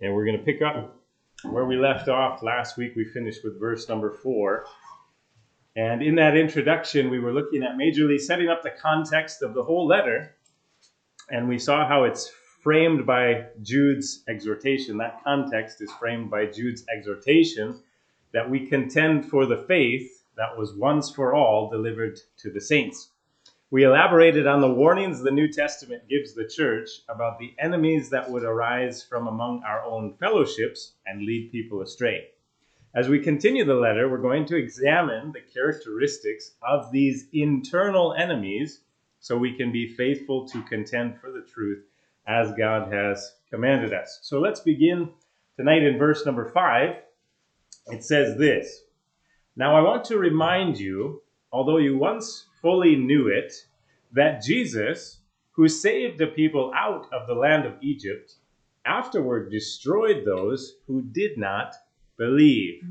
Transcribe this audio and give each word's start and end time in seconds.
And 0.00 0.14
we're 0.14 0.24
going 0.24 0.38
to 0.38 0.44
pick 0.44 0.62
up 0.62 0.96
where 1.42 1.64
we 1.64 1.76
left 1.76 2.08
off 2.08 2.42
last 2.42 2.76
week. 2.76 2.94
We 2.96 3.04
finished 3.04 3.42
with 3.44 3.58
verse 3.58 3.88
number 3.88 4.12
four. 4.12 4.64
And 5.76 6.02
in 6.02 6.16
that 6.16 6.36
introduction, 6.36 7.10
we 7.10 7.20
were 7.20 7.32
looking 7.32 7.62
at 7.62 7.76
majorly 7.76 8.18
setting 8.18 8.48
up 8.48 8.62
the 8.62 8.70
context 8.70 9.42
of 9.42 9.54
the 9.54 9.62
whole 9.62 9.86
letter. 9.86 10.34
And 11.30 11.48
we 11.48 11.58
saw 11.58 11.86
how 11.86 12.04
it's 12.04 12.30
framed 12.62 13.06
by 13.06 13.46
Jude's 13.62 14.24
exhortation. 14.28 14.98
That 14.98 15.22
context 15.22 15.80
is 15.80 15.90
framed 15.92 16.30
by 16.30 16.46
Jude's 16.46 16.84
exhortation 16.94 17.80
that 18.32 18.48
we 18.48 18.66
contend 18.66 19.26
for 19.26 19.46
the 19.46 19.64
faith 19.68 20.24
that 20.36 20.56
was 20.56 20.74
once 20.74 21.10
for 21.10 21.34
all 21.34 21.70
delivered 21.70 22.18
to 22.38 22.50
the 22.50 22.60
saints. 22.60 23.10
We 23.70 23.84
elaborated 23.84 24.46
on 24.46 24.62
the 24.62 24.72
warnings 24.72 25.20
the 25.20 25.30
New 25.30 25.52
Testament 25.52 26.08
gives 26.08 26.32
the 26.32 26.48
church 26.48 26.88
about 27.06 27.38
the 27.38 27.54
enemies 27.58 28.08
that 28.08 28.30
would 28.30 28.42
arise 28.42 29.02
from 29.02 29.26
among 29.26 29.62
our 29.62 29.84
own 29.84 30.14
fellowships 30.14 30.94
and 31.04 31.26
lead 31.26 31.52
people 31.52 31.82
astray. 31.82 32.28
As 32.94 33.10
we 33.10 33.20
continue 33.20 33.66
the 33.66 33.74
letter, 33.74 34.08
we're 34.08 34.22
going 34.22 34.46
to 34.46 34.56
examine 34.56 35.32
the 35.32 35.42
characteristics 35.42 36.52
of 36.62 36.90
these 36.92 37.26
internal 37.34 38.14
enemies 38.14 38.80
so 39.20 39.36
we 39.36 39.54
can 39.54 39.70
be 39.70 39.94
faithful 39.94 40.48
to 40.48 40.62
contend 40.62 41.20
for 41.20 41.30
the 41.30 41.42
truth 41.42 41.84
as 42.26 42.52
God 42.56 42.90
has 42.90 43.34
commanded 43.50 43.92
us. 43.92 44.20
So 44.22 44.40
let's 44.40 44.60
begin 44.60 45.10
tonight 45.58 45.82
in 45.82 45.98
verse 45.98 46.24
number 46.24 46.46
5. 46.46 46.96
It 47.88 48.02
says 48.02 48.38
this 48.38 48.84
Now 49.56 49.76
I 49.76 49.82
want 49.82 50.06
to 50.06 50.16
remind 50.16 50.80
you, 50.80 51.20
although 51.52 51.76
you 51.76 51.98
once 51.98 52.46
fully 52.60 52.96
knew 52.96 53.28
it, 53.28 53.52
that 54.12 54.42
Jesus, 54.42 55.18
who 55.52 55.68
saved 55.68 56.18
the 56.18 56.26
people 56.26 56.72
out 56.74 57.06
of 57.12 57.26
the 57.26 57.34
land 57.34 57.66
of 57.66 57.74
Egypt, 57.80 58.34
afterward 58.84 59.50
destroyed 59.50 60.24
those 60.24 60.76
who 60.86 61.02
did 61.02 61.36
not 61.36 61.74
believe. 62.16 62.82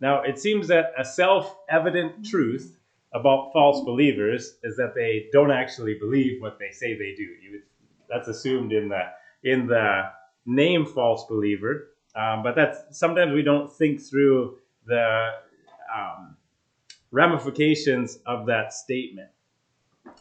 Now, 0.00 0.22
it 0.22 0.38
seems 0.38 0.68
that 0.68 0.92
a 0.96 1.04
self 1.04 1.56
evident 1.68 2.24
truth 2.24 2.78
about 3.12 3.52
false 3.52 3.84
believers 3.84 4.56
is 4.62 4.76
that 4.76 4.94
they 4.94 5.26
don't 5.32 5.50
actually 5.50 5.94
believe 5.94 6.40
what 6.40 6.58
they 6.58 6.70
say 6.70 6.94
they 6.94 7.14
do. 7.14 7.22
You, 7.22 7.62
that's 8.08 8.28
assumed 8.28 8.72
in 8.72 8.88
the 8.88 9.02
in 9.42 9.66
the 9.66 10.02
name 10.46 10.86
false 10.86 11.26
believer, 11.28 11.88
um, 12.14 12.42
but 12.42 12.54
that's 12.56 12.98
sometimes 12.98 13.32
we 13.32 13.42
don't 13.42 13.72
think 13.72 14.00
through 14.00 14.58
the 14.86 15.30
um, 15.94 16.36
ramifications 17.10 18.18
of 18.26 18.46
that 18.46 18.72
statement. 18.72 19.30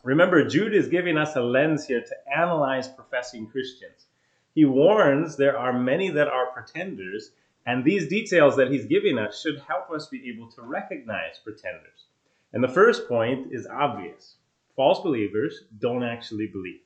Remember, 0.03 0.47
Jude 0.47 0.73
is 0.73 0.87
giving 0.87 1.17
us 1.17 1.35
a 1.35 1.41
lens 1.41 1.85
here 1.85 2.01
to 2.01 2.37
analyze 2.37 2.87
professing 2.87 3.47
Christians. 3.47 4.07
He 4.55 4.65
warns 4.65 5.35
there 5.35 5.57
are 5.57 5.73
many 5.73 6.09
that 6.09 6.27
are 6.27 6.51
pretenders, 6.51 7.31
and 7.65 7.83
these 7.83 8.07
details 8.07 8.55
that 8.55 8.71
he's 8.71 8.85
giving 8.85 9.17
us 9.17 9.41
should 9.41 9.61
help 9.67 9.91
us 9.91 10.07
be 10.07 10.29
able 10.29 10.49
to 10.51 10.61
recognize 10.61 11.39
pretenders. 11.43 12.05
And 12.53 12.63
the 12.63 12.67
first 12.67 13.07
point 13.07 13.51
is 13.51 13.67
obvious 13.67 14.35
false 14.75 15.01
believers 15.01 15.65
don't 15.79 16.03
actually 16.03 16.47
believe. 16.47 16.79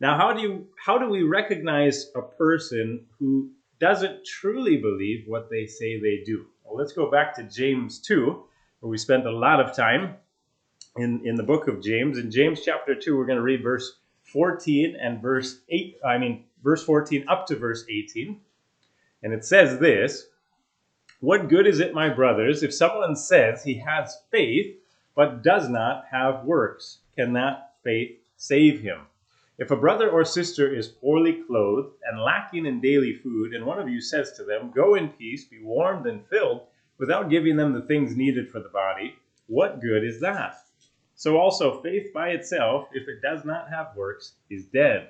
Now, 0.00 0.16
how 0.16 0.32
do, 0.32 0.40
you, 0.40 0.66
how 0.84 0.98
do 0.98 1.08
we 1.08 1.22
recognize 1.22 2.10
a 2.16 2.22
person 2.22 3.04
who 3.18 3.50
doesn't 3.78 4.24
truly 4.24 4.78
believe 4.78 5.24
what 5.26 5.50
they 5.50 5.66
say 5.66 6.00
they 6.00 6.22
do? 6.24 6.46
Well, 6.64 6.76
let's 6.76 6.92
go 6.92 7.10
back 7.10 7.34
to 7.36 7.42
James 7.44 8.00
2 8.00 8.42
where 8.82 8.90
we 8.90 8.98
spent 8.98 9.26
a 9.26 9.30
lot 9.30 9.60
of 9.60 9.76
time 9.76 10.16
in, 10.96 11.24
in 11.24 11.36
the 11.36 11.42
book 11.44 11.68
of 11.68 11.80
James. 11.80 12.18
In 12.18 12.32
James 12.32 12.62
chapter 12.64 12.96
2, 12.96 13.16
we're 13.16 13.26
going 13.26 13.38
to 13.38 13.42
read 13.42 13.62
verse 13.62 14.00
14 14.24 14.96
and 15.00 15.22
verse 15.22 15.60
8, 15.68 15.98
I 16.04 16.18
mean, 16.18 16.44
verse 16.64 16.82
14 16.84 17.24
up 17.28 17.46
to 17.46 17.56
verse 17.56 17.84
18. 17.88 18.40
And 19.22 19.32
it 19.32 19.44
says 19.44 19.78
this 19.78 20.26
What 21.20 21.48
good 21.48 21.68
is 21.68 21.78
it, 21.78 21.94
my 21.94 22.08
brothers, 22.08 22.64
if 22.64 22.74
someone 22.74 23.14
says 23.14 23.62
he 23.62 23.74
has 23.74 24.18
faith 24.32 24.76
but 25.14 25.44
does 25.44 25.68
not 25.68 26.06
have 26.10 26.44
works? 26.44 26.98
Can 27.16 27.34
that 27.34 27.74
faith 27.84 28.18
save 28.36 28.80
him? 28.80 29.02
If 29.58 29.70
a 29.70 29.76
brother 29.76 30.10
or 30.10 30.24
sister 30.24 30.74
is 30.74 30.88
poorly 30.88 31.44
clothed 31.46 31.94
and 32.04 32.20
lacking 32.20 32.66
in 32.66 32.80
daily 32.80 33.14
food, 33.14 33.54
and 33.54 33.64
one 33.64 33.78
of 33.78 33.88
you 33.88 34.00
says 34.00 34.32
to 34.32 34.44
them, 34.44 34.72
Go 34.74 34.96
in 34.96 35.10
peace, 35.10 35.44
be 35.44 35.62
warmed 35.62 36.06
and 36.06 36.26
filled, 36.26 36.62
without 37.02 37.30
giving 37.30 37.56
them 37.56 37.72
the 37.72 37.82
things 37.82 38.14
needed 38.14 38.48
for 38.48 38.60
the 38.60 38.68
body, 38.68 39.12
what 39.48 39.80
good 39.80 40.04
is 40.04 40.20
that? 40.20 40.54
So 41.16 41.36
also, 41.36 41.82
faith 41.82 42.12
by 42.14 42.28
itself, 42.28 42.86
if 42.92 43.08
it 43.08 43.20
does 43.20 43.44
not 43.44 43.68
have 43.70 43.96
works, 43.96 44.34
is 44.48 44.66
dead. 44.66 45.08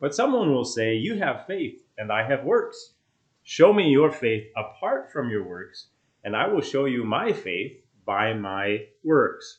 But 0.00 0.14
someone 0.14 0.54
will 0.54 0.64
say, 0.64 0.94
You 0.94 1.18
have 1.18 1.46
faith, 1.46 1.82
and 1.98 2.10
I 2.10 2.26
have 2.26 2.44
works. 2.44 2.94
Show 3.42 3.74
me 3.74 3.90
your 3.90 4.10
faith 4.10 4.46
apart 4.56 5.12
from 5.12 5.28
your 5.28 5.46
works, 5.46 5.88
and 6.24 6.34
I 6.34 6.48
will 6.48 6.62
show 6.62 6.86
you 6.86 7.04
my 7.04 7.34
faith 7.34 7.76
by 8.06 8.32
my 8.32 8.86
works. 9.04 9.58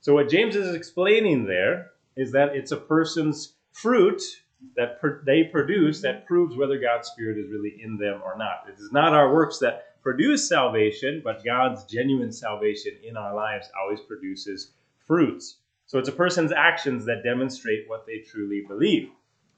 So, 0.00 0.14
what 0.14 0.28
James 0.28 0.56
is 0.56 0.74
explaining 0.74 1.44
there 1.44 1.92
is 2.16 2.32
that 2.32 2.56
it's 2.56 2.72
a 2.72 2.76
person's 2.76 3.54
fruit 3.70 4.20
that 4.76 5.00
per- 5.00 5.22
they 5.24 5.44
produce 5.44 6.02
that 6.02 6.16
mm-hmm. 6.16 6.26
proves 6.26 6.56
whether 6.56 6.80
God's 6.80 7.06
Spirit 7.06 7.38
is 7.38 7.52
really 7.52 7.80
in 7.80 7.98
them 7.98 8.20
or 8.24 8.36
not. 8.36 8.64
It 8.68 8.80
is 8.80 8.90
not 8.90 9.12
our 9.12 9.32
works 9.32 9.60
that 9.60 9.93
produce 10.04 10.46
salvation, 10.46 11.22
but 11.24 11.42
God's 11.42 11.84
genuine 11.84 12.30
salvation 12.30 12.92
in 13.02 13.16
our 13.16 13.34
lives 13.34 13.70
always 13.80 14.00
produces 14.00 14.72
fruits. 15.06 15.56
So 15.86 15.98
it's 15.98 16.10
a 16.10 16.12
person's 16.12 16.52
actions 16.52 17.06
that 17.06 17.24
demonstrate 17.24 17.88
what 17.88 18.06
they 18.06 18.18
truly 18.18 18.64
believe. 18.68 19.08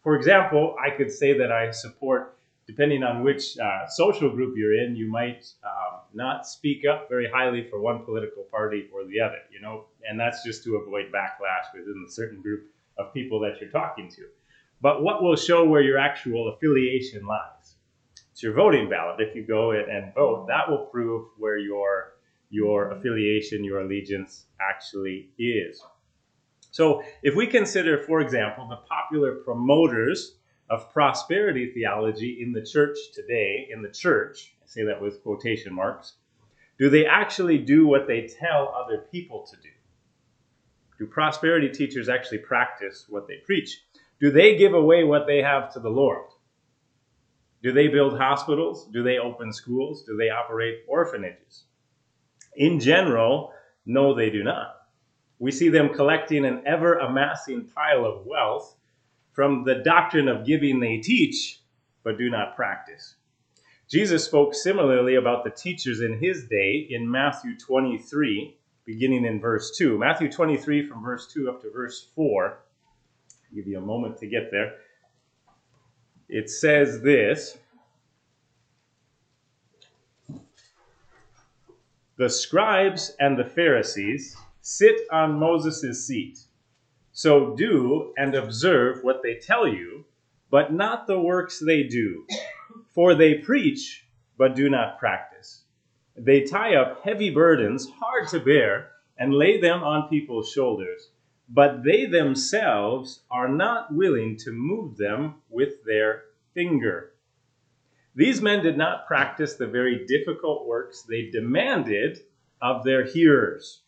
For 0.05 0.15
example, 0.15 0.77
I 0.81 0.97
could 0.97 1.11
say 1.11 1.37
that 1.37 1.51
I 1.51 1.73
support, 1.73 2.39
depending 2.65 3.03
on 3.03 3.25
which 3.25 3.59
uh, 3.59 3.89
social 3.89 4.31
group 4.31 4.57
you're 4.57 4.81
in, 4.81 4.95
you 4.95 5.11
might 5.11 5.53
um, 5.65 5.99
not 6.15 6.47
speak 6.47 6.85
up 6.89 7.09
very 7.09 7.29
highly 7.29 7.69
for 7.69 7.81
one 7.81 8.05
political 8.05 8.45
party 8.45 8.89
or 8.95 9.05
the 9.05 9.19
other, 9.19 9.41
you 9.51 9.61
know, 9.61 9.87
and 10.09 10.19
that's 10.19 10.45
just 10.45 10.63
to 10.63 10.77
avoid 10.77 11.07
backlash 11.13 11.75
within 11.75 12.05
a 12.07 12.11
certain 12.11 12.41
group 12.41 12.67
of 12.99 13.13
people 13.13 13.41
that 13.41 13.61
you're 13.61 13.71
talking 13.71 14.09
to. 14.13 14.23
But 14.81 15.03
what 15.03 15.25
will 15.25 15.37
show 15.37 15.65
where 15.65 15.83
your 15.83 15.99
actual 15.99 16.55
affiliation 16.55 17.27
lies? 17.27 17.56
It's 18.37 18.43
your 18.43 18.53
voting 18.53 18.91
ballot. 18.91 19.19
If 19.19 19.35
you 19.35 19.47
go 19.47 19.71
in 19.71 19.89
and 19.89 20.13
vote, 20.13 20.47
that 20.49 20.69
will 20.69 20.85
prove 20.93 21.29
where 21.39 21.57
your 21.57 22.17
your 22.51 22.91
affiliation, 22.91 23.65
your 23.65 23.81
allegiance 23.81 24.45
actually 24.61 25.31
is. 25.39 25.83
So, 26.71 27.03
if 27.23 27.35
we 27.35 27.47
consider, 27.47 28.03
for 28.03 28.21
example, 28.21 28.69
the 28.69 28.77
popular 28.77 29.37
promoters 29.37 30.37
of 30.69 30.93
prosperity 30.93 31.73
theology 31.73 32.43
in 32.43 32.53
the 32.53 32.61
church 32.61 32.99
today, 33.15 33.69
in 33.71 33.81
the 33.81 33.89
church, 33.89 34.53
I 34.63 34.67
say 34.67 34.85
that 34.85 35.01
with 35.01 35.23
quotation 35.23 35.73
marks, 35.73 36.17
do 36.79 36.91
they 36.91 37.07
actually 37.07 37.57
do 37.57 37.87
what 37.87 38.07
they 38.07 38.29
tell 38.29 38.69
other 38.77 39.07
people 39.11 39.47
to 39.51 39.57
do? 39.63 39.71
Do 40.99 41.07
prosperity 41.07 41.71
teachers 41.71 42.11
actually 42.11 42.41
practice 42.41 43.07
what 43.09 43.29
they 43.29 43.39
preach? 43.47 43.81
Do 44.21 44.31
they 44.31 44.59
give 44.59 44.75
away 44.75 45.05
what 45.05 45.27
they 45.27 45.41
have 45.41 45.73
to 45.73 45.81
the 45.81 45.89
Lord? 45.89 46.27
Do 47.63 47.73
they 47.73 47.89
build 47.89 48.19
hospitals? 48.19 48.87
Do 48.93 49.03
they 49.03 49.19
open 49.19 49.53
schools? 49.53 50.05
Do 50.05 50.17
they 50.17 50.31
operate 50.31 50.85
orphanages? 50.87 51.65
In 52.55 52.81
general, 52.81 53.53
no, 53.85 54.15
they 54.15 54.31
do 54.31 54.43
not. 54.43 54.77
We 55.39 55.51
see 55.51 55.69
them 55.69 55.93
collecting 55.93 56.45
an 56.45 56.63
ever 56.67 56.95
amassing 56.95 57.69
pile 57.75 58.05
of 58.05 58.25
wealth 58.27 58.77
from 59.33 59.65
the 59.65 59.77
doctrine 59.77 60.29
of 60.29 60.47
giving 60.47 60.81
they 60.81 60.99
teach, 60.99 61.61
but 62.03 62.17
do 62.17 62.31
not 62.31 62.57
practice. 62.57 63.17
Jesus 63.91 64.25
spoke 64.25 64.55
similarly 64.55 65.15
about 65.15 65.45
the 65.45 65.51
teachers 65.51 66.01
in 66.01 66.19
his 66.19 66.47
day 66.47 66.87
in 66.91 67.09
Matthew 67.11 67.57
23, 67.59 68.57
beginning 68.85 69.25
in 69.25 69.41
verse 69.41 69.77
2. 69.77 69.99
Matthew 69.99 70.33
23, 70.33 70.89
from 70.89 71.03
verse 71.03 71.31
2 71.33 71.49
up 71.49 71.61
to 71.63 71.71
verse 71.71 72.09
4. 72.15 72.59
I'll 73.29 73.55
give 73.55 73.67
you 73.67 73.79
a 73.79 73.83
moment 73.83 74.19
to 74.19 74.27
get 74.27 74.51
there 74.51 74.77
it 76.29 76.51
says 76.51 77.01
this 77.03 77.59
The 82.17 82.31
scribes 82.31 83.15
and 83.21 83.39
the 83.39 83.45
Pharisees 83.45 84.37
sit 84.63 84.97
on 85.13 85.39
Moses' 85.39 86.07
seat. 86.07 86.39
So 87.13 87.55
do 87.55 88.15
and 88.17 88.35
observe 88.35 89.05
what 89.05 89.23
they 89.23 89.35
tell 89.35 89.69
you, 89.69 90.07
but 90.51 90.73
not 90.73 91.07
the 91.07 91.21
works 91.21 91.59
they 91.59 91.83
do. 91.83 92.27
For 92.95 93.15
they 93.15 93.35
preach, 93.35 94.07
but 94.39 94.55
do 94.55 94.71
not 94.71 94.99
practice. 94.99 95.65
They 96.17 96.43
tie 96.43 96.77
up 96.77 97.03
heavy 97.03 97.29
burdens, 97.29 97.87
hard 98.01 98.29
to 98.29 98.41
bear, 98.41 98.93
and 99.19 99.35
lay 99.35 99.61
them 99.61 99.83
on 99.83 100.09
people's 100.09 100.51
shoulders 100.51 101.11
but 101.49 101.85
they 101.85 102.07
themselves 102.07 103.23
are 103.31 103.49
not 103.49 103.95
willing 103.95 104.37
to 104.37 104.53
move 104.53 104.97
them 104.97 105.35
with 105.49 105.85
their 105.85 106.25
finger. 106.55 107.13
These 108.15 108.41
men 108.41 108.63
did 108.63 108.79
not 108.79 109.07
practice 109.07 109.55
the 109.55 109.67
very 109.67 110.07
difficult 110.07 110.67
works 110.67 111.03
they 111.03 111.31
demanded 111.31 112.19
of 112.61 112.83
their 112.83 113.05
hearers. 113.05 113.83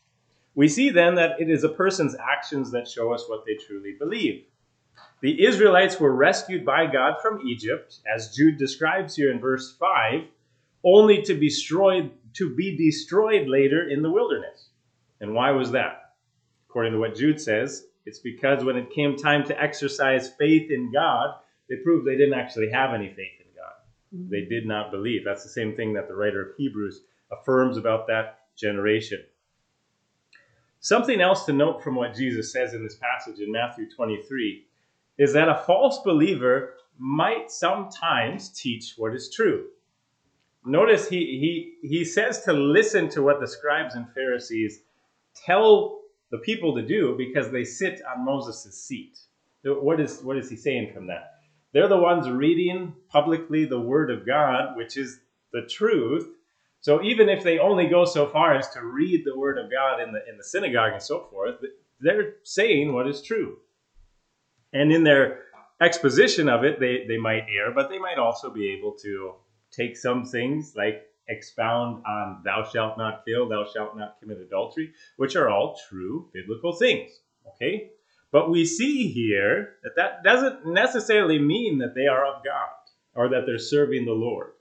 We 0.54 0.68
see 0.68 0.90
then 0.90 1.14
that 1.14 1.40
it 1.40 1.48
is 1.48 1.64
a 1.64 1.68
person's 1.68 2.14
actions 2.14 2.70
that 2.72 2.88
show 2.88 3.12
us 3.12 3.24
what 3.28 3.44
they 3.46 3.54
truly 3.54 3.94
believe. 3.98 4.44
The 5.20 5.44
Israelites 5.44 5.98
were 5.98 6.14
rescued 6.14 6.64
by 6.64 6.86
God 6.86 7.14
from 7.22 7.46
Egypt, 7.46 8.00
as 8.12 8.36
Jude 8.36 8.58
describes 8.58 9.16
here 9.16 9.32
in 9.32 9.40
verse 9.40 9.74
5, 9.78 10.24
only 10.84 11.22
to 11.22 11.34
be 11.34 11.48
destroyed, 11.48 12.10
to 12.34 12.54
be 12.54 12.76
destroyed 12.76 13.48
later 13.48 13.88
in 13.88 14.02
the 14.02 14.10
wilderness. 14.10 14.68
And 15.20 15.34
why 15.34 15.50
was 15.52 15.72
that? 15.72 16.07
According 16.78 16.92
to 16.92 17.00
what 17.00 17.16
Jude 17.16 17.40
says, 17.40 17.86
it's 18.06 18.20
because 18.20 18.62
when 18.62 18.76
it 18.76 18.92
came 18.92 19.16
time 19.16 19.42
to 19.46 19.60
exercise 19.60 20.30
faith 20.38 20.70
in 20.70 20.92
God, 20.92 21.34
they 21.68 21.74
proved 21.74 22.06
they 22.06 22.16
didn't 22.16 22.38
actually 22.38 22.70
have 22.70 22.94
any 22.94 23.08
faith 23.08 23.40
in 23.40 23.46
God. 23.56 23.72
Mm-hmm. 24.14 24.30
They 24.30 24.42
did 24.42 24.64
not 24.64 24.92
believe. 24.92 25.24
That's 25.24 25.42
the 25.42 25.48
same 25.48 25.74
thing 25.74 25.92
that 25.94 26.06
the 26.06 26.14
writer 26.14 26.40
of 26.40 26.56
Hebrews 26.56 27.00
affirms 27.32 27.78
about 27.78 28.06
that 28.06 28.42
generation. 28.56 29.24
Something 30.78 31.20
else 31.20 31.46
to 31.46 31.52
note 31.52 31.82
from 31.82 31.96
what 31.96 32.14
Jesus 32.14 32.52
says 32.52 32.74
in 32.74 32.84
this 32.84 32.94
passage 32.94 33.40
in 33.40 33.50
Matthew 33.50 33.90
23 33.90 34.64
is 35.18 35.32
that 35.32 35.48
a 35.48 35.64
false 35.66 35.98
believer 36.04 36.74
might 36.96 37.50
sometimes 37.50 38.50
teach 38.50 38.94
what 38.96 39.16
is 39.16 39.34
true. 39.34 39.66
Notice 40.64 41.08
he, 41.08 41.74
he, 41.82 41.88
he 41.88 42.04
says 42.04 42.44
to 42.44 42.52
listen 42.52 43.08
to 43.08 43.22
what 43.22 43.40
the 43.40 43.48
scribes 43.48 43.96
and 43.96 44.08
Pharisees 44.14 44.82
tell 45.34 45.98
the 46.30 46.38
people 46.38 46.74
to 46.74 46.82
do 46.82 47.14
because 47.16 47.50
they 47.50 47.64
sit 47.64 48.00
on 48.04 48.24
Moses' 48.24 48.82
seat. 48.82 49.18
What 49.64 50.00
is, 50.00 50.20
what 50.22 50.36
is 50.36 50.48
he 50.50 50.56
saying 50.56 50.92
from 50.92 51.06
that? 51.08 51.34
They're 51.72 51.88
the 51.88 51.98
ones 51.98 52.28
reading 52.30 52.94
publicly 53.08 53.64
the 53.64 53.80
Word 53.80 54.10
of 54.10 54.26
God, 54.26 54.76
which 54.76 54.96
is 54.96 55.20
the 55.52 55.62
truth. 55.62 56.26
So 56.80 57.02
even 57.02 57.28
if 57.28 57.42
they 57.42 57.58
only 57.58 57.88
go 57.88 58.04
so 58.04 58.26
far 58.26 58.54
as 58.54 58.70
to 58.70 58.84
read 58.84 59.24
the 59.24 59.38
Word 59.38 59.58
of 59.58 59.70
God 59.70 60.00
in 60.00 60.12
the, 60.12 60.20
in 60.28 60.38
the 60.38 60.44
synagogue 60.44 60.92
and 60.92 61.02
so 61.02 61.26
forth, 61.30 61.56
they're 62.00 62.34
saying 62.44 62.92
what 62.92 63.08
is 63.08 63.22
true. 63.22 63.58
And 64.72 64.92
in 64.92 65.02
their 65.02 65.42
exposition 65.80 66.48
of 66.48 66.64
it, 66.64 66.80
they, 66.80 67.04
they 67.06 67.18
might 67.18 67.46
err, 67.54 67.72
but 67.74 67.88
they 67.88 67.98
might 67.98 68.18
also 68.18 68.50
be 68.50 68.70
able 68.70 68.92
to 69.02 69.34
take 69.70 69.96
some 69.96 70.24
things 70.24 70.74
like 70.76 71.02
expound 71.28 72.02
on 72.06 72.42
thou 72.44 72.64
shalt 72.64 72.98
not 72.98 73.24
kill, 73.26 73.48
thou 73.48 73.64
shalt 73.64 73.96
not 73.96 74.16
commit 74.20 74.38
adultery, 74.38 74.92
which 75.16 75.36
are 75.36 75.48
all 75.48 75.78
true 75.88 76.28
biblical 76.32 76.72
things. 76.72 77.20
Okay? 77.54 77.90
But 78.30 78.50
we 78.50 78.64
see 78.66 79.08
here 79.08 79.76
that 79.82 79.96
that 79.96 80.22
doesn't 80.22 80.66
necessarily 80.66 81.38
mean 81.38 81.78
that 81.78 81.94
they 81.94 82.06
are 82.06 82.26
of 82.26 82.44
God 82.44 82.68
or 83.14 83.28
that 83.30 83.46
they're 83.46 83.58
serving 83.58 84.04
the 84.04 84.12
Lord. 84.12 84.52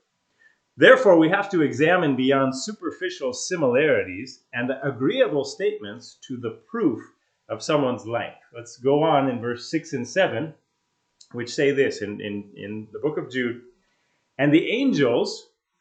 Therefore, 0.76 1.18
we 1.18 1.28
have 1.28 1.50
to 1.50 1.62
examine 1.62 2.14
beyond 2.14 2.56
superficial 2.56 3.32
similarities 3.32 4.44
and 4.52 4.70
the 4.70 4.80
agreeable 4.86 5.44
statements 5.44 6.18
to 6.28 6.36
the 6.36 6.60
proof 6.70 7.02
of 7.48 7.62
someone's 7.62 8.06
life. 8.06 8.36
Let's 8.54 8.76
go 8.76 9.02
on 9.02 9.28
in 9.28 9.40
verse 9.40 9.70
6 9.70 9.92
and 9.94 10.08
7, 10.08 10.54
which 11.32 11.52
say 11.52 11.72
this 11.72 12.00
in, 12.00 12.20
in, 12.20 12.50
in 12.54 12.88
the 12.92 13.00
book 13.00 13.18
of 13.18 13.30
Jude 13.30 13.62
And 14.38 14.52
the 14.52 14.70
angels 14.70 15.48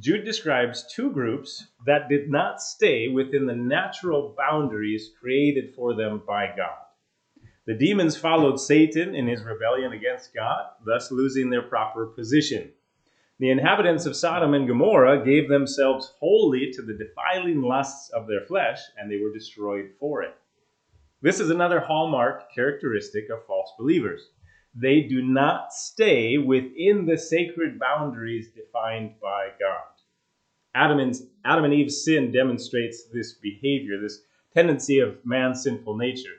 Jude 0.00 0.24
describes 0.24 0.84
two 0.92 1.12
groups 1.12 1.68
that 1.86 2.08
did 2.08 2.28
not 2.28 2.60
stay 2.60 3.06
within 3.06 3.46
the 3.46 3.54
natural 3.54 4.34
boundaries 4.36 5.12
created 5.20 5.74
for 5.74 5.94
them 5.94 6.22
by 6.26 6.48
God. 6.56 6.78
The 7.66 7.74
demons 7.74 8.16
followed 8.16 8.58
Satan 8.58 9.14
in 9.14 9.28
his 9.28 9.42
rebellion 9.42 9.92
against 9.92 10.34
God, 10.34 10.66
thus 10.84 11.12
losing 11.12 11.50
their 11.50 11.62
proper 11.62 12.06
position. 12.06 12.72
The 13.38 13.50
inhabitants 13.50 14.06
of 14.06 14.16
Sodom 14.16 14.54
and 14.54 14.66
Gomorrah 14.66 15.24
gave 15.24 15.48
themselves 15.48 16.14
wholly 16.18 16.72
to 16.72 16.82
the 16.82 16.94
defiling 16.94 17.62
lusts 17.62 18.10
of 18.10 18.26
their 18.26 18.44
flesh, 18.46 18.80
and 18.98 19.10
they 19.10 19.18
were 19.18 19.32
destroyed 19.32 19.90
for 20.00 20.22
it. 20.22 20.34
This 21.22 21.38
is 21.38 21.50
another 21.50 21.80
hallmark 21.80 22.52
characteristic 22.52 23.30
of 23.30 23.46
false 23.46 23.72
believers. 23.78 24.30
They 24.78 25.02
do 25.02 25.22
not 25.22 25.72
stay 25.72 26.38
within 26.38 27.06
the 27.06 27.16
sacred 27.16 27.78
boundaries 27.78 28.48
defined 28.50 29.14
by 29.20 29.48
God. 29.58 29.82
Adam 30.74 30.98
and, 30.98 31.14
Adam 31.44 31.64
and 31.64 31.72
Eve's 31.74 32.04
sin 32.04 32.30
demonstrates 32.30 33.04
this 33.12 33.32
behavior, 33.32 34.00
this 34.00 34.20
tendency 34.54 34.98
of 34.98 35.24
man's 35.24 35.62
sinful 35.62 35.96
nature 35.96 36.36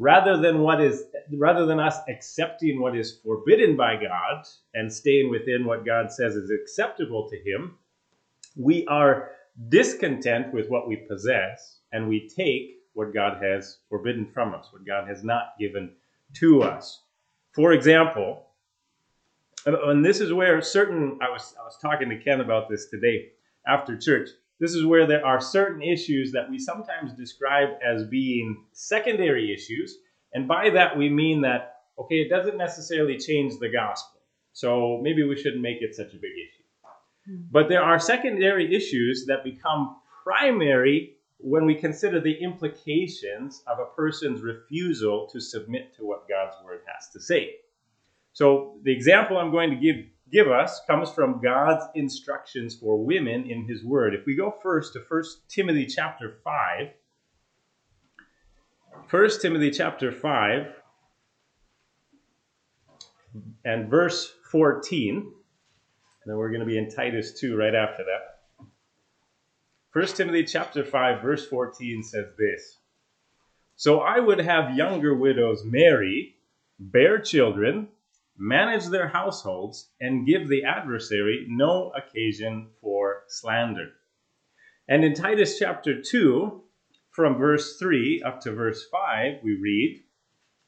rather 0.00 0.38
than 0.38 0.60
what 0.60 0.80
is 0.80 1.04
rather 1.34 1.66
than 1.66 1.78
us 1.78 1.98
accepting 2.08 2.80
what 2.80 2.96
is 2.96 3.18
forbidden 3.22 3.76
by 3.76 3.94
God 3.96 4.46
and 4.74 4.90
staying 4.92 5.30
within 5.30 5.66
what 5.66 5.84
God 5.84 6.10
says 6.10 6.34
is 6.34 6.50
acceptable 6.50 7.28
to 7.28 7.36
him, 7.36 7.76
we 8.56 8.86
are 8.86 9.32
discontent 9.68 10.54
with 10.54 10.68
what 10.70 10.88
we 10.88 10.96
possess 10.96 11.80
and 11.92 12.08
we 12.08 12.28
take 12.28 12.78
what 12.94 13.12
God 13.12 13.42
has 13.42 13.78
forbidden 13.90 14.26
from 14.32 14.54
us, 14.54 14.68
what 14.72 14.86
God 14.86 15.06
has 15.06 15.22
not 15.22 15.52
given 15.60 15.92
to 16.36 16.62
us. 16.62 17.02
For 17.52 17.72
example, 17.72 18.46
and 19.66 20.04
this 20.04 20.20
is 20.20 20.32
where 20.32 20.60
certain 20.62 21.18
I 21.20 21.30
was 21.30 21.54
I 21.60 21.64
was 21.64 21.76
talking 21.80 22.08
to 22.08 22.18
Ken 22.18 22.40
about 22.40 22.68
this 22.68 22.86
today 22.86 23.30
after 23.66 23.96
church. 23.96 24.30
This 24.58 24.74
is 24.74 24.84
where 24.84 25.06
there 25.06 25.24
are 25.24 25.40
certain 25.40 25.82
issues 25.82 26.32
that 26.32 26.50
we 26.50 26.58
sometimes 26.58 27.14
describe 27.14 27.70
as 27.84 28.04
being 28.04 28.64
secondary 28.72 29.52
issues. 29.54 29.96
And 30.34 30.46
by 30.46 30.70
that, 30.70 30.96
we 30.96 31.08
mean 31.08 31.40
that, 31.40 31.76
okay, 31.98 32.16
it 32.16 32.28
doesn't 32.28 32.58
necessarily 32.58 33.18
change 33.18 33.54
the 33.58 33.70
gospel. 33.70 34.20
So 34.52 35.00
maybe 35.02 35.22
we 35.22 35.36
shouldn't 35.36 35.62
make 35.62 35.80
it 35.80 35.94
such 35.94 36.12
a 36.12 36.16
big 36.16 36.32
issue. 36.32 36.62
Hmm. 37.26 37.42
But 37.50 37.68
there 37.68 37.82
are 37.82 37.98
secondary 37.98 38.74
issues 38.74 39.24
that 39.26 39.44
become 39.44 39.96
primary 40.22 41.16
when 41.42 41.64
we 41.64 41.74
consider 41.74 42.20
the 42.20 42.34
implications 42.42 43.62
of 43.66 43.78
a 43.78 43.94
person's 43.96 44.42
refusal 44.42 45.28
to 45.32 45.40
submit 45.40 45.94
to 45.96 46.04
what 46.04 46.28
God's 46.28 46.56
word 46.64 46.82
has 46.86 47.08
to 47.10 47.20
say. 47.20 47.56
So 48.32 48.78
the 48.84 48.92
example 48.92 49.38
I'm 49.38 49.50
going 49.50 49.70
to 49.70 49.76
give 49.76 50.06
give 50.30 50.48
us 50.48 50.80
comes 50.86 51.10
from 51.10 51.40
God's 51.42 51.84
instructions 51.94 52.76
for 52.76 53.04
women 53.04 53.50
in 53.50 53.66
his 53.66 53.84
word. 53.84 54.14
If 54.14 54.26
we 54.26 54.36
go 54.36 54.54
first 54.62 54.92
to 54.92 55.00
1 55.00 55.22
Timothy 55.48 55.86
chapter 55.86 56.38
5, 56.44 56.88
1 59.10 59.30
Timothy 59.40 59.70
chapter 59.72 60.12
5 60.12 60.66
and 63.64 63.90
verse 63.90 64.32
14, 64.50 65.16
and 65.16 65.24
then 66.26 66.36
we're 66.36 66.50
going 66.50 66.60
to 66.60 66.66
be 66.66 66.78
in 66.78 66.90
Titus 66.90 67.38
2 67.40 67.56
right 67.56 67.74
after 67.74 68.04
that. 68.04 68.29
1 69.92 70.06
Timothy 70.06 70.44
chapter 70.44 70.84
5 70.84 71.20
verse 71.20 71.48
14 71.48 72.04
says 72.04 72.26
this. 72.38 72.76
So 73.74 73.98
I 73.98 74.20
would 74.20 74.38
have 74.38 74.76
younger 74.76 75.16
widows 75.16 75.64
marry, 75.64 76.36
bear 76.78 77.18
children, 77.18 77.88
manage 78.38 78.86
their 78.86 79.08
households, 79.08 79.90
and 80.00 80.28
give 80.28 80.48
the 80.48 80.62
adversary 80.62 81.44
no 81.48 81.90
occasion 81.90 82.68
for 82.80 83.24
slander. 83.26 83.88
And 84.86 85.04
in 85.04 85.12
Titus 85.12 85.58
chapter 85.58 86.00
2, 86.00 86.62
from 87.10 87.36
verse 87.36 87.76
3 87.76 88.22
up 88.22 88.40
to 88.42 88.52
verse 88.52 88.86
5, 88.92 89.40
we 89.42 89.58
read 89.60 90.04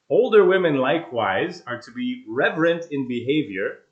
Older 0.09 0.43
women 0.43 0.75
likewise 0.75 1.63
are 1.65 1.81
to 1.81 1.91
be 1.91 2.25
reverent 2.27 2.87
in 2.91 3.07
behavior, 3.07 3.83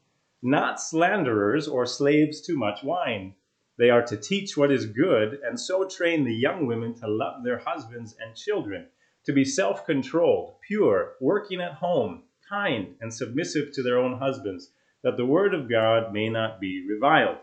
not 0.42 0.82
slanderers 0.82 1.70
or 1.70 1.86
slaves 1.86 2.42
to 2.42 2.58
much 2.58 2.84
wine. 2.84 3.36
They 3.82 3.90
are 3.90 4.04
to 4.04 4.16
teach 4.16 4.56
what 4.56 4.72
is 4.72 4.86
good, 4.86 5.40
and 5.44 5.60
so 5.60 5.88
train 5.88 6.24
the 6.24 6.36
young 6.36 6.68
women 6.68 6.94
to 7.00 7.08
love 7.08 7.44
their 7.44 7.58
husbands 7.58 8.16
and 8.24 8.36
children, 8.36 8.86
to 9.26 9.34
be 9.34 9.44
self 9.44 9.88
controlled, 9.88 10.58
pure, 10.62 11.14
working 11.20 11.60
at 11.62 11.74
home 11.74 12.22
kind 12.48 12.94
and 13.02 13.12
submissive 13.12 13.72
to 13.74 13.82
their 13.82 13.98
own 13.98 14.20
husbands, 14.20 14.70
that 15.02 15.18
the 15.18 15.26
word 15.26 15.56
of 15.56 15.68
God 15.68 16.14
may 16.14 16.30
not 16.30 16.62
be 16.62 16.86
reviled. 16.88 17.40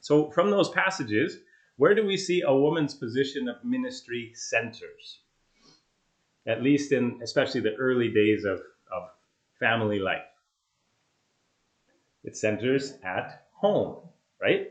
So, 0.00 0.30
from 0.30 0.50
those 0.50 0.70
passages, 0.70 1.40
where 1.76 1.94
do 1.94 2.06
we 2.06 2.16
see 2.16 2.40
a 2.40 2.56
woman's 2.56 2.94
position 2.94 3.46
of 3.46 3.62
ministry 3.62 4.32
centers? 4.34 5.20
At 6.46 6.62
least 6.62 6.90
in 6.90 7.20
especially 7.22 7.60
the 7.60 7.74
early 7.74 8.08
days 8.08 8.46
of, 8.46 8.60
of 8.90 9.10
family 9.60 9.98
life. 9.98 10.24
It 12.22 12.34
centers 12.34 12.94
at 13.04 13.44
home, 13.52 14.08
right? 14.40 14.68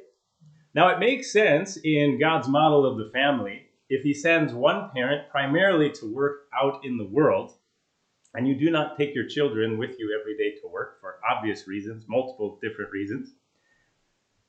Now, 0.75 0.89
it 0.89 0.99
makes 0.99 1.31
sense 1.31 1.77
in 1.77 2.19
God's 2.19 2.47
model 2.47 2.85
of 2.85 2.97
the 2.97 3.11
family 3.11 3.67
if 3.89 4.03
He 4.03 4.13
sends 4.13 4.53
one 4.53 4.89
parent 4.93 5.29
primarily 5.29 5.91
to 5.91 6.13
work 6.13 6.47
out 6.53 6.83
in 6.83 6.97
the 6.97 7.05
world 7.05 7.53
and 8.33 8.47
you 8.47 8.55
do 8.55 8.71
not 8.71 8.97
take 8.97 9.13
your 9.13 9.27
children 9.27 9.77
with 9.77 9.99
you 9.99 10.17
every 10.19 10.35
day 10.35 10.59
to 10.59 10.67
work 10.67 10.99
for 10.99 11.19
obvious 11.29 11.67
reasons, 11.67 12.05
multiple 12.07 12.57
different 12.61 12.91
reasons, 12.91 13.33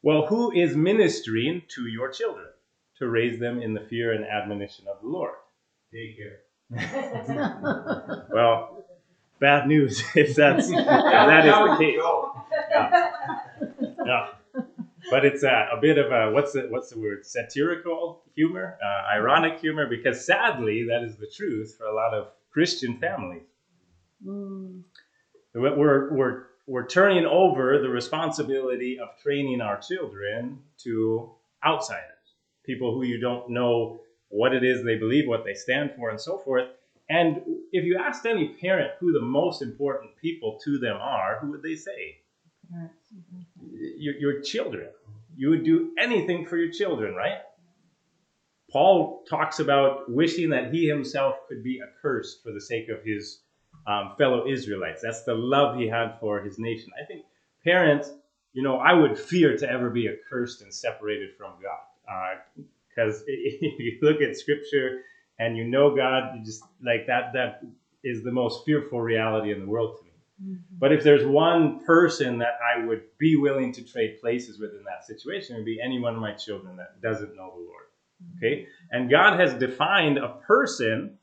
well, 0.02 0.26
who 0.26 0.52
is 0.52 0.76
ministering 0.76 1.62
to 1.68 1.86
your 1.86 2.10
children 2.10 2.48
to 2.98 3.08
raise 3.08 3.38
them 3.40 3.60
in 3.60 3.74
the 3.74 3.80
fear 3.80 4.12
and 4.12 4.24
admonition 4.24 4.86
of 4.88 5.00
the 5.02 5.08
Lord? 5.08 5.34
Daycare. 5.92 6.38
well, 8.30 8.84
bad 9.38 9.66
news 9.66 10.02
if 10.14 10.34
that's 10.34 10.68
if 10.68 10.76
that 10.76 11.46
is 11.46 11.54
the 11.54 11.76
case. 11.78 11.98
Yeah. 14.06 14.28
But 15.10 15.24
it's 15.24 15.42
a, 15.42 15.68
a 15.72 15.80
bit 15.80 15.98
of 15.98 16.12
a 16.12 16.32
what's 16.32 16.52
the 16.52 16.66
what's 16.70 16.90
the 16.90 16.98
word 16.98 17.26
satirical 17.26 18.22
humor, 18.34 18.78
uh, 18.84 19.08
ironic 19.08 19.60
humor, 19.60 19.86
because 19.88 20.24
sadly 20.24 20.86
that 20.88 21.02
is 21.02 21.16
the 21.16 21.26
truth 21.26 21.76
for 21.76 21.86
a 21.86 21.94
lot 21.94 22.14
of 22.14 22.28
Christian 22.50 22.98
families. 22.98 23.42
Mm. 24.24 24.82
We're 25.54 26.12
we're 26.12 26.46
we're 26.66 26.86
turning 26.86 27.26
over 27.26 27.78
the 27.80 27.88
responsibility 27.88 28.98
of 28.98 29.08
training 29.22 29.60
our 29.60 29.78
children 29.80 30.60
to 30.78 31.32
outsiders, 31.64 32.34
people 32.64 32.94
who 32.94 33.04
you 33.04 33.20
don't 33.20 33.50
know 33.50 34.00
what 34.28 34.54
it 34.54 34.64
is 34.64 34.82
they 34.82 34.96
believe, 34.96 35.28
what 35.28 35.44
they 35.44 35.54
stand 35.54 35.92
for, 35.96 36.10
and 36.10 36.20
so 36.20 36.38
forth. 36.38 36.68
And 37.08 37.42
if 37.70 37.84
you 37.84 37.98
asked 37.98 38.24
any 38.24 38.48
parent 38.48 38.92
who 38.98 39.12
the 39.12 39.20
most 39.20 39.62
important 39.62 40.16
people 40.16 40.58
to 40.64 40.78
them 40.78 40.96
are, 40.96 41.38
who 41.40 41.50
would 41.50 41.62
they 41.62 41.76
say? 41.76 42.16
Your, 43.72 44.14
your 44.16 44.40
children. 44.40 44.88
You 45.36 45.50
would 45.50 45.64
do 45.64 45.92
anything 45.98 46.46
for 46.46 46.56
your 46.56 46.70
children, 46.70 47.14
right? 47.14 47.38
Paul 48.70 49.24
talks 49.28 49.60
about 49.60 50.10
wishing 50.10 50.50
that 50.50 50.72
he 50.72 50.86
himself 50.88 51.36
could 51.48 51.62
be 51.62 51.80
accursed 51.80 52.42
for 52.42 52.52
the 52.52 52.60
sake 52.60 52.88
of 52.88 53.04
his 53.04 53.40
um, 53.86 54.14
fellow 54.18 54.48
Israelites. 54.48 55.02
That's 55.02 55.24
the 55.24 55.34
love 55.34 55.76
he 55.76 55.88
had 55.88 56.18
for 56.20 56.40
his 56.40 56.58
nation. 56.58 56.90
I 57.00 57.04
think 57.06 57.24
parents, 57.62 58.10
you 58.52 58.62
know, 58.62 58.78
I 58.78 58.92
would 58.92 59.18
fear 59.18 59.56
to 59.56 59.70
ever 59.70 59.90
be 59.90 60.08
accursed 60.08 60.62
and 60.62 60.72
separated 60.72 61.30
from 61.36 61.52
God. 61.62 62.38
Because 62.88 63.20
uh, 63.20 63.24
if 63.28 63.78
you 63.78 63.98
look 64.02 64.20
at 64.20 64.36
scripture 64.36 65.02
and 65.38 65.56
you 65.56 65.64
know 65.64 65.94
God, 65.94 66.36
you 66.36 66.44
just 66.44 66.62
like 66.82 67.06
that, 67.06 67.32
that 67.34 67.62
is 68.02 68.22
the 68.22 68.32
most 68.32 68.64
fearful 68.64 69.00
reality 69.00 69.52
in 69.52 69.60
the 69.60 69.66
world 69.66 69.98
to 69.98 70.04
me. 70.04 70.10
Mm-hmm. 70.42 70.54
But 70.78 70.92
if 70.92 71.02
there's 71.04 71.24
one 71.24 71.84
person 71.84 72.38
that 72.38 72.58
I 72.62 72.84
would 72.84 73.02
be 73.18 73.36
willing 73.36 73.72
to 73.72 73.82
trade 73.82 74.20
places 74.20 74.58
with 74.58 74.70
in 74.72 74.84
that 74.84 75.04
situation, 75.06 75.54
it 75.54 75.60
would 75.60 75.64
be 75.64 75.80
any 75.82 76.00
one 76.00 76.14
of 76.14 76.20
my 76.20 76.32
children 76.32 76.76
that 76.76 77.00
doesn't 77.00 77.36
know 77.36 77.52
the 77.54 77.60
Lord. 77.60 77.84
Mm-hmm. 78.22 78.38
Okay? 78.38 78.66
And 78.90 79.10
God 79.10 79.38
has 79.38 79.54
defined 79.54 80.18
a 80.18 80.28
person 80.46 81.18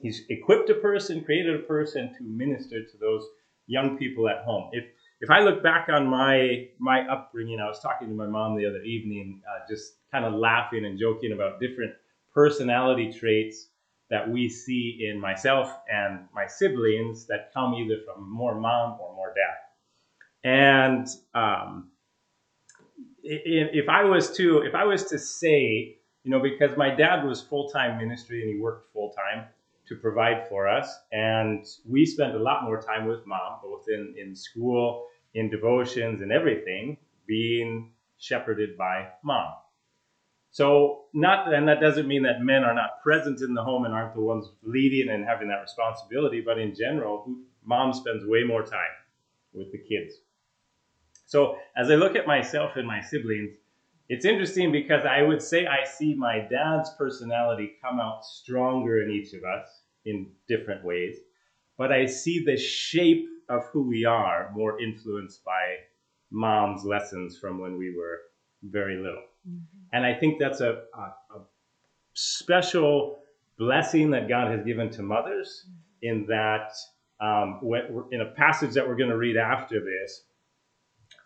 He's 0.00 0.22
equipped 0.28 0.70
a 0.70 0.74
person, 0.74 1.24
created 1.24 1.56
a 1.56 1.64
person 1.64 2.14
to 2.16 2.22
minister 2.22 2.84
to 2.84 2.96
those 2.98 3.26
young 3.66 3.98
people 3.98 4.28
at 4.28 4.44
home. 4.44 4.70
If 4.72 4.84
if 5.20 5.30
I 5.30 5.40
look 5.40 5.62
back 5.62 5.88
on 5.88 6.06
my 6.06 6.68
my 6.78 7.06
upbringing, 7.08 7.58
I 7.60 7.66
was 7.66 7.80
talking 7.80 8.08
to 8.08 8.14
my 8.14 8.26
mom 8.26 8.56
the 8.56 8.66
other 8.66 8.82
evening, 8.82 9.42
uh, 9.48 9.66
just 9.68 9.94
kind 10.12 10.24
of 10.24 10.34
laughing 10.34 10.84
and 10.84 10.98
joking 10.98 11.32
about 11.32 11.60
different 11.60 11.94
personality 12.32 13.12
traits 13.12 13.68
that 14.10 14.28
we 14.28 14.48
see 14.48 15.06
in 15.08 15.20
myself 15.20 15.72
and 15.92 16.20
my 16.34 16.46
siblings 16.46 17.26
that 17.26 17.52
come 17.52 17.74
either 17.74 17.96
from 18.06 18.30
more 18.30 18.58
mom 18.58 18.98
or 19.00 19.14
more 19.14 19.34
dad. 19.34 20.48
And 20.48 21.06
um, 21.34 21.90
if 23.22 23.88
I 23.88 24.04
was 24.04 24.36
to 24.36 24.62
if 24.62 24.74
I 24.74 24.84
was 24.84 25.04
to 25.06 25.18
say, 25.18 25.98
you 26.24 26.30
know, 26.30 26.40
because 26.40 26.76
my 26.76 26.94
dad 26.94 27.24
was 27.24 27.42
full 27.42 27.68
time 27.68 27.98
ministry 27.98 28.42
and 28.42 28.54
he 28.54 28.60
worked 28.60 28.92
full 28.92 29.12
time, 29.12 29.46
to 29.88 29.96
provide 29.96 30.46
for 30.48 30.68
us. 30.68 30.98
And 31.12 31.66
we 31.86 32.04
spent 32.04 32.34
a 32.34 32.38
lot 32.38 32.64
more 32.64 32.80
time 32.80 33.06
with 33.06 33.26
mom, 33.26 33.58
both 33.62 33.86
in, 33.88 34.14
in 34.18 34.36
school, 34.36 35.06
in 35.34 35.50
devotions, 35.50 36.20
and 36.20 36.30
everything, 36.30 36.98
being 37.26 37.92
shepherded 38.18 38.76
by 38.76 39.08
mom. 39.22 39.54
So, 40.50 41.04
not, 41.12 41.52
and 41.52 41.68
that 41.68 41.80
doesn't 41.80 42.08
mean 42.08 42.22
that 42.22 42.40
men 42.40 42.64
are 42.64 42.74
not 42.74 43.02
present 43.02 43.42
in 43.42 43.54
the 43.54 43.62
home 43.62 43.84
and 43.84 43.94
aren't 43.94 44.14
the 44.14 44.20
ones 44.20 44.48
leading 44.62 45.12
and 45.12 45.24
having 45.24 45.48
that 45.48 45.60
responsibility, 45.60 46.40
but 46.40 46.58
in 46.58 46.74
general, 46.74 47.26
mom 47.64 47.92
spends 47.92 48.24
way 48.26 48.44
more 48.44 48.62
time 48.62 48.96
with 49.52 49.70
the 49.72 49.78
kids. 49.78 50.14
So, 51.26 51.58
as 51.76 51.90
I 51.90 51.96
look 51.96 52.16
at 52.16 52.26
myself 52.26 52.76
and 52.76 52.86
my 52.86 53.02
siblings, 53.02 53.50
it's 54.08 54.24
interesting 54.24 54.72
because 54.72 55.04
I 55.04 55.20
would 55.20 55.42
say 55.42 55.66
I 55.66 55.84
see 55.84 56.14
my 56.14 56.38
dad's 56.38 56.90
personality 56.96 57.72
come 57.82 58.00
out 58.00 58.24
stronger 58.24 59.02
in 59.02 59.10
each 59.10 59.34
of 59.34 59.44
us 59.44 59.82
in 60.06 60.30
different 60.48 60.82
ways, 60.82 61.18
but 61.76 61.92
I 61.92 62.06
see 62.06 62.42
the 62.42 62.56
shape 62.56 63.28
of 63.50 63.66
who 63.66 63.82
we 63.82 64.06
are 64.06 64.50
more 64.54 64.80
influenced 64.80 65.44
by 65.44 65.76
mom's 66.30 66.84
lessons 66.84 67.38
from 67.38 67.60
when 67.60 67.76
we 67.76 67.94
were 67.94 68.20
very 68.62 68.96
little. 68.96 69.27
Mm-hmm. 69.48 69.58
And 69.92 70.04
I 70.04 70.14
think 70.14 70.38
that's 70.38 70.60
a, 70.60 70.82
a, 70.94 71.00
a, 71.00 71.40
special 72.14 73.18
blessing 73.58 74.10
that 74.10 74.28
God 74.28 74.50
has 74.50 74.64
given 74.64 74.90
to 74.90 75.02
mothers 75.02 75.66
in 76.02 76.26
that 76.26 76.72
um, 77.20 77.60
in 78.10 78.20
a 78.20 78.26
passage 78.26 78.74
that 78.74 78.86
we're 78.86 78.96
going 78.96 79.10
to 79.10 79.16
read 79.16 79.36
after 79.36 79.80
this, 79.80 80.22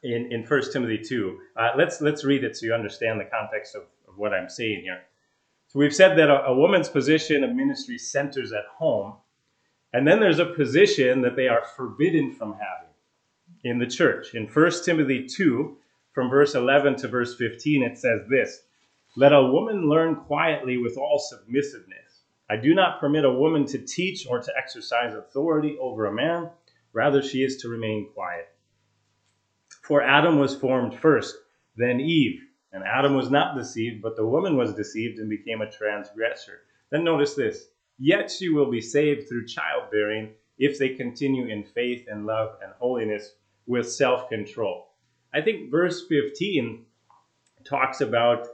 in, 0.03 0.33
in 0.33 0.45
1 0.45 0.73
Timothy 0.73 0.99
2. 0.99 1.39
Uh, 1.57 1.71
let's, 1.77 2.01
let's 2.01 2.25
read 2.25 2.45
it 2.45 2.57
so 2.57 2.67
you 2.67 2.75
understand 2.75 3.21
the 3.21 3.25
context 3.25 3.75
of, 3.75 3.83
of 4.09 4.17
what 4.17 4.33
I'm 4.33 4.49
saying 4.49 4.83
here. 4.83 5.01
So 5.69 5.79
we've 5.79 5.95
said 5.95 6.17
that 6.19 6.29
a, 6.29 6.47
a 6.47 6.55
woman's 6.55 6.89
position 6.89 7.45
of 7.45 7.55
ministry 7.55 7.99
centers 7.99 8.53
at 8.53 8.65
home, 8.77 9.15
and 9.93 10.07
then 10.07 10.21
there's 10.21 10.39
a 10.39 10.47
position 10.47 11.23
that 11.23 11.37
they 11.37 11.49
are 11.49 11.65
forbidden 11.77 12.33
from 12.33 12.53
having 12.53 12.93
in 13.65 13.79
the 13.79 13.87
church. 13.87 14.35
In 14.35 14.47
1 14.47 14.71
Timothy 14.85 15.27
2, 15.27 15.77
from 16.13 16.29
verse 16.29 16.55
11 16.55 16.97
to 16.97 17.09
verse 17.09 17.37
15, 17.37 17.83
it 17.83 17.99
says 17.99 18.21
this 18.29 18.63
Let 19.17 19.33
a 19.33 19.47
woman 19.47 19.89
learn 19.89 20.17
quietly 20.17 20.77
with 20.77 20.97
all 20.97 21.19
submissiveness. 21.19 22.23
I 22.51 22.57
do 22.57 22.75
not 22.75 23.01
permit 23.01 23.25
a 23.25 23.33
woman 23.33 23.65
to 23.67 23.79
teach 23.79 24.27
or 24.27 24.41
to 24.41 24.53
exercise 24.57 25.15
authority 25.15 25.77
over 25.81 26.07
a 26.07 26.13
man, 26.13 26.51
rather, 26.93 27.23
she 27.23 27.43
is 27.43 27.57
to 27.59 27.69
remain 27.69 28.11
quiet. 28.13 28.49
For 29.83 30.03
Adam 30.03 30.39
was 30.39 30.55
formed 30.55 30.95
first, 30.95 31.37
then 31.77 32.01
Eve. 32.01 32.43
And 32.73 32.85
Adam 32.85 33.15
was 33.15 33.31
not 33.31 33.57
deceived, 33.57 34.01
but 34.01 34.17
the 34.17 34.27
woman 34.27 34.57
was 34.57 34.75
deceived 34.75 35.19
and 35.19 35.29
became 35.29 35.61
a 35.61 35.71
transgressor. 35.71 36.61
Then 36.91 37.05
notice 37.05 37.35
this 37.35 37.69
Yet 37.99 38.31
she 38.31 38.49
will 38.49 38.71
be 38.71 38.81
saved 38.81 39.29
through 39.29 39.47
childbearing 39.47 40.35
if 40.59 40.79
they 40.79 40.91
continue 40.91 41.47
in 41.47 41.65
faith 41.65 42.07
and 42.09 42.27
love 42.27 42.57
and 42.63 42.73
holiness 42.79 43.35
with 43.67 43.91
self 43.91 44.29
control. 44.29 44.92
I 45.35 45.41
think 45.41 45.71
verse 45.71 46.07
15 46.09 46.85
talks 47.65 48.01
about 48.01 48.49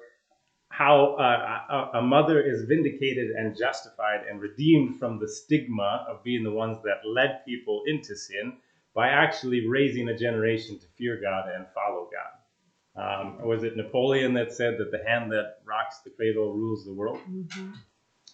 how 0.71 1.17
uh, 1.17 1.99
a 1.99 2.03
mother 2.03 2.41
is 2.41 2.63
vindicated 2.65 3.31
and 3.31 3.57
justified 3.57 4.27
and 4.31 4.41
redeemed 4.41 4.99
from 4.99 5.19
the 5.19 5.29
stigma 5.29 6.07
of 6.09 6.23
being 6.23 6.45
the 6.45 6.53
ones 6.53 6.79
that 6.85 7.09
led 7.09 7.45
people 7.45 7.83
into 7.87 8.15
sin 8.15 8.53
by 8.95 9.09
actually 9.09 9.67
raising 9.67 10.09
a 10.09 10.17
generation 10.17 10.79
to 10.79 10.87
fear 10.97 11.21
God 11.21 11.49
and 11.55 11.67
follow 11.75 12.09
God. 12.13 12.39
Um, 12.99 13.47
was 13.47 13.63
it 13.63 13.77
Napoleon 13.77 14.35
that 14.35 14.53
said 14.53 14.77
that 14.79 14.91
the 14.91 15.03
hand 15.09 15.31
that 15.33 15.59
rocks 15.65 15.99
the 16.05 16.11
cradle 16.11 16.53
rules 16.55 16.85
the 16.85 16.93
world? 16.93 17.19
Mm-hmm. 17.29 17.71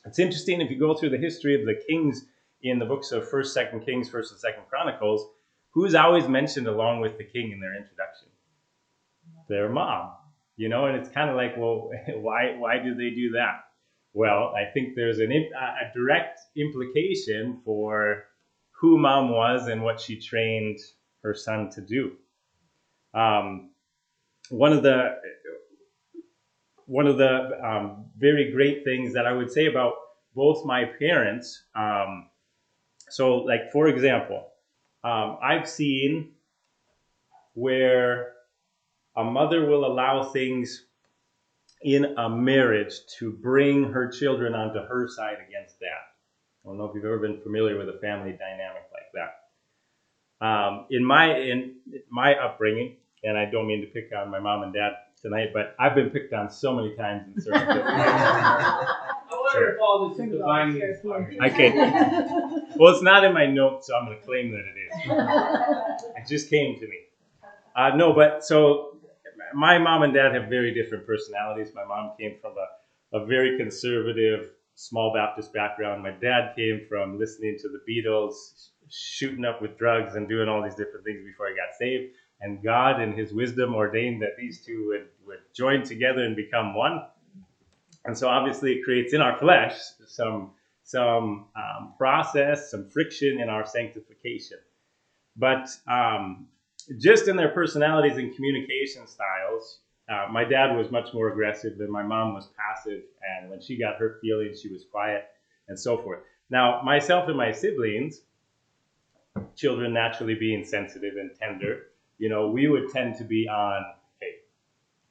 It's 0.06 0.18
interesting 0.18 0.60
if 0.60 0.70
you 0.70 0.78
go 0.78 0.94
through 0.94 1.10
the 1.10 1.18
history 1.18 1.54
of 1.58 1.66
the 1.66 1.80
kings 1.86 2.26
in 2.62 2.78
the 2.78 2.86
books 2.86 3.12
of 3.12 3.28
First, 3.28 3.54
Second 3.54 3.84
Kings, 3.84 4.08
First 4.08 4.32
and 4.32 4.40
Second 4.40 4.62
Chronicles, 4.68 5.28
who's 5.70 5.94
always 5.94 6.28
mentioned 6.28 6.66
along 6.66 7.00
with 7.00 7.18
the 7.18 7.24
king 7.24 7.52
in 7.52 7.60
their 7.60 7.76
introduction? 7.76 8.28
Their 9.48 9.68
mom, 9.68 10.12
you 10.56 10.68
know. 10.68 10.86
And 10.86 10.96
it's 10.96 11.08
kind 11.08 11.30
of 11.30 11.36
like, 11.36 11.56
well, 11.56 11.90
why 12.16 12.56
why 12.58 12.78
do 12.78 12.94
they 12.94 13.10
do 13.10 13.30
that? 13.32 13.64
Well, 14.12 14.54
I 14.56 14.70
think 14.72 14.94
there's 14.94 15.18
an, 15.18 15.32
a 15.32 15.92
direct 15.92 16.40
implication 16.56 17.60
for 17.64 18.24
who 18.70 18.96
mom 18.98 19.30
was 19.30 19.66
and 19.66 19.82
what 19.82 20.00
she 20.00 20.20
trained 20.20 20.78
her 21.22 21.34
son 21.34 21.70
to 21.70 21.80
do. 21.80 22.12
Um, 23.12 23.70
one 24.50 24.72
of 24.72 24.82
the 24.82 25.16
one 26.86 27.06
of 27.06 27.18
the 27.18 27.58
um, 27.66 28.06
very 28.18 28.52
great 28.52 28.84
things 28.84 29.14
that 29.14 29.26
I 29.26 29.32
would 29.32 29.50
say 29.50 29.66
about 29.66 29.94
both 30.34 30.64
my 30.64 30.84
parents. 30.98 31.64
Um, 31.74 32.28
so, 33.08 33.36
like 33.36 33.72
for 33.72 33.88
example, 33.88 34.48
um, 35.02 35.38
I've 35.42 35.68
seen 35.68 36.32
where 37.54 38.33
a 39.16 39.24
mother 39.24 39.66
will 39.66 39.84
allow 39.84 40.22
things 40.24 40.86
in 41.82 42.04
a 42.16 42.28
marriage 42.28 42.94
to 43.18 43.32
bring 43.32 43.84
her 43.92 44.10
children 44.10 44.54
onto 44.54 44.80
her 44.80 45.06
side 45.08 45.36
against 45.46 45.78
dad. 45.80 45.88
I 46.64 46.68
don't 46.68 46.78
know 46.78 46.86
if 46.86 46.94
you've 46.94 47.04
ever 47.04 47.18
been 47.18 47.40
familiar 47.42 47.76
with 47.76 47.88
a 47.90 47.98
family 48.00 48.32
dynamic 48.32 48.84
like 48.92 49.12
that. 49.14 50.46
Um, 50.46 50.86
in 50.90 51.04
my 51.04 51.36
in 51.38 51.76
my 52.10 52.34
upbringing, 52.34 52.96
and 53.22 53.36
I 53.36 53.44
don't 53.44 53.66
mean 53.66 53.82
to 53.82 53.86
pick 53.86 54.10
on 54.16 54.30
my 54.30 54.40
mom 54.40 54.62
and 54.62 54.72
dad 54.72 54.92
tonight, 55.20 55.50
but 55.52 55.74
I've 55.78 55.94
been 55.94 56.10
picked 56.10 56.32
on 56.32 56.50
so 56.50 56.74
many 56.74 56.94
times 56.96 57.26
in 57.34 57.40
certain 57.42 57.66
Sure. 59.52 59.78
all 59.80 60.08
this 60.08 60.18
is 60.18 60.32
divinely 60.32 60.82
inspired. 60.82 61.36
Okay. 61.52 61.70
Well, 62.76 62.92
it's 62.92 63.02
not 63.02 63.24
in 63.24 63.32
my 63.32 63.46
notes, 63.46 63.86
so 63.86 63.94
I'm 63.94 64.06
going 64.06 64.18
to 64.18 64.24
claim 64.24 64.50
that 64.50 64.64
it 64.64 64.76
is. 64.76 66.06
It 66.16 66.28
just 66.28 66.50
came 66.50 66.74
to 66.80 66.88
me. 66.88 66.98
Uh, 67.76 67.94
no, 67.94 68.12
but 68.12 68.44
so 68.44 68.93
my 69.54 69.78
mom 69.78 70.02
and 70.02 70.14
dad 70.14 70.34
have 70.34 70.48
very 70.48 70.74
different 70.74 71.06
personalities. 71.06 71.72
My 71.74 71.84
mom 71.84 72.12
came 72.18 72.36
from 72.40 72.54
a, 72.58 73.18
a 73.18 73.26
very 73.26 73.56
conservative, 73.56 74.50
small 74.74 75.12
Baptist 75.14 75.52
background. 75.52 76.02
My 76.02 76.12
dad 76.12 76.54
came 76.56 76.82
from 76.88 77.18
listening 77.18 77.56
to 77.60 77.68
the 77.68 77.80
Beatles, 77.88 78.68
shooting 78.90 79.44
up 79.44 79.62
with 79.62 79.78
drugs, 79.78 80.14
and 80.14 80.28
doing 80.28 80.48
all 80.48 80.62
these 80.62 80.74
different 80.74 81.04
things 81.04 81.24
before 81.24 81.48
he 81.48 81.54
got 81.54 81.74
saved. 81.78 82.14
And 82.40 82.62
God, 82.62 83.00
in 83.00 83.12
His 83.12 83.32
wisdom, 83.32 83.74
ordained 83.74 84.22
that 84.22 84.36
these 84.38 84.64
two 84.64 84.88
would, 84.88 85.06
would 85.26 85.38
join 85.54 85.82
together 85.82 86.24
and 86.24 86.36
become 86.36 86.74
one. 86.74 87.02
And 88.04 88.16
so, 88.16 88.28
obviously, 88.28 88.72
it 88.72 88.84
creates 88.84 89.14
in 89.14 89.22
our 89.22 89.38
flesh 89.38 89.78
some 90.06 90.52
some 90.84 91.46
um, 91.56 91.94
process, 91.96 92.70
some 92.70 92.90
friction 92.90 93.40
in 93.40 93.48
our 93.48 93.64
sanctification. 93.64 94.58
But 95.34 95.68
um, 95.88 96.48
just 96.98 97.28
in 97.28 97.36
their 97.36 97.48
personalities 97.48 98.18
and 98.18 98.34
communication 98.34 99.06
styles, 99.06 99.78
uh, 100.08 100.26
my 100.30 100.44
dad 100.44 100.76
was 100.76 100.90
much 100.90 101.14
more 101.14 101.30
aggressive 101.32 101.80
and 101.80 101.90
my 101.90 102.02
mom 102.02 102.34
was 102.34 102.48
passive. 102.56 103.02
And 103.38 103.50
when 103.50 103.60
she 103.60 103.76
got 103.78 103.96
her 103.96 104.18
feelings, 104.20 104.60
she 104.60 104.68
was 104.68 104.84
quiet 104.90 105.24
and 105.68 105.78
so 105.78 105.96
forth. 105.98 106.20
Now, 106.50 106.82
myself 106.82 107.28
and 107.28 107.36
my 107.36 107.52
siblings, 107.52 108.20
children 109.56 109.92
naturally 109.92 110.34
being 110.34 110.64
sensitive 110.64 111.14
and 111.16 111.30
tender, 111.34 111.86
you 112.18 112.28
know, 112.28 112.48
we 112.48 112.68
would 112.68 112.90
tend 112.90 113.16
to 113.16 113.24
be 113.24 113.48
on, 113.48 113.84
hey, 114.20 114.36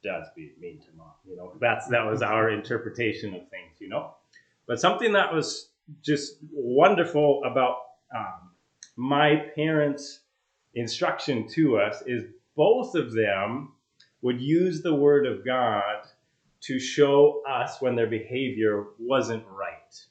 dad's 0.04 0.30
being 0.36 0.52
mean 0.60 0.80
to 0.80 0.88
mom. 0.96 1.08
You 1.28 1.36
know, 1.36 1.54
that's 1.60 1.88
that 1.88 2.06
was 2.06 2.22
our 2.22 2.50
interpretation 2.52 3.34
of 3.34 3.42
things, 3.50 3.80
you 3.80 3.90
know. 3.90 4.14
But 4.68 4.80
something 4.80 5.12
that 5.14 5.34
was 5.34 5.70
just 6.02 6.38
wonderful 6.52 7.42
about 7.44 7.78
um, 8.16 8.52
my 8.96 9.48
parents' 9.56 10.20
instruction 10.76 11.48
to 11.50 11.78
us 11.78 12.04
is 12.06 12.26
both 12.56 12.96
of 12.96 13.14
them 13.14 13.74
would 14.22 14.42
use 14.42 14.82
the 14.82 14.94
word 14.94 15.26
of 15.26 15.46
God 15.46 16.08
to 16.62 16.80
show 16.80 17.44
us 17.48 17.82
when 17.82 17.96
their 17.96 18.08
behavior 18.08 18.86
wasn't 18.98 19.44
right 19.48 20.02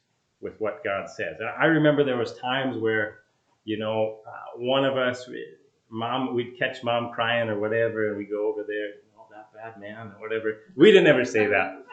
with 0.41 0.61
what 0.61 0.85
God 0.85 1.09
says. 1.09 1.37
And 1.41 1.49
I 1.49 1.65
remember 1.65 2.05
there 2.05 2.19
was 2.19 2.37
times 2.39 2.77
where, 2.77 3.21
you 3.65 3.79
know, 3.79 4.19
uh, 4.27 4.59
one 4.59 4.85
of 4.85 4.99
us, 4.99 5.29
mom, 5.89 6.35
we'd 6.35 6.59
catch 6.59 6.85
mom 6.85 7.13
crying 7.15 7.49
or 7.49 7.59
whatever, 7.59 8.09
and 8.09 8.19
we 8.19 8.25
go 8.25 8.49
over 8.49 8.65
there, 8.69 8.91
oh, 9.19 9.27
that 9.31 9.49
bad 9.55 9.81
man 9.81 10.09
or 10.09 10.21
whatever. 10.21 10.59
We 10.77 10.91
didn't 10.91 11.07
ever 11.07 11.25
say 11.25 11.47
that, 11.47 11.87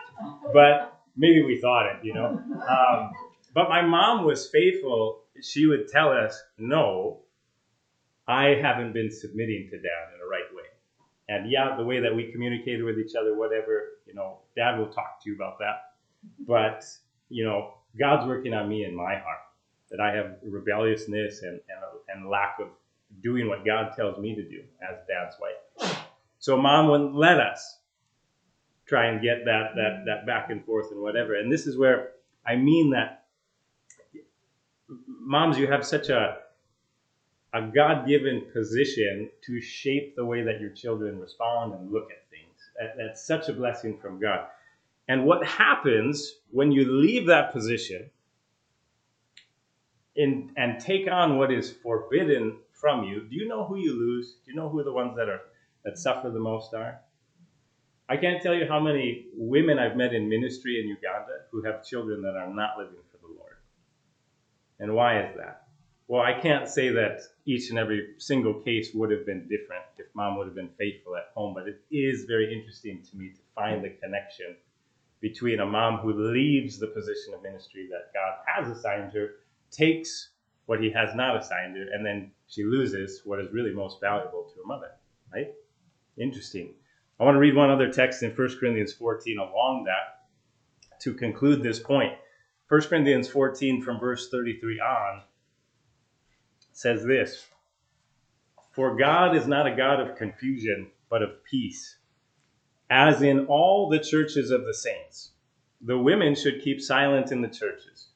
but 0.51 0.99
maybe 1.15 1.41
we 1.43 1.61
thought 1.61 1.85
it, 1.85 2.03
you 2.03 2.13
know. 2.13 2.41
Um, 2.69 3.11
but 3.55 3.67
my 3.67 3.81
mom 3.81 4.25
was 4.25 4.47
faithful. 4.49 5.21
She 5.41 5.65
would 5.65 5.87
tell 5.87 6.11
us, 6.11 6.39
no, 6.59 7.21
I 8.29 8.59
haven't 8.61 8.93
been 8.93 9.09
submitting 9.09 9.69
to 9.71 9.77
dad 9.77 10.13
in 10.13 10.21
a 10.23 10.29
right 10.29 10.55
way. 10.55 10.63
And 11.29 11.49
yeah, 11.49 11.75
the 11.75 11.83
way 11.83 11.99
that 11.99 12.15
we 12.15 12.31
communicated 12.31 12.83
with 12.83 12.99
each 12.99 13.15
other, 13.19 13.35
whatever, 13.35 13.97
you 14.05 14.13
know, 14.13 14.37
dad 14.55 14.77
will 14.77 14.87
talk 14.87 15.23
to 15.23 15.29
you 15.29 15.35
about 15.35 15.57
that. 15.57 15.93
But, 16.47 16.85
you 17.29 17.43
know, 17.43 17.73
God's 17.97 18.27
working 18.27 18.53
on 18.53 18.69
me 18.69 18.85
in 18.85 18.95
my 18.95 19.15
heart 19.15 19.39
that 19.89 19.99
I 19.99 20.15
have 20.15 20.35
rebelliousness 20.43 21.41
and, 21.41 21.53
and, 21.53 22.19
and 22.21 22.29
lack 22.29 22.57
of 22.59 22.67
doing 23.23 23.49
what 23.49 23.65
God 23.65 23.93
tells 23.95 24.19
me 24.19 24.35
to 24.35 24.43
do 24.43 24.61
as 24.87 24.97
dad's 25.07 25.35
wife. 25.41 25.97
So 26.37 26.55
mom 26.55 26.87
wouldn't 26.89 27.15
let 27.15 27.39
us 27.39 27.79
try 28.85 29.07
and 29.07 29.23
get 29.23 29.45
that, 29.45 29.71
that, 29.75 30.03
that 30.05 30.27
back 30.27 30.51
and 30.51 30.63
forth 30.63 30.91
and 30.91 31.01
whatever. 31.01 31.33
And 31.33 31.51
this 31.51 31.65
is 31.65 31.77
where 31.77 32.11
I 32.45 32.57
mean 32.57 32.91
that 32.91 33.25
moms, 35.07 35.57
you 35.57 35.65
have 35.65 35.83
such 35.83 36.09
a 36.09 36.37
a 37.53 37.61
God-given 37.61 38.47
position 38.53 39.29
to 39.45 39.59
shape 39.61 40.15
the 40.15 40.25
way 40.25 40.43
that 40.43 40.61
your 40.61 40.69
children 40.69 41.19
respond 41.19 41.73
and 41.73 41.91
look 41.91 42.09
at 42.11 42.29
things. 42.29 42.95
That's 42.97 43.25
such 43.25 43.49
a 43.49 43.53
blessing 43.53 43.97
from 43.97 44.19
God. 44.19 44.47
And 45.07 45.25
what 45.25 45.45
happens 45.45 46.35
when 46.51 46.71
you 46.71 46.91
leave 46.91 47.27
that 47.27 47.51
position 47.51 48.09
in, 50.15 50.51
and 50.57 50.79
take 50.79 51.09
on 51.09 51.37
what 51.37 51.51
is 51.51 51.71
forbidden 51.71 52.57
from 52.71 53.03
you? 53.03 53.21
Do 53.21 53.35
you 53.35 53.47
know 53.47 53.65
who 53.65 53.77
you 53.77 53.93
lose? 53.93 54.35
Do 54.45 54.51
you 54.51 54.55
know 54.55 54.69
who 54.69 54.83
the 54.83 54.93
ones 54.93 55.15
that 55.17 55.27
are 55.29 55.41
that 55.85 55.97
suffer 55.97 56.29
the 56.29 56.39
most 56.39 56.73
are? 56.73 56.99
I 58.07 58.17
can't 58.17 58.41
tell 58.41 58.53
you 58.53 58.65
how 58.67 58.79
many 58.79 59.27
women 59.33 59.79
I've 59.79 59.95
met 59.95 60.13
in 60.13 60.27
ministry 60.29 60.79
in 60.81 60.87
Uganda 60.87 61.45
who 61.51 61.63
have 61.63 61.83
children 61.83 62.21
that 62.23 62.35
are 62.35 62.53
not 62.53 62.77
living 62.77 63.01
for 63.11 63.17
the 63.17 63.33
Lord. 63.33 63.55
And 64.79 64.93
why 64.93 65.21
is 65.21 65.35
that? 65.37 65.68
Well, 66.09 66.23
I 66.23 66.33
can't 66.33 66.67
say 66.67 66.89
that 66.89 67.21
each 67.45 67.69
and 67.69 67.77
every 67.77 68.15
single 68.17 68.55
case 68.55 68.95
would 68.95 69.11
have 69.11 69.27
been 69.27 69.47
different 69.47 69.83
if 69.99 70.07
mom 70.15 70.37
would 70.37 70.47
have 70.47 70.55
been 70.55 70.71
faithful 70.75 71.15
at 71.15 71.29
home, 71.35 71.53
but 71.53 71.67
it 71.67 71.83
is 71.91 72.25
very 72.25 72.51
interesting 72.51 73.03
to 73.11 73.15
me 73.15 73.29
to 73.29 73.39
find 73.53 73.83
the 73.83 73.91
connection 73.91 74.55
between 75.21 75.59
a 75.59 75.65
mom 75.67 75.97
who 75.99 76.11
leaves 76.33 76.79
the 76.79 76.87
position 76.87 77.35
of 77.35 77.43
ministry 77.43 77.87
that 77.91 78.11
God 78.11 78.37
has 78.47 78.75
assigned 78.75 79.13
her, 79.13 79.33
takes 79.69 80.29
what 80.65 80.81
he 80.81 80.89
has 80.89 81.13
not 81.13 81.37
assigned 81.37 81.77
her, 81.77 81.85
and 81.93 82.03
then 82.03 82.31
she 82.47 82.63
loses 82.63 83.21
what 83.23 83.39
is 83.39 83.53
really 83.53 83.71
most 83.71 84.01
valuable 84.01 84.45
to 84.45 84.61
her 84.61 84.65
mother, 84.65 84.89
right? 85.31 85.51
Interesting. 86.17 86.73
I 87.19 87.23
want 87.23 87.35
to 87.35 87.39
read 87.39 87.55
one 87.55 87.69
other 87.69 87.91
text 87.91 88.23
in 88.23 88.31
1 88.31 88.57
Corinthians 88.59 88.93
14 88.93 89.37
along 89.37 89.83
that 89.83 91.01
to 91.01 91.13
conclude 91.13 91.61
this 91.61 91.77
point. 91.77 92.13
1 92.67 92.81
Corinthians 92.81 93.27
14 93.27 93.83
from 93.83 93.99
verse 93.99 94.27
33 94.29 94.79
on 94.79 95.21
says 96.79 97.03
this 97.03 97.45
For 98.71 98.95
God 98.95 99.35
is 99.35 99.45
not 99.45 99.67
a 99.67 99.75
God 99.75 99.99
of 99.99 100.15
confusion, 100.15 100.89
but 101.09 101.21
of 101.21 101.43
peace, 101.43 101.97
as 102.89 103.21
in 103.21 103.47
all 103.47 103.89
the 103.89 103.99
churches 103.99 104.49
of 104.49 104.63
the 104.63 104.73
saints. 104.73 105.31
The 105.81 105.97
women 105.97 106.35
should 106.35 106.61
keep 106.63 106.79
silent 106.79 107.33
in 107.33 107.41
the 107.41 107.49
churches, 107.49 108.11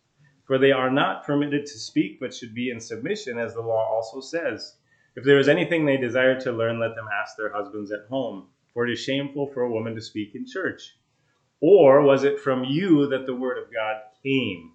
for 0.46 0.58
they 0.58 0.72
are 0.72 0.90
not 0.90 1.26
permitted 1.26 1.66
to 1.66 1.78
speak, 1.78 2.22
but 2.22 2.34
should 2.34 2.56
be 2.56 2.70
in 2.70 2.80
submission, 2.80 3.38
as 3.38 3.54
the 3.54 3.60
law 3.60 3.86
also 3.86 4.22
says. 4.22 4.78
If 5.18 5.26
there 5.26 5.40
is 5.40 5.50
anything 5.50 5.86
they 5.86 5.98
desire 5.98 6.40
to 6.40 6.54
learn, 6.54 6.80
let 6.80 6.96
them 6.96 7.10
ask 7.22 7.36
their 7.36 7.52
husbands 7.52 7.92
at 7.92 8.08
home, 8.10 8.48
for 8.74 8.88
it 8.88 8.94
is 8.94 9.00
shameful 9.00 9.48
for 9.48 9.64
a 9.64 9.72
woman 9.72 9.94
to 9.96 10.02
speak 10.02 10.36
in 10.36 10.46
church. 10.48 10.96
Or 11.60 12.02
was 12.02 12.24
it 12.24 12.40
from 12.40 12.64
you 12.64 13.08
that 13.08 13.26
the 13.26 13.36
word 13.36 13.58
of 13.58 13.74
God 13.74 13.98
came? 14.24 14.72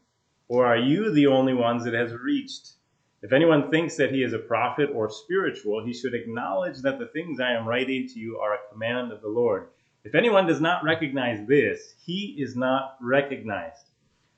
Or 0.46 0.66
are 0.66 0.76
you 0.76 1.10
the 1.10 1.28
only 1.28 1.54
ones 1.54 1.86
it 1.86 1.94
has 1.94 2.12
reached? 2.12 2.74
If 3.20 3.32
anyone 3.32 3.70
thinks 3.70 3.96
that 3.96 4.12
he 4.12 4.22
is 4.22 4.32
a 4.32 4.38
prophet 4.38 4.90
or 4.94 5.10
spiritual, 5.10 5.84
he 5.84 5.92
should 5.92 6.14
acknowledge 6.14 6.82
that 6.82 7.00
the 7.00 7.08
things 7.08 7.40
I 7.40 7.52
am 7.52 7.66
writing 7.66 8.06
to 8.08 8.18
you 8.18 8.38
are 8.38 8.54
a 8.54 8.72
command 8.72 9.10
of 9.10 9.22
the 9.22 9.28
Lord. 9.28 9.68
If 10.04 10.14
anyone 10.14 10.46
does 10.46 10.60
not 10.60 10.84
recognize 10.84 11.44
this, 11.46 11.94
he 12.04 12.36
is 12.38 12.54
not 12.54 12.96
recognized. 13.00 13.90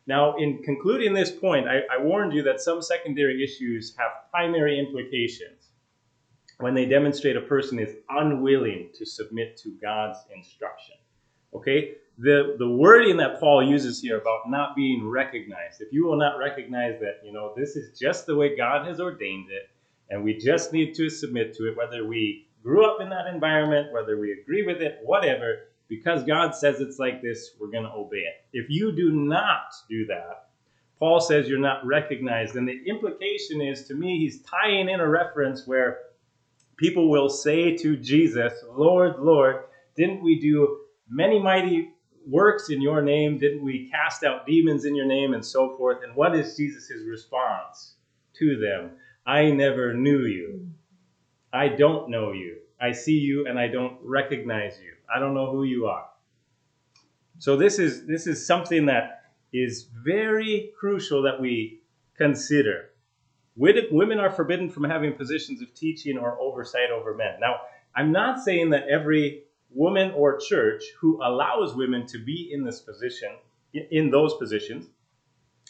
Now, 0.06 0.36
in 0.36 0.62
concluding 0.62 1.12
this 1.12 1.30
point, 1.30 1.68
I, 1.68 1.82
I 1.94 2.02
warned 2.02 2.32
you 2.32 2.42
that 2.44 2.60
some 2.60 2.80
secondary 2.80 3.44
issues 3.44 3.94
have 3.98 4.30
primary 4.30 4.78
implications 4.78 5.68
when 6.58 6.74
they 6.74 6.86
demonstrate 6.86 7.36
a 7.36 7.42
person 7.42 7.78
is 7.78 7.96
unwilling 8.08 8.90
to 8.94 9.04
submit 9.04 9.58
to 9.58 9.76
God's 9.80 10.18
instruction. 10.34 10.96
Okay? 11.54 11.94
the 12.20 12.54
the 12.58 12.68
wording 12.68 13.16
that 13.16 13.40
Paul 13.40 13.62
uses 13.62 14.00
here 14.00 14.18
about 14.18 14.48
not 14.48 14.76
being 14.76 15.08
recognized. 15.08 15.80
If 15.80 15.90
you 15.90 16.04
will 16.04 16.18
not 16.18 16.38
recognize 16.38 17.00
that, 17.00 17.20
you 17.24 17.32
know, 17.32 17.54
this 17.56 17.76
is 17.76 17.98
just 17.98 18.26
the 18.26 18.36
way 18.36 18.56
God 18.56 18.86
has 18.86 19.00
ordained 19.00 19.50
it, 19.50 19.70
and 20.10 20.22
we 20.22 20.34
just 20.36 20.72
need 20.72 20.94
to 20.96 21.08
submit 21.08 21.54
to 21.54 21.68
it, 21.68 21.76
whether 21.76 22.06
we 22.06 22.46
grew 22.62 22.84
up 22.84 23.00
in 23.00 23.08
that 23.08 23.26
environment, 23.26 23.90
whether 23.92 24.18
we 24.18 24.32
agree 24.32 24.66
with 24.66 24.82
it, 24.82 24.98
whatever, 25.02 25.68
because 25.88 26.22
God 26.24 26.54
says 26.54 26.80
it's 26.80 26.98
like 26.98 27.22
this, 27.22 27.52
we're 27.58 27.70
going 27.70 27.84
to 27.84 27.92
obey 27.92 28.18
it. 28.18 28.44
If 28.52 28.68
you 28.68 28.92
do 28.92 29.12
not 29.12 29.72
do 29.88 30.04
that, 30.06 30.50
Paul 30.98 31.20
says 31.20 31.48
you're 31.48 31.58
not 31.58 31.86
recognized. 31.86 32.54
And 32.56 32.68
the 32.68 32.82
implication 32.86 33.62
is, 33.62 33.88
to 33.88 33.94
me, 33.94 34.18
he's 34.18 34.42
tying 34.42 34.90
in 34.90 35.00
a 35.00 35.08
reference 35.08 35.66
where 35.66 36.00
people 36.76 37.08
will 37.08 37.30
say 37.30 37.74
to 37.78 37.96
Jesus, 37.96 38.52
Lord, 38.76 39.18
Lord, 39.18 39.64
didn't 39.96 40.22
we 40.22 40.38
do 40.38 40.80
many 41.10 41.38
mighty 41.38 41.90
works 42.26 42.70
in 42.70 42.80
your 42.80 43.02
name? 43.02 43.38
Didn't 43.38 43.64
we 43.64 43.90
cast 43.90 44.24
out 44.24 44.46
demons 44.46 44.84
in 44.84 44.94
your 44.94 45.06
name 45.06 45.34
and 45.34 45.44
so 45.44 45.76
forth? 45.76 45.98
And 46.04 46.14
what 46.14 46.36
is 46.36 46.56
Jesus' 46.56 46.92
response 47.06 47.94
to 48.38 48.58
them? 48.58 48.92
I 49.26 49.50
never 49.50 49.92
knew 49.94 50.20
you. 50.20 50.68
I 51.52 51.68
don't 51.68 52.10
know 52.10 52.32
you. 52.32 52.58
I 52.80 52.92
see 52.92 53.18
you 53.18 53.46
and 53.46 53.58
I 53.58 53.68
don't 53.68 53.98
recognize 54.02 54.78
you. 54.82 54.92
I 55.14 55.18
don't 55.18 55.34
know 55.34 55.50
who 55.50 55.64
you 55.64 55.86
are. 55.86 56.06
So 57.38 57.56
this 57.56 57.78
is 57.78 58.06
this 58.06 58.26
is 58.26 58.46
something 58.46 58.86
that 58.86 59.24
is 59.52 59.88
very 60.04 60.72
crucial 60.78 61.22
that 61.22 61.40
we 61.40 61.80
consider. 62.16 62.90
Women 63.56 64.18
are 64.18 64.30
forbidden 64.30 64.70
from 64.70 64.84
having 64.84 65.14
positions 65.14 65.60
of 65.60 65.74
teaching 65.74 66.16
or 66.16 66.38
oversight 66.40 66.90
over 66.90 67.14
men. 67.14 67.40
Now, 67.40 67.56
I'm 67.94 68.12
not 68.12 68.40
saying 68.40 68.70
that 68.70 68.88
every 68.88 69.44
woman 69.72 70.12
or 70.12 70.38
church 70.38 70.82
who 71.00 71.22
allows 71.22 71.74
women 71.74 72.06
to 72.06 72.18
be 72.18 72.50
in 72.52 72.64
this 72.64 72.80
position, 72.80 73.30
in 73.72 74.10
those 74.10 74.34
positions, 74.34 74.86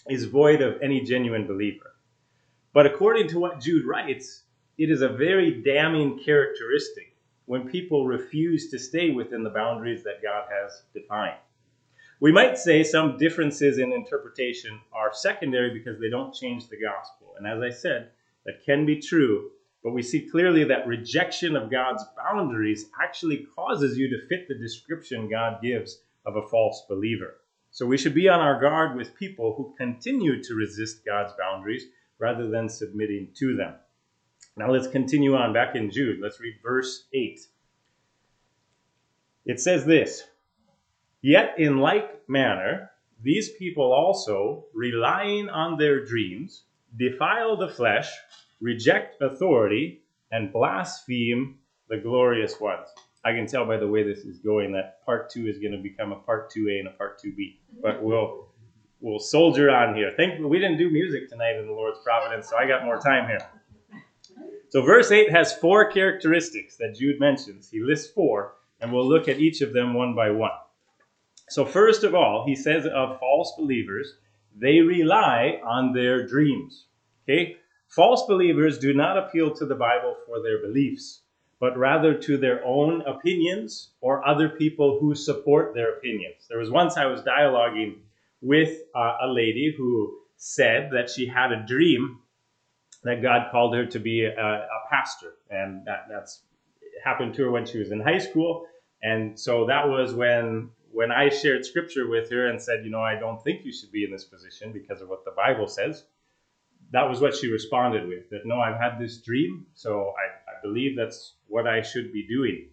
is 0.08 0.24
void 0.24 0.62
of 0.62 0.80
any 0.82 1.02
genuine 1.02 1.46
believer. 1.46 1.94
But 2.72 2.86
according 2.86 3.28
to 3.28 3.40
what 3.40 3.60
Jude 3.60 3.84
writes, 3.84 4.44
it 4.78 4.90
is 4.90 5.02
a 5.02 5.08
very 5.08 5.62
damning 5.62 6.18
characteristic 6.18 7.14
when 7.46 7.68
people 7.68 8.06
refuse 8.06 8.70
to 8.70 8.78
stay 8.78 9.10
within 9.10 9.42
the 9.42 9.50
boundaries 9.50 10.04
that 10.04 10.22
God 10.22 10.44
has 10.50 10.82
defined. 10.94 11.36
We 12.20 12.32
might 12.32 12.58
say 12.58 12.84
some 12.84 13.18
differences 13.18 13.78
in 13.78 13.92
interpretation 13.92 14.78
are 14.92 15.12
secondary 15.12 15.72
because 15.72 15.98
they 15.98 16.10
don't 16.10 16.34
change 16.34 16.68
the 16.68 16.80
gospel. 16.80 17.34
And 17.36 17.46
as 17.46 17.60
I 17.60 17.70
said, 17.70 18.10
that 18.46 18.64
can 18.64 18.86
be 18.86 19.00
true, 19.00 19.50
but 19.82 19.92
we 19.92 20.02
see 20.02 20.28
clearly 20.28 20.64
that 20.64 20.86
rejection 20.86 21.56
of 21.56 21.70
God's 21.70 22.04
boundaries 22.16 22.86
actually 23.02 23.46
causes 23.56 23.96
you 23.96 24.08
to 24.10 24.26
fit 24.28 24.46
the 24.48 24.54
description 24.54 25.30
God 25.30 25.62
gives 25.62 26.00
of 26.26 26.36
a 26.36 26.46
false 26.48 26.84
believer. 26.88 27.36
So 27.70 27.86
we 27.86 27.96
should 27.96 28.14
be 28.14 28.28
on 28.28 28.40
our 28.40 28.60
guard 28.60 28.96
with 28.96 29.14
people 29.14 29.54
who 29.56 29.74
continue 29.78 30.42
to 30.42 30.54
resist 30.54 31.04
God's 31.06 31.32
boundaries 31.38 31.84
rather 32.18 32.50
than 32.50 32.68
submitting 32.68 33.28
to 33.38 33.56
them. 33.56 33.74
Now 34.56 34.70
let's 34.70 34.88
continue 34.88 35.36
on 35.36 35.52
back 35.52 35.76
in 35.76 35.90
Jude. 35.90 36.20
Let's 36.20 36.40
read 36.40 36.56
verse 36.62 37.06
8. 37.14 37.40
It 39.46 39.60
says 39.60 39.84
this 39.84 40.24
Yet 41.22 41.54
in 41.58 41.78
like 41.78 42.28
manner, 42.28 42.90
these 43.22 43.50
people 43.52 43.92
also, 43.92 44.64
relying 44.74 45.48
on 45.48 45.76
their 45.76 46.04
dreams, 46.04 46.64
defile 46.96 47.56
the 47.56 47.68
flesh, 47.68 48.10
reject 48.60 49.20
authority, 49.22 50.02
and 50.32 50.52
blaspheme 50.52 51.58
the 51.88 51.96
glorious 51.96 52.60
ones. 52.60 52.88
I 53.24 53.32
can 53.32 53.46
tell 53.46 53.66
by 53.66 53.76
the 53.76 53.88
way 53.88 54.02
this 54.02 54.24
is 54.24 54.38
going 54.38 54.72
that 54.72 55.04
part 55.04 55.28
two 55.30 55.46
is 55.46 55.58
going 55.58 55.72
to 55.72 55.78
become 55.78 56.12
a 56.12 56.16
part 56.16 56.50
2A 56.52 56.78
and 56.78 56.88
a 56.88 56.92
part 56.92 57.20
2B. 57.20 57.56
But 57.82 58.02
we'll 58.02 58.48
we'll 59.00 59.18
soldier 59.18 59.70
on 59.70 59.94
here. 59.94 60.12
Thankfully, 60.16 60.48
we 60.48 60.58
didn't 60.58 60.78
do 60.78 60.90
music 60.90 61.28
tonight 61.28 61.56
in 61.56 61.66
the 61.66 61.72
Lord's 61.72 61.98
providence, 62.04 62.48
so 62.48 62.56
I 62.56 62.66
got 62.66 62.84
more 62.84 62.98
time 62.98 63.28
here. 63.28 63.46
So 64.70 64.82
verse 64.82 65.10
8 65.10 65.30
has 65.32 65.52
four 65.52 65.90
characteristics 65.90 66.76
that 66.76 66.94
Jude 66.94 67.18
mentions. 67.18 67.68
He 67.68 67.80
lists 67.80 68.12
four, 68.12 68.54
and 68.80 68.92
we'll 68.92 69.08
look 69.08 69.28
at 69.28 69.38
each 69.38 69.62
of 69.62 69.72
them 69.72 69.94
one 69.94 70.14
by 70.14 70.30
one. 70.30 70.52
So 71.48 71.64
first 71.66 72.04
of 72.04 72.14
all, 72.14 72.44
he 72.46 72.54
says 72.54 72.86
of 72.86 73.18
false 73.18 73.52
believers, 73.58 74.14
they 74.56 74.80
rely 74.80 75.60
on 75.66 75.92
their 75.92 76.24
dreams. 76.24 76.86
Okay? 77.24 77.56
False 77.90 78.24
believers 78.26 78.78
do 78.78 78.94
not 78.94 79.18
appeal 79.18 79.52
to 79.54 79.66
the 79.66 79.74
Bible 79.74 80.16
for 80.26 80.42
their 80.42 80.62
beliefs 80.62 81.20
but 81.60 81.76
rather 81.76 82.14
to 82.14 82.38
their 82.38 82.64
own 82.64 83.02
opinions 83.02 83.90
or 84.00 84.26
other 84.26 84.48
people 84.48 84.98
who 84.98 85.14
support 85.14 85.74
their 85.74 85.92
opinions. 85.92 86.46
There 86.48 86.58
was 86.58 86.70
once 86.70 86.96
I 86.96 87.04
was 87.04 87.20
dialoguing 87.20 87.98
with 88.40 88.80
uh, 88.94 89.18
a 89.22 89.28
lady 89.28 89.72
who 89.76 90.16
said 90.38 90.90
that 90.92 91.10
she 91.10 91.26
had 91.26 91.52
a 91.52 91.64
dream 91.66 92.20
that 93.04 93.22
God 93.22 93.50
called 93.52 93.74
her 93.74 93.84
to 93.86 93.98
be 93.98 94.24
a, 94.24 94.32
a 94.32 94.80
pastor, 94.90 95.34
and 95.50 95.84
that 95.86 96.06
that's 96.10 96.40
happened 97.04 97.34
to 97.34 97.44
her 97.44 97.50
when 97.50 97.66
she 97.66 97.78
was 97.78 97.92
in 97.92 98.00
high 98.00 98.18
school. 98.18 98.66
And 99.02 99.38
so 99.38 99.66
that 99.66 99.88
was 99.88 100.14
when 100.14 100.70
when 100.92 101.12
I 101.12 101.28
shared 101.28 101.64
scripture 101.64 102.08
with 102.08 102.30
her 102.30 102.48
and 102.48 102.60
said, 102.60 102.84
you 102.84 102.90
know, 102.90 103.02
I 103.02 103.14
don't 103.18 103.42
think 103.44 103.64
you 103.64 103.72
should 103.72 103.92
be 103.92 104.04
in 104.04 104.10
this 104.10 104.24
position 104.24 104.72
because 104.72 105.02
of 105.02 105.08
what 105.08 105.24
the 105.24 105.30
Bible 105.30 105.68
says. 105.68 106.04
That 106.92 107.08
was 107.08 107.20
what 107.20 107.36
she 107.36 107.48
responded 107.50 108.08
with. 108.08 108.28
That 108.30 108.40
no, 108.44 108.60
I've 108.60 108.80
had 108.80 108.98
this 108.98 109.18
dream, 109.18 109.66
so 109.74 110.12
I, 110.18 110.50
I 110.50 110.60
believe 110.62 110.96
that's 110.96 111.34
what 111.46 111.66
I 111.66 111.82
should 111.82 112.12
be 112.12 112.26
doing. 112.26 112.68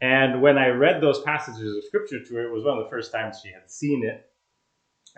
And 0.00 0.40
when 0.40 0.56
I 0.56 0.68
read 0.68 1.02
those 1.02 1.20
passages 1.22 1.76
of 1.76 1.84
scripture 1.84 2.24
to 2.24 2.34
her, 2.36 2.48
it 2.48 2.52
was 2.52 2.64
one 2.64 2.78
of 2.78 2.84
the 2.84 2.90
first 2.90 3.12
times 3.12 3.40
she 3.42 3.50
had 3.50 3.70
seen 3.70 4.04
it. 4.04 4.26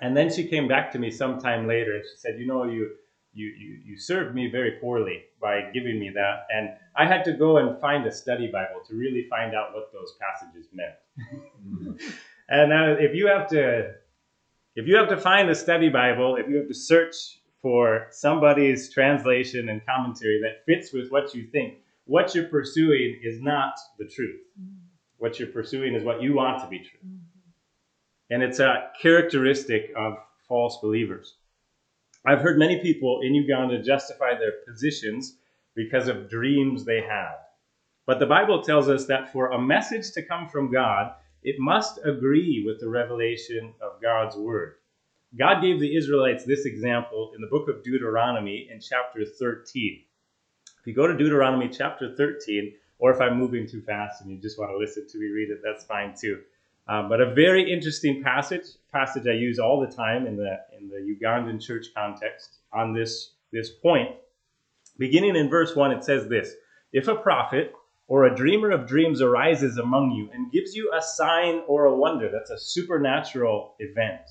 And 0.01 0.17
then 0.17 0.33
she 0.33 0.49
came 0.49 0.67
back 0.67 0.91
to 0.93 0.99
me 0.99 1.11
sometime 1.11 1.69
later 1.69 1.95
and 1.95 2.03
she 2.05 2.17
said, 2.17 2.39
You 2.39 2.47
know, 2.47 2.65
you, 2.65 2.91
you, 3.33 3.47
you, 3.47 3.79
you 3.85 3.97
served 3.97 4.35
me 4.35 4.51
very 4.51 4.73
poorly 4.81 5.23
by 5.41 5.71
giving 5.73 6.01
me 6.01 6.11
that. 6.15 6.47
And 6.51 6.71
I 6.97 7.07
had 7.07 7.25
to 7.25 7.33
go 7.33 7.59
and 7.59 7.81
find 7.81 8.05
a 8.07 8.13
study 8.13 8.49
Bible 8.49 8.81
to 8.89 8.97
really 8.97 9.27
find 9.31 9.55
out 9.55 9.73
what 9.73 9.93
those 9.93 10.17
passages 10.21 10.67
meant. 10.73 12.01
and 12.49 12.73
uh, 12.73 12.97
if 12.99 13.15
you 13.15 13.29
have 13.29 13.49
to, 13.49 13.93
if 14.75 14.89
you 14.89 14.97
have 14.97 15.09
to 15.11 15.17
find 15.17 15.49
a 15.49 15.55
study 15.55 15.91
Bible, 15.91 16.37
if 16.37 16.49
you 16.49 16.57
have 16.57 16.69
to 16.69 16.75
search 16.75 17.42
for 17.63 18.09
somebody's 18.11 18.93
translation 18.93 19.69
and 19.69 19.81
commentary 19.87 20.41
that 20.43 20.65
fits 20.67 20.93
with 20.93 21.11
what 21.11 21.35
you 21.35 21.47
think, 21.47 21.79
what 22.05 22.35
you're 22.35 22.49
pursuing 22.49 23.21
is 23.23 23.41
not 23.41 23.75
the 23.99 24.05
truth. 24.05 24.41
Mm-hmm. 24.61 24.75
What 25.19 25.39
you're 25.39 25.49
pursuing 25.49 25.95
is 25.95 26.03
what 26.03 26.21
you 26.21 26.35
want 26.35 26.61
to 26.63 26.69
be 26.69 26.81
true. 26.81 26.99
Mm-hmm. 27.07 28.35
And 28.35 28.43
it's 28.43 28.59
a 28.59 28.91
characteristic 29.01 29.93
of 29.97 30.15
false 30.49 30.79
believers. 30.83 31.37
I've 32.27 32.41
heard 32.41 32.59
many 32.59 32.81
people 32.81 33.21
in 33.23 33.35
Uganda 33.35 33.83
justify 33.83 34.35
their 34.35 34.53
positions 34.67 35.37
because 35.75 36.09
of 36.09 36.29
dreams 36.29 36.85
they 36.85 37.01
had. 37.01 37.35
But 38.07 38.19
the 38.19 38.27
Bible 38.27 38.63
tells 38.63 38.89
us 38.89 39.07
that 39.07 39.33
for 39.33 39.51
a 39.51 39.61
message 39.61 40.11
to 40.13 40.27
come 40.27 40.49
from 40.49 40.73
God, 40.73 41.13
it 41.43 41.57
must 41.59 41.99
agree 42.05 42.65
with 42.67 42.81
the 42.81 42.89
revelation 42.89 43.75
of 43.81 44.03
God's 44.03 44.37
word. 44.37 44.75
God 45.39 45.63
gave 45.63 45.81
the 45.81 45.97
Israelites 45.97 46.45
this 46.45 46.67
example 46.67 47.33
in 47.35 47.41
the 47.41 47.47
book 47.47 47.69
of 47.69 47.83
Deuteronomy 47.83 48.69
in 48.71 48.81
chapter 48.81 49.25
13. 49.25 50.03
If 50.81 50.87
you 50.87 50.95
go 50.95 51.07
to 51.07 51.17
Deuteronomy 51.17 51.69
chapter 51.69 52.15
13, 52.15 52.75
or 52.99 53.13
if 53.13 53.21
I'm 53.21 53.39
moving 53.39 53.67
too 53.67 53.81
fast 53.81 54.21
and 54.21 54.31
you 54.31 54.39
just 54.39 54.59
want 54.59 54.71
to 54.73 54.77
listen 54.77 55.07
to 55.09 55.19
me 55.19 55.29
read 55.29 55.51
it, 55.51 55.61
that's 55.65 55.85
fine 55.85 56.15
too. 56.15 56.41
Um, 56.87 57.09
but 57.09 57.21
a 57.21 57.33
very 57.33 57.73
interesting 57.73 58.23
passage, 58.23 58.65
passage 58.93 59.27
I 59.27 59.33
use 59.33 59.59
all 59.59 59.81
the 59.81 59.87
time 59.87 60.27
in 60.27 60.37
the 60.37 60.59
in 60.77 60.89
the 60.89 60.97
Ugandan 60.97 61.61
church 61.61 61.87
context 61.97 62.59
on 62.73 62.93
this 62.93 63.33
this 63.53 63.71
point. 63.71 64.11
Beginning 64.99 65.37
in 65.37 65.49
verse 65.49 65.75
one, 65.75 65.93
it 65.93 66.05
says 66.05 66.29
this: 66.29 66.55
If 66.93 67.09
a 67.09 67.15
prophet 67.15 67.73
or 68.09 68.25
a 68.25 68.35
dreamer 68.35 68.71
of 68.71 68.87
dreams 68.87 69.23
arises 69.23 69.79
among 69.79 70.11
you 70.11 70.29
and 70.35 70.53
gives 70.53 70.75
you 70.75 70.93
a 70.93 71.01
sign 71.01 71.63
or 71.67 71.87
a 71.87 71.97
wonder, 71.97 72.29
that's 72.31 72.51
a 72.51 72.59
supernatural 72.59 73.75
event, 73.79 74.23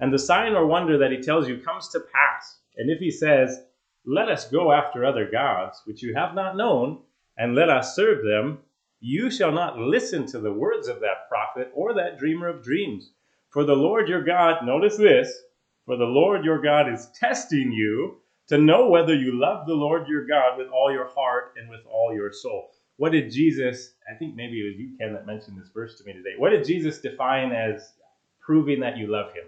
and 0.00 0.12
the 0.12 0.18
sign 0.18 0.54
or 0.54 0.66
wonder 0.66 0.98
that 0.98 1.10
he 1.10 1.18
tells 1.18 1.48
you 1.48 1.58
comes 1.58 1.88
to 1.88 2.00
pass, 2.00 2.58
and 2.76 2.90
if 2.90 2.98
he 2.98 3.10
says, 3.10 3.60
let 4.04 4.28
us 4.28 4.48
go 4.48 4.70
after 4.72 5.04
other 5.04 5.28
gods, 5.28 5.82
which 5.84 6.02
you 6.02 6.14
have 6.14 6.34
not 6.34 6.56
known, 6.56 7.00
and 7.36 7.54
let 7.54 7.68
us 7.68 7.96
serve 7.96 8.24
them. 8.24 8.58
You 9.00 9.30
shall 9.30 9.52
not 9.52 9.78
listen 9.78 10.26
to 10.26 10.38
the 10.38 10.52
words 10.52 10.88
of 10.88 11.00
that 11.00 11.28
prophet 11.28 11.70
or 11.74 11.94
that 11.94 12.18
dreamer 12.18 12.48
of 12.48 12.62
dreams. 12.62 13.10
For 13.50 13.64
the 13.64 13.74
Lord 13.74 14.08
your 14.08 14.22
God, 14.22 14.64
notice 14.64 14.96
this, 14.96 15.32
for 15.84 15.96
the 15.96 16.04
Lord 16.04 16.44
your 16.44 16.60
God 16.60 16.92
is 16.92 17.08
testing 17.18 17.72
you 17.72 18.18
to 18.48 18.58
know 18.58 18.88
whether 18.88 19.14
you 19.14 19.38
love 19.38 19.66
the 19.66 19.74
Lord 19.74 20.06
your 20.08 20.26
God 20.26 20.56
with 20.56 20.68
all 20.68 20.92
your 20.92 21.08
heart 21.08 21.54
and 21.56 21.68
with 21.68 21.80
all 21.90 22.14
your 22.14 22.32
soul. 22.32 22.70
What 22.96 23.12
did 23.12 23.30
Jesus, 23.30 23.94
I 24.10 24.16
think 24.16 24.34
maybe 24.34 24.60
it 24.60 24.68
was 24.68 24.78
you, 24.78 24.96
Ken, 24.98 25.12
that 25.14 25.26
mentioned 25.26 25.60
this 25.60 25.68
verse 25.74 25.98
to 25.98 26.04
me 26.04 26.12
today. 26.12 26.34
What 26.38 26.50
did 26.50 26.64
Jesus 26.64 27.00
define 27.00 27.52
as 27.52 27.92
proving 28.40 28.80
that 28.80 28.96
you 28.96 29.08
love 29.08 29.32
him? 29.34 29.44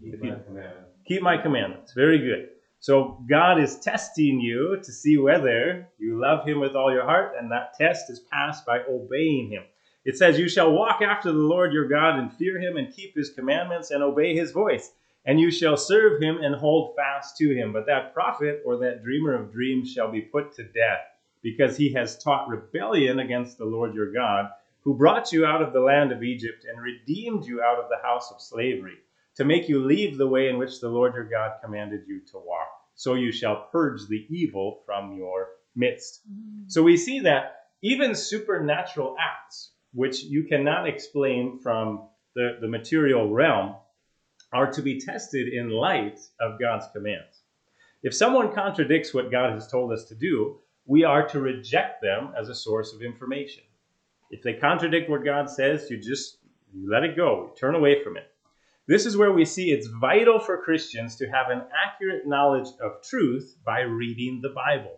Keep 0.00 0.22
my 0.22 0.34
commandments. 0.46 0.90
Keep 1.06 1.22
my 1.22 1.36
commandments. 1.36 1.92
Very 1.92 2.18
good. 2.18 2.48
So 2.80 3.18
God 3.28 3.60
is 3.60 3.80
testing 3.80 4.40
you 4.40 4.78
to 4.82 4.92
see 4.92 5.16
whether 5.16 5.88
you 5.98 6.20
love 6.20 6.46
him 6.46 6.60
with 6.60 6.76
all 6.76 6.92
your 6.92 7.04
heart, 7.04 7.34
and 7.38 7.50
that 7.50 7.74
test 7.74 8.08
is 8.08 8.20
passed 8.20 8.64
by 8.64 8.80
obeying 8.88 9.50
him. 9.50 9.64
It 10.04 10.16
says, 10.16 10.38
You 10.38 10.48
shall 10.48 10.72
walk 10.72 11.02
after 11.02 11.32
the 11.32 11.38
Lord 11.38 11.72
your 11.72 11.88
God 11.88 12.18
and 12.18 12.32
fear 12.32 12.58
him 12.58 12.76
and 12.76 12.94
keep 12.94 13.16
his 13.16 13.30
commandments 13.30 13.90
and 13.90 14.02
obey 14.02 14.34
his 14.34 14.52
voice, 14.52 14.92
and 15.24 15.40
you 15.40 15.50
shall 15.50 15.76
serve 15.76 16.22
him 16.22 16.38
and 16.38 16.54
hold 16.54 16.94
fast 16.94 17.36
to 17.38 17.52
him. 17.52 17.72
But 17.72 17.86
that 17.86 18.14
prophet 18.14 18.62
or 18.64 18.78
that 18.78 19.02
dreamer 19.02 19.34
of 19.34 19.52
dreams 19.52 19.92
shall 19.92 20.10
be 20.10 20.20
put 20.20 20.52
to 20.54 20.62
death, 20.62 21.00
because 21.42 21.76
he 21.76 21.92
has 21.94 22.22
taught 22.22 22.48
rebellion 22.48 23.18
against 23.18 23.58
the 23.58 23.64
Lord 23.64 23.92
your 23.92 24.12
God, 24.12 24.50
who 24.82 24.94
brought 24.94 25.32
you 25.32 25.44
out 25.44 25.62
of 25.62 25.72
the 25.72 25.80
land 25.80 26.12
of 26.12 26.22
Egypt 26.22 26.64
and 26.64 26.80
redeemed 26.80 27.44
you 27.44 27.60
out 27.60 27.78
of 27.78 27.88
the 27.90 28.06
house 28.06 28.30
of 28.30 28.40
slavery 28.40 28.98
to 29.38 29.44
make 29.44 29.68
you 29.68 29.84
leave 29.84 30.18
the 30.18 30.26
way 30.26 30.48
in 30.48 30.58
which 30.58 30.80
the 30.80 30.88
Lord 30.88 31.14
your 31.14 31.24
God 31.24 31.52
commanded 31.62 32.02
you 32.08 32.20
to 32.32 32.38
walk. 32.38 32.68
So 32.96 33.14
you 33.14 33.30
shall 33.30 33.68
purge 33.70 34.00
the 34.08 34.26
evil 34.28 34.82
from 34.84 35.16
your 35.16 35.50
midst. 35.76 36.28
Mm-hmm. 36.28 36.64
So 36.66 36.82
we 36.82 36.96
see 36.96 37.20
that 37.20 37.60
even 37.80 38.16
supernatural 38.16 39.14
acts, 39.18 39.70
which 39.92 40.24
you 40.24 40.42
cannot 40.42 40.88
explain 40.88 41.60
from 41.62 42.08
the, 42.34 42.58
the 42.60 42.66
material 42.66 43.32
realm, 43.32 43.76
are 44.52 44.72
to 44.72 44.82
be 44.82 45.00
tested 45.00 45.52
in 45.52 45.70
light 45.70 46.18
of 46.40 46.58
God's 46.60 46.86
commands. 46.92 47.42
If 48.02 48.14
someone 48.14 48.52
contradicts 48.52 49.14
what 49.14 49.30
God 49.30 49.52
has 49.52 49.70
told 49.70 49.92
us 49.92 50.06
to 50.06 50.16
do, 50.16 50.58
we 50.84 51.04
are 51.04 51.28
to 51.28 51.40
reject 51.40 52.02
them 52.02 52.32
as 52.36 52.48
a 52.48 52.54
source 52.54 52.92
of 52.92 53.02
information. 53.02 53.62
If 54.30 54.42
they 54.42 54.54
contradict 54.54 55.08
what 55.08 55.24
God 55.24 55.48
says, 55.48 55.88
you 55.90 55.98
just 55.98 56.38
you 56.74 56.90
let 56.90 57.04
it 57.04 57.14
go, 57.14 57.52
turn 57.56 57.76
away 57.76 58.02
from 58.02 58.16
it. 58.16 58.24
This 58.88 59.04
is 59.04 59.18
where 59.18 59.32
we 59.32 59.44
see 59.44 59.70
it's 59.70 59.86
vital 59.86 60.40
for 60.40 60.62
Christians 60.62 61.16
to 61.16 61.26
have 61.26 61.50
an 61.50 61.60
accurate 61.76 62.26
knowledge 62.26 62.68
of 62.80 63.02
truth 63.02 63.54
by 63.62 63.80
reading 63.80 64.40
the 64.40 64.48
Bible. 64.48 64.96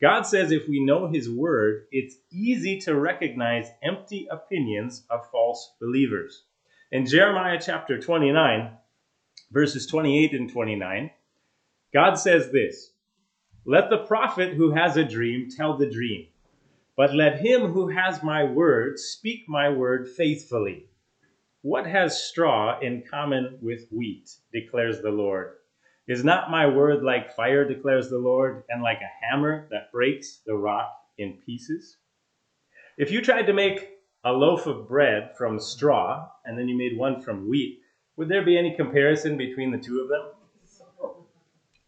God 0.00 0.22
says 0.22 0.52
if 0.52 0.68
we 0.68 0.84
know 0.84 1.08
His 1.08 1.28
Word, 1.28 1.86
it's 1.90 2.14
easy 2.30 2.78
to 2.82 2.94
recognize 2.94 3.66
empty 3.82 4.28
opinions 4.30 5.04
of 5.10 5.28
false 5.32 5.74
believers. 5.80 6.44
In 6.92 7.06
Jeremiah 7.06 7.58
chapter 7.60 8.00
29, 8.00 8.70
verses 9.50 9.88
28 9.88 10.34
and 10.34 10.52
29, 10.52 11.10
God 11.92 12.14
says 12.14 12.52
this 12.52 12.92
Let 13.66 13.90
the 13.90 14.06
prophet 14.06 14.54
who 14.54 14.70
has 14.70 14.96
a 14.96 15.02
dream 15.02 15.48
tell 15.50 15.76
the 15.76 15.90
dream, 15.90 16.28
but 16.96 17.12
let 17.12 17.40
him 17.40 17.72
who 17.72 17.88
has 17.88 18.22
my 18.22 18.44
word 18.44 18.96
speak 19.00 19.40
my 19.48 19.70
word 19.70 20.08
faithfully. 20.08 20.87
What 21.62 21.86
has 21.86 22.22
straw 22.22 22.78
in 22.80 23.02
common 23.10 23.58
with 23.60 23.88
wheat, 23.90 24.30
declares 24.52 25.00
the 25.00 25.10
Lord? 25.10 25.54
Is 26.06 26.24
not 26.24 26.50
my 26.50 26.66
word 26.66 27.02
like 27.02 27.34
fire, 27.34 27.66
declares 27.66 28.08
the 28.08 28.18
Lord, 28.18 28.62
and 28.68 28.82
like 28.82 29.00
a 29.00 29.26
hammer 29.26 29.66
that 29.70 29.92
breaks 29.92 30.40
the 30.46 30.54
rock 30.54 30.90
in 31.18 31.38
pieces? 31.44 31.96
If 32.96 33.10
you 33.10 33.20
tried 33.20 33.42
to 33.46 33.52
make 33.52 33.88
a 34.24 34.32
loaf 34.32 34.66
of 34.66 34.88
bread 34.88 35.32
from 35.36 35.58
straw 35.58 36.28
and 36.44 36.58
then 36.58 36.68
you 36.68 36.78
made 36.78 36.96
one 36.96 37.20
from 37.22 37.48
wheat, 37.48 37.80
would 38.16 38.28
there 38.28 38.44
be 38.44 38.56
any 38.56 38.76
comparison 38.76 39.36
between 39.36 39.70
the 39.70 39.78
two 39.78 40.00
of 40.00 40.08
them? 40.08 41.10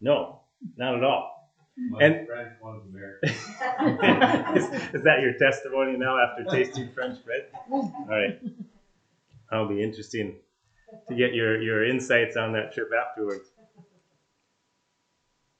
No, 0.01 0.41
not 0.77 0.95
at 0.95 1.03
all. 1.03 1.53
One's 1.89 2.03
And- 2.03 2.27
French, 2.27 2.53
one's 2.61 2.83
American. 2.85 3.29
is, 4.57 4.93
is 4.93 5.03
that 5.03 5.21
your 5.21 5.33
testimony 5.39 5.97
now 5.97 6.17
after 6.19 6.43
tasting 6.45 6.89
French 6.93 7.23
bread? 7.25 7.47
All 7.71 8.05
right. 8.09 8.39
That'll 9.51 9.67
be 9.67 9.83
interesting 9.83 10.37
to 11.09 11.15
get 11.15 11.33
your, 11.33 11.61
your 11.61 11.85
insights 11.85 12.37
on 12.37 12.53
that 12.53 12.73
trip 12.73 12.89
afterwards. 12.93 13.49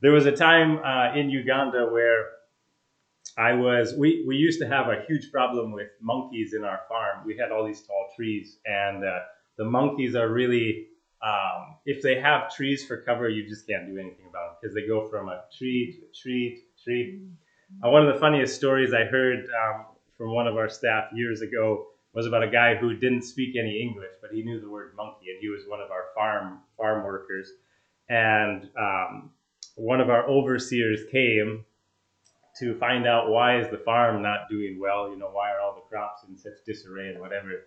There 0.02 0.14
was 0.14 0.26
a 0.26 0.32
time 0.32 0.80
uh, 0.80 1.14
in 1.16 1.30
Uganda 1.30 1.88
where 1.92 2.30
I 3.38 3.54
was, 3.54 3.94
we, 3.94 4.24
we 4.28 4.36
used 4.38 4.60
to 4.62 4.68
have 4.68 4.88
a 4.88 5.04
huge 5.08 5.32
problem 5.32 5.74
with 5.74 5.90
monkeys 6.02 6.54
in 6.54 6.64
our 6.64 6.82
farm. 6.90 7.26
We 7.26 7.38
had 7.38 7.52
all 7.52 7.66
these 7.66 7.82
tall 7.82 8.10
trees, 8.16 8.58
and 8.66 9.04
uh, 9.06 9.20
the 9.58 9.66
monkeys 9.66 10.16
are 10.16 10.30
really, 10.30 10.88
um, 11.24 11.76
if 11.86 12.02
they 12.02 12.20
have 12.20 12.54
trees 12.54 12.86
for 12.86 12.98
cover, 12.98 13.30
you 13.30 13.48
just 13.48 13.68
can't 13.68 13.88
do 13.88 13.98
anything 14.00 14.26
about 14.30 14.48
them 14.48 14.56
because 14.62 14.74
they 14.74 14.88
go 14.88 15.08
from 15.10 15.30
a 15.30 15.44
tree 15.58 15.98
to 16.00 16.06
a 16.06 16.12
tree 16.14 16.56
to 16.56 16.62
a 16.62 16.84
tree. 16.84 17.22
Uh, 17.84 17.90
one 17.90 18.06
of 18.06 18.14
the 18.14 18.20
funniest 18.20 18.56
stories 18.56 18.94
I 18.94 19.04
heard 19.04 19.46
um, 19.46 19.86
from 20.18 20.34
one 20.34 20.48
of 20.48 20.58
our 20.58 20.68
staff 20.68 21.06
years 21.14 21.42
ago 21.42 21.88
was 22.14 22.28
about 22.28 22.44
a 22.44 22.50
guy 22.50 22.76
who 22.76 22.94
didn't 22.96 23.24
speak 23.24 23.56
any 23.56 23.82
English, 23.82 24.12
but 24.22 24.32
he 24.32 24.44
knew 24.44 24.60
the 24.60 24.70
word 24.70 24.94
monkey, 24.96 25.30
and 25.30 25.40
he 25.40 25.50
was 25.50 25.64
one 25.68 25.80
of 25.80 25.92
our 25.92 26.06
farm 26.16 26.60
farm 26.78 27.06
workers. 27.06 27.52
And 28.10 28.70
um, 28.78 29.32
one 29.76 30.02
of 30.02 30.10
our 30.10 30.28
overseers 30.28 31.02
came 31.12 31.64
to 32.60 32.78
find 32.78 33.08
out 33.08 33.30
why 33.30 33.60
is 33.60 33.70
the 33.70 33.78
farm 33.78 34.22
not 34.22 34.50
doing 34.50 34.78
well. 34.80 35.10
You 35.10 35.18
know, 35.18 35.30
why 35.32 35.52
are 35.52 35.62
all 35.62 35.76
the 35.76 35.90
crops 35.90 36.24
in 36.28 36.38
such 36.38 36.66
disarray 36.66 37.10
and 37.10 37.20
whatever. 37.22 37.64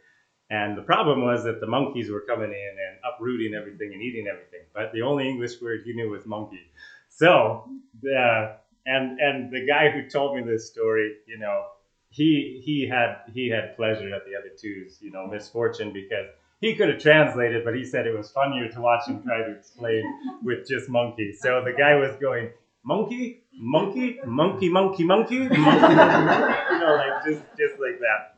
And 0.50 0.76
the 0.76 0.82
problem 0.82 1.24
was 1.24 1.42
that 1.44 1.60
the 1.60 1.66
monkeys 1.66 2.10
were 2.10 2.20
coming 2.20 2.50
in 2.50 2.76
and 2.86 2.98
uprooting 3.02 3.54
everything 3.54 3.92
and 3.94 4.02
eating 4.02 4.26
everything. 4.30 4.60
But 4.74 4.92
the 4.92 5.00
only 5.00 5.26
English 5.28 5.60
word 5.62 5.80
he 5.84 5.94
knew 5.94 6.10
was 6.10 6.26
monkey. 6.26 6.70
So, 7.08 7.64
uh, 8.04 8.56
and 8.86 9.18
and 9.20 9.50
the 9.50 9.66
guy 9.66 9.90
who 9.90 10.08
told 10.08 10.36
me 10.36 10.42
this 10.42 10.70
story, 10.70 11.16
you 11.26 11.38
know, 11.38 11.68
he 12.14 12.62
he 12.64 12.88
had 12.88 13.16
he 13.32 13.50
had 13.50 13.76
pleasure 13.76 14.14
at 14.14 14.24
the 14.24 14.36
other 14.36 14.50
two's, 14.56 14.98
you 15.00 15.10
know, 15.10 15.26
misfortune 15.26 15.92
because 15.92 16.28
he 16.60 16.74
could 16.76 16.88
have 16.88 17.00
translated, 17.00 17.64
but 17.64 17.74
he 17.74 17.84
said 17.84 18.06
it 18.06 18.16
was 18.16 18.30
funnier 18.30 18.68
to 18.68 18.80
watch 18.80 19.06
him 19.08 19.22
try 19.22 19.38
to 19.38 19.50
explain 19.50 20.02
with 20.42 20.66
just 20.68 20.88
monkey. 20.88 21.32
So 21.32 21.62
the 21.64 21.72
guy 21.72 21.96
was 21.96 22.14
going 22.20 22.50
monkey, 22.84 23.42
monkey, 23.52 24.20
monkey, 24.24 24.68
monkey, 24.68 25.04
monkey, 25.04 25.38
monkey, 25.38 25.54
you 25.54 26.78
know, 26.78 27.02
like 27.02 27.24
just 27.24 27.42
just 27.58 27.80
like 27.80 27.98
that. 27.98 28.34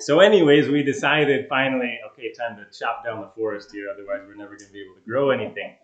So, 0.00 0.20
anyways, 0.20 0.68
we 0.68 0.82
decided 0.82 1.48
finally, 1.48 1.98
okay, 2.12 2.32
time 2.32 2.56
to 2.56 2.78
chop 2.78 3.04
down 3.04 3.20
the 3.20 3.30
forest 3.34 3.72
here. 3.72 3.88
Otherwise, 3.92 4.20
we're 4.28 4.36
never 4.36 4.56
going 4.56 4.66
to 4.66 4.72
be 4.72 4.82
able 4.82 4.94
to 4.94 5.00
grow 5.00 5.30
anything. 5.30 5.74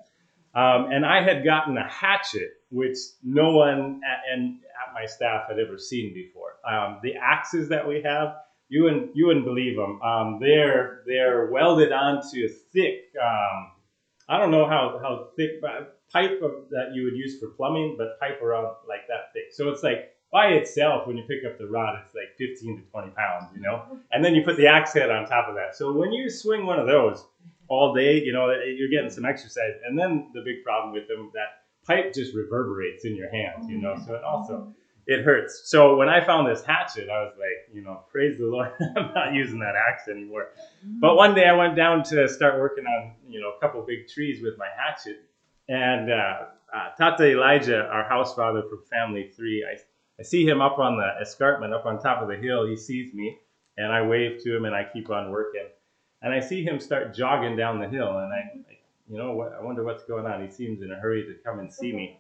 Um, 0.55 0.92
and 0.92 1.05
I 1.05 1.23
had 1.23 1.44
gotten 1.44 1.77
a 1.77 1.88
hatchet, 1.88 2.51
which 2.74 2.98
no 3.22 3.52
one 3.52 4.00
at, 4.04 4.32
and 4.32 4.58
at 4.87 4.92
my 4.92 5.06
staff 5.06 5.48
had 5.48 5.58
ever 5.58 5.78
seen 5.78 6.12
before. 6.12 6.56
Um, 6.68 6.98
the 7.02 7.14
axes 7.14 7.68
that 7.68 7.87
we 7.87 8.02
have, 8.02 8.37
you 8.68 8.84
wouldn't 8.84 9.14
you 9.14 9.26
wouldn't 9.26 9.44
believe 9.44 9.76
them. 9.76 10.00
Um, 10.02 10.38
they're 10.40 11.02
they're 11.06 11.50
welded 11.50 11.92
onto 11.92 12.44
a 12.44 12.48
thick. 12.48 13.12
Um, 13.22 13.70
I 14.28 14.38
don't 14.38 14.50
know 14.50 14.66
how 14.66 14.98
how 15.02 15.28
thick 15.37 15.60
but 15.60 16.00
pipe 16.12 16.40
of, 16.42 16.68
that 16.70 16.94
you 16.94 17.04
would 17.04 17.16
use 17.16 17.38
for 17.38 17.48
plumbing, 17.48 17.96
but 17.98 18.18
pipe 18.20 18.40
around 18.42 18.66
like 18.88 19.06
that 19.08 19.32
thick. 19.32 19.52
So 19.52 19.68
it's 19.68 19.82
like 19.82 20.14
by 20.32 20.48
itself, 20.48 21.06
when 21.06 21.16
you 21.16 21.24
pick 21.24 21.44
up 21.44 21.58
the 21.58 21.66
rod, 21.66 22.00
it's 22.04 22.14
like 22.14 22.37
15 22.38 22.78
to 22.78 22.82
20 22.90 23.10
pounds, 23.10 23.50
you 23.54 23.60
know. 23.60 23.84
And 24.10 24.24
then 24.24 24.34
you 24.34 24.42
put 24.42 24.56
the 24.56 24.66
axe 24.66 24.92
head 24.92 25.10
on 25.10 25.26
top 25.26 25.48
of 25.48 25.54
that. 25.54 25.76
So 25.76 25.92
when 25.92 26.12
you 26.12 26.28
swing 26.28 26.66
one 26.66 26.80
of 26.80 26.87
those 26.87 27.24
all 27.68 27.94
day, 27.94 28.20
you 28.20 28.32
know, 28.32 28.50
you're 28.50 28.88
getting 28.90 29.10
some 29.10 29.24
exercise. 29.24 29.72
And 29.87 29.98
then 29.98 30.30
the 30.34 30.42
big 30.44 30.64
problem 30.64 30.92
with 30.92 31.06
them, 31.06 31.30
that 31.34 31.63
pipe 31.85 32.12
just 32.12 32.35
reverberates 32.35 33.05
in 33.05 33.16
your 33.16 33.31
hands, 33.31 33.68
you 33.68 33.79
know. 33.79 33.97
So 34.07 34.14
it 34.14 34.25
also 34.25 34.75
it 35.07 35.25
hurts. 35.25 35.62
So 35.66 35.97
when 35.97 36.09
I 36.09 36.25
found 36.25 36.49
this 36.49 36.64
hatchet, 36.64 37.09
I 37.11 37.23
was 37.23 37.35
like, 37.37 37.75
you 37.75 37.83
know, 37.83 38.05
praise 38.11 38.38
the 38.38 38.47
Lord, 38.47 38.73
I'm 38.97 39.12
not 39.14 39.35
using 39.35 39.59
that 39.61 39.75
axe 39.77 40.09
anymore. 40.09 40.49
But 40.83 41.16
one 41.16 41.35
day 41.35 41.47
I 41.47 41.53
went 41.53 41.77
down 41.77 42.03
to 42.05 42.29
start 42.29 42.59
working 42.59 42.87
on, 42.87 43.12
you 43.29 43.40
know, 43.40 43.53
a 43.57 43.61
couple 43.61 43.83
big 43.83 44.09
trees 44.09 44.42
with 44.42 44.55
my 44.59 44.68
hatchet, 44.77 45.23
and 45.68 46.11
uh, 46.11 46.47
uh, 46.75 46.90
Tata 46.99 47.31
Elijah, 47.31 47.85
our 47.85 48.09
house 48.09 48.35
father 48.35 48.62
from 48.68 48.83
family 48.90 49.31
three, 49.37 49.64
I, 49.64 49.79
I 50.18 50.23
see 50.23 50.47
him 50.47 50.61
up 50.61 50.79
on 50.79 50.97
the 50.97 51.23
escarpment, 51.23 51.75
up 51.75 51.87
on 51.87 52.01
top 52.01 52.23
of 52.23 52.29
the 52.29 52.37
hill. 52.37 52.66
He 52.66 52.77
sees 52.77 53.12
me, 53.14 53.37
and 53.77 53.92
I 53.92 54.03
wave 54.03 54.42
to 54.42 54.57
him, 54.57 54.64
and 54.64 54.75
I 54.75 54.87
keep 54.90 55.11
on 55.11 55.31
working. 55.31 55.66
And 56.23 56.33
I 56.33 56.40
see 56.40 56.64
him 56.64 56.81
start 56.81 57.14
jogging 57.14 57.57
down 57.57 57.79
the 57.79 57.88
hill, 57.88 58.18
and 58.18 58.33
I, 58.33 58.38
I 58.70 58.79
you 59.08 59.18
know, 59.18 59.32
what, 59.32 59.52
I 59.52 59.62
wonder 59.62 59.84
what's 59.84 60.04
going 60.04 60.26
on. 60.26 60.42
He 60.44 60.50
seems 60.50 60.82
in 60.82 60.90
a 60.90 60.96
hurry 60.96 61.24
to 61.24 61.34
come 61.44 61.58
and 61.58 61.72
see 61.72 61.92
me, 61.92 62.18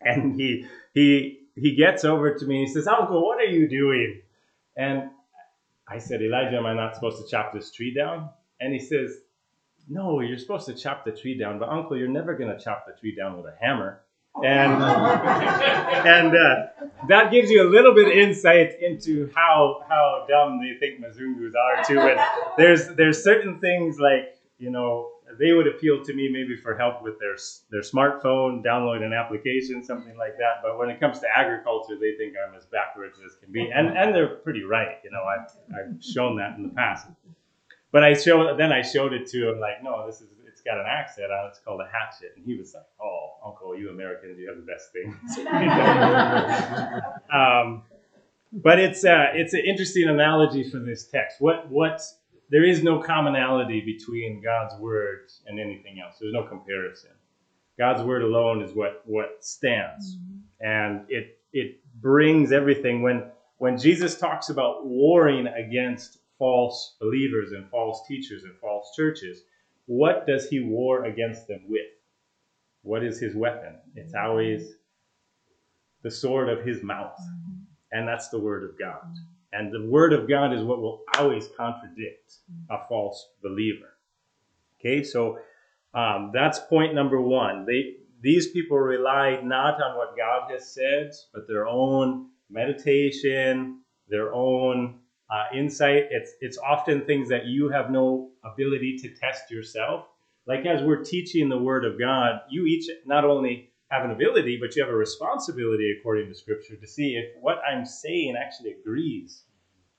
and 0.00 0.38
he 0.38 0.66
he 0.92 1.40
he 1.54 1.74
gets 1.74 2.04
over 2.04 2.34
to 2.34 2.46
me. 2.46 2.66
He 2.66 2.72
says, 2.72 2.86
"Uncle, 2.86 3.24
what 3.24 3.38
are 3.40 3.50
you 3.50 3.68
doing?" 3.68 4.20
And 4.76 5.10
I 5.88 5.98
said, 5.98 6.20
"Elijah, 6.22 6.56
am 6.56 6.66
I 6.66 6.74
not 6.74 6.94
supposed 6.94 7.24
to 7.24 7.30
chop 7.30 7.52
this 7.52 7.70
tree 7.70 7.94
down?" 7.94 8.28
And 8.60 8.72
he 8.72 8.78
says, 8.78 9.18
"No, 9.88 10.20
you're 10.20 10.38
supposed 10.38 10.66
to 10.66 10.74
chop 10.74 11.04
the 11.04 11.12
tree 11.12 11.38
down, 11.38 11.58
but 11.58 11.70
Uncle, 11.70 11.96
you're 11.96 12.08
never 12.08 12.36
going 12.36 12.54
to 12.56 12.62
chop 12.62 12.86
the 12.86 12.92
tree 13.00 13.14
down 13.14 13.36
with 13.36 13.46
a 13.46 13.54
hammer." 13.58 14.02
And 14.44 14.72
and 16.06 16.36
uh, 16.36 16.66
that 17.08 17.30
gives 17.30 17.50
you 17.50 17.66
a 17.66 17.70
little 17.70 17.94
bit 17.94 18.08
of 18.08 18.12
insight 18.12 18.78
into 18.82 19.30
how 19.34 19.82
how 19.88 20.26
dumb 20.28 20.60
they 20.60 20.78
think 20.78 21.00
Muzungus 21.00 21.52
are 21.56 21.84
too. 21.84 22.00
And 22.00 22.20
there's 22.58 22.86
there's 22.96 23.24
certain 23.24 23.60
things 23.60 23.98
like 23.98 24.36
you 24.58 24.70
know 24.70 25.15
they 25.38 25.52
would 25.52 25.66
appeal 25.66 26.04
to 26.04 26.14
me 26.14 26.28
maybe 26.30 26.56
for 26.56 26.76
help 26.76 27.02
with 27.02 27.18
their 27.18 27.36
their 27.70 27.82
smartphone, 27.82 28.64
download 28.64 29.02
an 29.02 29.12
application, 29.12 29.84
something 29.84 30.16
like 30.16 30.36
that. 30.38 30.62
But 30.62 30.78
when 30.78 30.90
it 30.90 31.00
comes 31.00 31.20
to 31.20 31.26
agriculture, 31.34 31.96
they 32.00 32.16
think 32.16 32.34
I'm 32.36 32.54
as 32.54 32.66
backwards 32.66 33.18
as 33.24 33.34
can 33.36 33.52
be, 33.52 33.70
and 33.74 33.96
and 33.96 34.14
they're 34.14 34.36
pretty 34.36 34.62
right. 34.62 34.98
You 35.04 35.10
know, 35.10 35.22
I've 35.22 35.50
I've 35.74 36.02
shown 36.02 36.36
that 36.36 36.56
in 36.56 36.62
the 36.62 36.70
past. 36.70 37.06
But 37.92 38.04
I 38.04 38.14
show 38.14 38.56
then 38.56 38.72
I 38.72 38.82
showed 38.82 39.12
it 39.12 39.26
to 39.28 39.50
him 39.50 39.60
like, 39.60 39.82
no, 39.82 40.06
this 40.06 40.20
is 40.20 40.28
it's 40.46 40.60
got 40.60 40.78
an 40.78 40.86
accent 40.88 41.30
on 41.30 41.46
it. 41.46 41.48
It's 41.50 41.60
called 41.60 41.80
a 41.80 41.88
hatchet, 41.90 42.32
and 42.36 42.44
he 42.44 42.56
was 42.56 42.74
like, 42.74 42.84
oh, 43.02 43.34
Uncle, 43.44 43.78
you 43.78 43.90
Americans, 43.90 44.38
you 44.38 44.48
have 44.48 44.56
the 44.56 44.62
best 44.62 44.92
things. 44.92 45.38
um, 47.32 47.82
but 48.52 48.78
it's 48.78 49.04
uh, 49.04 49.26
it's 49.34 49.54
an 49.54 49.60
interesting 49.66 50.08
analogy 50.08 50.68
for 50.68 50.78
this 50.78 51.04
text. 51.04 51.40
What 51.40 51.70
what 51.70 52.00
there 52.50 52.64
is 52.64 52.82
no 52.82 53.00
commonality 53.00 53.80
between 53.80 54.42
God's 54.42 54.74
word 54.80 55.28
and 55.46 55.58
anything 55.58 56.00
else. 56.04 56.16
There's 56.20 56.32
no 56.32 56.44
comparison. 56.44 57.10
God's 57.78 58.02
word 58.02 58.22
alone 58.22 58.62
is 58.62 58.72
what 58.74 59.02
what 59.04 59.44
stands, 59.44 60.16
mm-hmm. 60.16 60.66
and 60.66 61.04
it 61.08 61.38
it 61.52 61.80
brings 62.00 62.52
everything. 62.52 63.02
When 63.02 63.24
when 63.58 63.78
Jesus 63.78 64.18
talks 64.18 64.48
about 64.48 64.86
warring 64.86 65.46
against 65.46 66.18
false 66.38 66.96
believers 67.00 67.52
and 67.52 67.68
false 67.70 68.06
teachers 68.06 68.44
and 68.44 68.54
false 68.60 68.92
churches, 68.96 69.42
what 69.86 70.26
does 70.26 70.48
he 70.48 70.60
war 70.60 71.04
against 71.04 71.48
them 71.48 71.64
with? 71.68 71.86
What 72.82 73.02
is 73.04 73.18
his 73.18 73.34
weapon? 73.34 73.76
It's 73.94 74.14
mm-hmm. 74.14 74.26
always 74.26 74.74
the 76.02 76.10
sword 76.10 76.48
of 76.48 76.64
his 76.64 76.82
mouth, 76.82 77.18
mm-hmm. 77.20 77.62
and 77.92 78.08
that's 78.08 78.28
the 78.28 78.38
word 78.38 78.64
of 78.64 78.78
God. 78.78 79.12
And 79.52 79.72
the 79.72 79.86
word 79.88 80.12
of 80.12 80.28
God 80.28 80.52
is 80.52 80.62
what 80.62 80.80
will 80.80 81.02
always 81.16 81.48
contradict 81.56 82.34
a 82.70 82.78
false 82.88 83.28
believer. 83.42 83.96
Okay, 84.80 85.02
so 85.02 85.38
um, 85.94 86.30
that's 86.32 86.58
point 86.58 86.94
number 86.94 87.20
one. 87.20 87.64
They 87.66 87.96
these 88.20 88.50
people 88.50 88.78
rely 88.78 89.40
not 89.42 89.80
on 89.82 89.96
what 89.96 90.16
God 90.16 90.50
has 90.50 90.72
said, 90.72 91.12
but 91.32 91.46
their 91.46 91.66
own 91.66 92.28
meditation, 92.50 93.80
their 94.08 94.32
own 94.34 94.98
uh, 95.30 95.44
insight. 95.54 96.08
It's 96.10 96.32
it's 96.40 96.58
often 96.58 97.04
things 97.04 97.28
that 97.28 97.46
you 97.46 97.68
have 97.70 97.90
no 97.90 98.30
ability 98.44 98.98
to 98.98 99.14
test 99.14 99.50
yourself. 99.50 100.06
Like 100.46 100.66
as 100.66 100.82
we're 100.82 101.02
teaching 101.02 101.48
the 101.48 101.58
Word 101.58 101.84
of 101.84 101.98
God, 101.98 102.40
you 102.50 102.66
each 102.66 102.88
not 103.04 103.24
only 103.24 103.70
have 103.90 104.04
an 104.04 104.10
ability, 104.10 104.58
but 104.60 104.74
you 104.74 104.82
have 104.82 104.92
a 104.92 104.96
responsibility 104.96 105.96
according 105.98 106.28
to 106.28 106.34
Scripture 106.34 106.76
to 106.76 106.86
see 106.86 107.16
if 107.16 107.40
what 107.40 107.58
I'm 107.66 107.84
saying 107.84 108.34
actually 108.36 108.72
agrees 108.72 109.44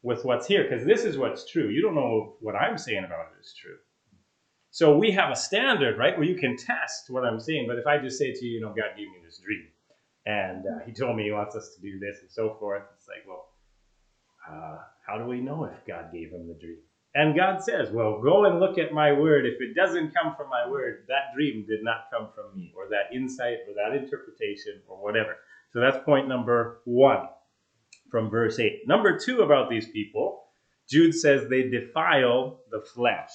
with 0.04 0.26
what's 0.26 0.47
here, 0.47 0.63
because 0.63 0.86
this 0.86 1.04
is 1.04 1.17
what's 1.17 1.50
true. 1.50 1.69
You 1.69 1.82
don't 1.82 1.95
know 1.95 2.36
what 2.41 2.56
I'm 2.56 2.78
saying 2.78 3.04
about 3.06 3.28
it 3.36 3.41
is 3.41 3.54
true. 3.60 3.78
So 4.71 4.97
we 4.97 5.12
have 5.12 5.32
a 5.32 5.36
standard, 5.36 5.97
right, 5.97 6.17
where 6.17 6.28
you 6.28 6.36
can 6.36 6.56
test 6.56 7.10
what 7.10 7.23
I'm 7.23 7.39
saying. 7.39 7.65
But 7.67 7.78
if 7.78 7.88
I 7.88 7.97
just 7.97 8.19
say 8.19 8.32
to 8.34 8.45
you, 8.45 8.56
you 8.56 8.62
know, 8.62 8.69
God 8.69 8.95
gave 8.95 9.08
me 9.08 9.17
this 9.26 9.39
dream, 9.39 9.67
and 10.26 10.65
uh, 10.65 10.86
He 10.86 10.93
told 10.93 11.15
me 11.15 11.23
He 11.23 11.32
wants 11.32 11.56
us 11.56 11.73
to 11.76 11.82
do 11.82 11.97
this 12.00 12.19
and 12.21 12.30
so 12.30 12.56
forth, 12.60 12.84
it's 12.95 13.08
like, 13.08 13.26
well, 13.28 13.47
uh, 14.50 14.78
how 15.06 15.17
do 15.17 15.26
we 15.26 15.41
know 15.41 15.65
if 15.65 15.86
God 15.88 16.12
gave 16.13 16.32
him 16.32 16.47
the 16.47 16.54
dream? 16.54 16.78
And 17.17 17.36
God 17.36 17.63
says, 17.63 17.89
well, 17.89 18.21
go 18.21 18.45
and 18.45 18.60
look 18.60 18.77
at 18.77 18.93
my 18.93 19.12
word. 19.12 19.47
If 19.47 19.60
it 19.60 19.73
doesn't 19.73 20.13
come 20.13 20.36
from 20.36 20.49
my 20.49 20.69
word, 20.69 21.06
that 21.08 21.34
dream 21.34 21.65
did 21.67 21.84
not 21.84 22.12
come 22.13 22.30
from 22.36 22.56
me, 22.56 22.71
or 22.77 22.88
that 22.89 23.12
insight, 23.12 23.58
or 23.67 23.73
that 23.73 23.97
interpretation, 23.97 24.84
or 24.88 25.01
whatever. 25.01 25.38
So 25.73 25.80
that's 25.80 26.06
point 26.06 26.27
number 26.27 26.82
one 26.86 27.27
from 28.12 28.30
verse 28.30 28.60
8. 28.60 28.84
Number 28.86 29.17
two 29.17 29.41
about 29.41 29.67
these 29.67 29.88
people, 29.89 30.43
Jude 30.88 31.15
says 31.15 31.49
they 31.49 31.63
defile 31.63 32.60
the 32.69 32.82
flesh. 32.82 33.32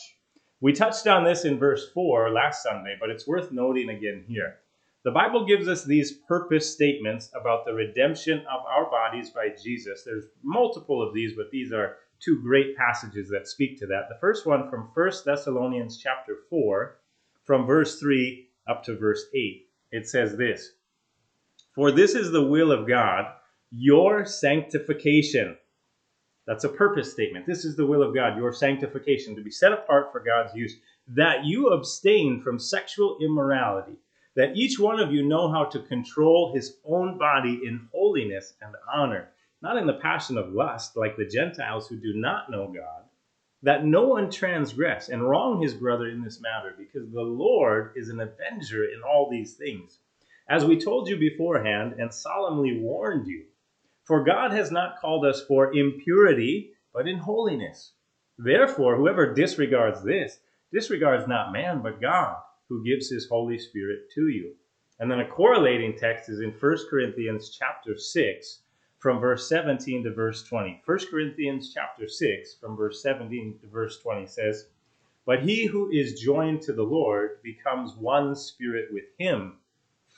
We 0.61 0.73
touched 0.73 1.09
on 1.09 1.25
this 1.25 1.45
in 1.45 1.59
verse 1.59 1.90
4 1.92 2.31
last 2.31 2.62
Sunday, 2.62 2.97
but 3.01 3.11
it's 3.11 3.27
worth 3.27 3.51
noting 3.51 3.88
again 3.88 4.25
here. 4.29 4.59
The 5.05 5.11
Bible 5.11 5.45
gives 5.45 5.66
us 5.66 5.85
these 5.85 6.12
purpose 6.12 6.73
statements 6.73 7.31
about 7.35 7.64
the 7.66 7.75
redemption 7.75 8.38
of 8.49 8.64
our 8.64 8.88
bodies 8.88 9.31
by 9.31 9.49
Jesus. 9.61 10.05
There's 10.05 10.27
multiple 10.45 11.03
of 11.03 11.12
these, 11.12 11.33
but 11.37 11.51
these 11.51 11.73
are 11.73 11.97
two 12.23 12.41
great 12.41 12.77
passages 12.77 13.29
that 13.31 13.49
speak 13.49 13.79
to 13.79 13.87
that. 13.87 14.09
The 14.09 14.19
first 14.21 14.47
one 14.47 14.71
from 14.71 14.91
1 14.95 15.11
Thessalonians 15.25 15.99
chapter 15.99 16.37
4, 16.49 16.99
from 17.45 17.67
verse 17.67 17.99
3 17.99 18.49
up 18.69 18.85
to 18.85 18.97
verse 18.97 19.25
8. 19.35 19.67
It 19.91 20.09
says 20.09 20.37
this 20.37 20.73
For 21.75 21.91
this 21.91 22.15
is 22.15 22.31
the 22.31 22.47
will 22.47 22.71
of 22.71 22.87
God, 22.87 23.27
your 23.71 24.25
sanctification. 24.25 25.57
That's 26.47 26.65
a 26.65 26.69
purpose 26.69 27.13
statement. 27.13 27.47
This 27.47 27.65
is 27.65 27.77
the 27.77 27.87
will 27.87 28.03
of 28.03 28.15
God, 28.15 28.37
your 28.37 28.53
sanctification, 28.53 29.37
to 29.37 29.43
be 29.43 29.51
set 29.51 29.73
apart 29.73 30.11
for 30.13 30.21
God's 30.21 30.55
use, 30.55 30.77
that 31.09 31.45
you 31.45 31.69
abstain 31.69 32.41
from 32.43 32.59
sexual 32.59 33.19
immorality 33.21 33.97
that 34.35 34.57
each 34.57 34.79
one 34.79 34.99
of 34.99 35.13
you 35.13 35.27
know 35.27 35.51
how 35.51 35.65
to 35.65 35.81
control 35.81 36.55
his 36.55 36.79
own 36.87 37.19
body 37.19 37.61
in 37.67 37.89
holiness 37.93 38.55
and 38.63 38.75
honor, 38.93 39.29
not 39.62 39.77
in 39.77 39.87
the 39.87 39.94
passion 39.94 40.37
of 40.37 40.53
lust, 40.53 40.96
like 40.96 41.16
the 41.16 41.25
Gentiles 41.25 41.87
who 41.88 41.96
do 41.96 42.14
not 42.14 42.51
know 42.51 42.66
God, 42.66 43.05
that 43.62 43.85
no 43.85 44.09
one 44.09 44.29
transgress 44.29 45.09
and 45.09 45.22
wrong 45.22 45.62
his 45.62 45.72
brother 45.72 46.09
in 46.09 46.22
this 46.22 46.40
matter, 46.40 46.75
because 46.77 47.09
the 47.11 47.22
Lord 47.22 47.92
is 47.94 48.09
an 48.09 48.20
avenger 48.20 48.85
in 48.85 49.03
all 49.03 49.31
these 49.31 49.55
things. 49.55 50.01
As 50.48 50.64
we 50.64 50.81
told 50.81 51.09
you 51.09 51.16
beforehand 51.16 51.94
and 51.98 52.12
solemnly 52.12 52.81
warned 52.81 53.29
you, 53.29 53.44
for 54.05 54.25
God 54.25 54.51
has 54.51 54.72
not 54.72 55.01
called 55.01 55.25
us 55.25 55.44
for 55.46 55.72
impurity, 55.72 56.72
but 56.92 57.07
in 57.07 57.18
holiness. 57.18 57.92
Therefore, 58.38 58.96
whoever 58.96 59.33
disregards 59.33 60.03
this, 60.03 60.40
disregards 60.72 61.29
not 61.29 61.53
man, 61.53 61.81
but 61.83 62.01
God 62.01 62.37
who 62.68 62.85
gives 62.85 63.09
his 63.09 63.29
Holy 63.29 63.59
Spirit 63.59 64.11
to 64.14 64.29
you. 64.29 64.55
And 64.98 65.11
then 65.11 65.20
a 65.20 65.29
correlating 65.29 65.96
text 65.96 66.29
is 66.29 66.40
in 66.40 66.51
1 66.51 66.77
Corinthians 66.90 67.57
chapter 67.57 67.96
6 67.96 68.62
from 69.03 69.19
verse 69.19 69.49
17 69.49 70.05
to 70.05 70.15
verse 70.15 70.45
20. 70.45 70.81
1 70.87 70.99
Corinthians 71.11 71.73
chapter 71.75 72.07
6 72.07 72.55
from 72.61 72.77
verse 72.77 73.03
17 73.03 73.59
to 73.61 73.67
verse 73.67 73.99
20 73.99 74.29
says, 74.29 74.67
But 75.27 75.43
he 75.43 75.67
who 75.67 75.91
is 75.91 76.21
joined 76.21 76.62
to 76.62 76.73
the 76.73 76.85
Lord 76.85 77.43
becomes 77.43 77.97
one 77.97 78.37
spirit 78.37 78.91
with 78.93 79.07
him. 79.19 79.55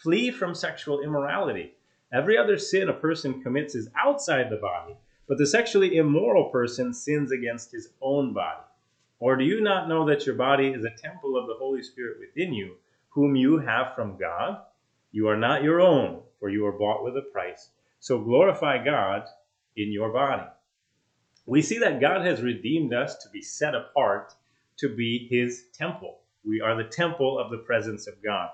Flee 0.03 0.31
from 0.31 0.55
sexual 0.55 1.01
immorality. 1.01 1.73
Every 2.13 2.37
other 2.37 2.59
sin 2.59 2.91
a 2.91 2.93
person 2.93 3.43
commits 3.43 3.75
is 3.75 3.89
outside 3.97 4.51
the 4.51 4.59
body, 4.59 4.95
but 5.27 5.39
the 5.39 5.47
sexually 5.47 5.97
immoral 5.97 6.51
person 6.51 6.93
sins 6.93 7.33
against 7.33 7.73
his 7.73 7.89
own 8.03 8.35
body. 8.35 8.65
Or 9.19 9.35
do 9.37 9.45
you 9.45 9.63
not 9.63 9.89
know 9.89 10.07
that 10.07 10.27
your 10.27 10.35
body 10.35 10.69
is 10.69 10.85
a 10.85 10.91
temple 10.91 11.39
of 11.39 11.47
the 11.47 11.55
Holy 11.55 11.83
Spirit 11.83 12.19
within 12.21 12.53
you, 12.53 12.75
whom 13.09 13.35
you 13.35 13.57
have 13.57 13.95
from 13.95 14.19
God? 14.19 14.59
You 15.11 15.29
are 15.29 15.39
not 15.39 15.63
your 15.63 15.81
own, 15.81 16.21
for 16.39 16.51
you 16.51 16.67
are 16.67 16.79
bought 16.79 17.03
with 17.03 17.17
a 17.17 17.23
price. 17.23 17.71
So 18.05 18.19
glorify 18.19 18.85
God 18.85 19.29
in 19.79 19.91
your 19.91 20.13
body. 20.13 20.47
We 21.47 21.63
see 21.63 21.79
that 21.79 22.03
God 22.03 22.21
has 22.27 22.43
redeemed 22.43 22.93
us 22.93 23.17
to 23.23 23.31
be 23.31 23.41
set 23.41 23.75
apart 23.75 24.35
to 24.77 24.95
be 24.95 25.27
his 25.31 25.69
temple. 25.73 26.19
We 26.45 26.61
are 26.61 26.77
the 26.77 26.91
temple 26.91 27.39
of 27.39 27.51
the 27.51 27.65
presence 27.65 28.07
of 28.07 28.23
God. 28.23 28.51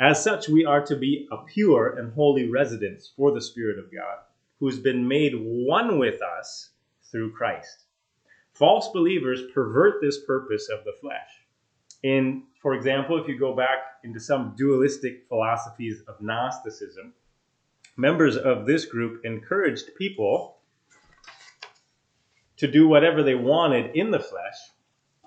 As 0.00 0.24
such, 0.24 0.48
we 0.48 0.64
are 0.64 0.82
to 0.86 0.96
be 0.96 1.28
a 1.30 1.44
pure 1.44 1.98
and 1.98 2.10
holy 2.14 2.48
residence 2.48 3.12
for 3.14 3.32
the 3.32 3.42
Spirit 3.42 3.78
of 3.78 3.92
God, 3.92 4.16
who's 4.60 4.78
been 4.78 5.06
made 5.06 5.34
one 5.34 5.98
with 5.98 6.22
us 6.22 6.70
through 7.12 7.32
Christ. 7.32 7.84
False 8.54 8.88
believers 8.94 9.42
pervert 9.52 10.00
this 10.00 10.24
purpose 10.24 10.70
of 10.70 10.84
the 10.84 10.94
flesh. 11.02 11.44
In, 12.02 12.44
for 12.62 12.72
example, 12.72 13.20
if 13.20 13.28
you 13.28 13.38
go 13.38 13.54
back 13.54 13.98
into 14.04 14.20
some 14.20 14.54
dualistic 14.56 15.28
philosophies 15.28 16.02
of 16.08 16.22
Gnosticism, 16.22 17.12
members 17.96 18.36
of 18.36 18.66
this 18.66 18.84
group 18.84 19.24
encouraged 19.24 19.94
people 19.96 20.58
to 22.56 22.70
do 22.70 22.88
whatever 22.88 23.22
they 23.22 23.34
wanted 23.34 23.94
in 23.94 24.10
the 24.10 24.20
flesh 24.20 24.56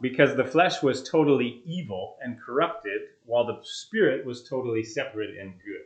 because 0.02 0.36
the 0.36 0.46
flesh 0.46 0.82
was 0.82 1.08
totally 1.08 1.62
evil 1.66 2.18
and 2.22 2.40
corrupted, 2.42 3.02
while 3.26 3.46
the 3.46 3.60
spirit 3.64 4.26
was 4.26 4.48
totally 4.48 4.84
separate 4.84 5.38
and 5.38 5.54
good. 5.66 5.86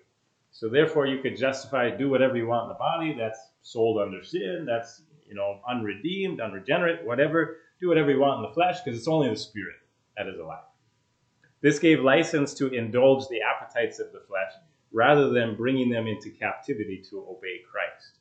So 0.51 0.69
therefore, 0.69 1.07
you 1.07 1.21
could 1.21 1.35
justify 1.35 1.89
do 1.89 2.09
whatever 2.09 2.37
you 2.37 2.47
want 2.47 2.65
in 2.65 2.69
the 2.69 2.75
body. 2.75 3.15
That's 3.17 3.39
sold 3.63 3.99
under 3.99 4.23
sin. 4.23 4.65
That's 4.67 5.01
you 5.27 5.33
know, 5.35 5.59
unredeemed, 5.67 6.39
unregenerate, 6.39 7.03
whatever. 7.05 7.57
Do 7.81 7.87
whatever 7.87 8.11
you 8.11 8.19
want 8.19 8.43
in 8.43 8.49
the 8.49 8.53
flesh 8.53 8.81
because 8.81 8.99
it's 8.99 9.07
only 9.07 9.29
the 9.29 9.35
spirit 9.35 9.77
that 10.15 10.27
is 10.27 10.39
alive. 10.39 10.63
This 11.61 11.79
gave 11.79 12.01
license 12.01 12.53
to 12.55 12.67
indulge 12.67 13.27
the 13.29 13.39
appetites 13.41 13.99
of 13.99 14.11
the 14.11 14.21
flesh 14.27 14.51
rather 14.93 15.29
than 15.29 15.55
bringing 15.55 15.89
them 15.89 16.07
into 16.07 16.29
captivity 16.29 17.03
to 17.09 17.25
obey 17.29 17.61
Christ. 17.69 18.19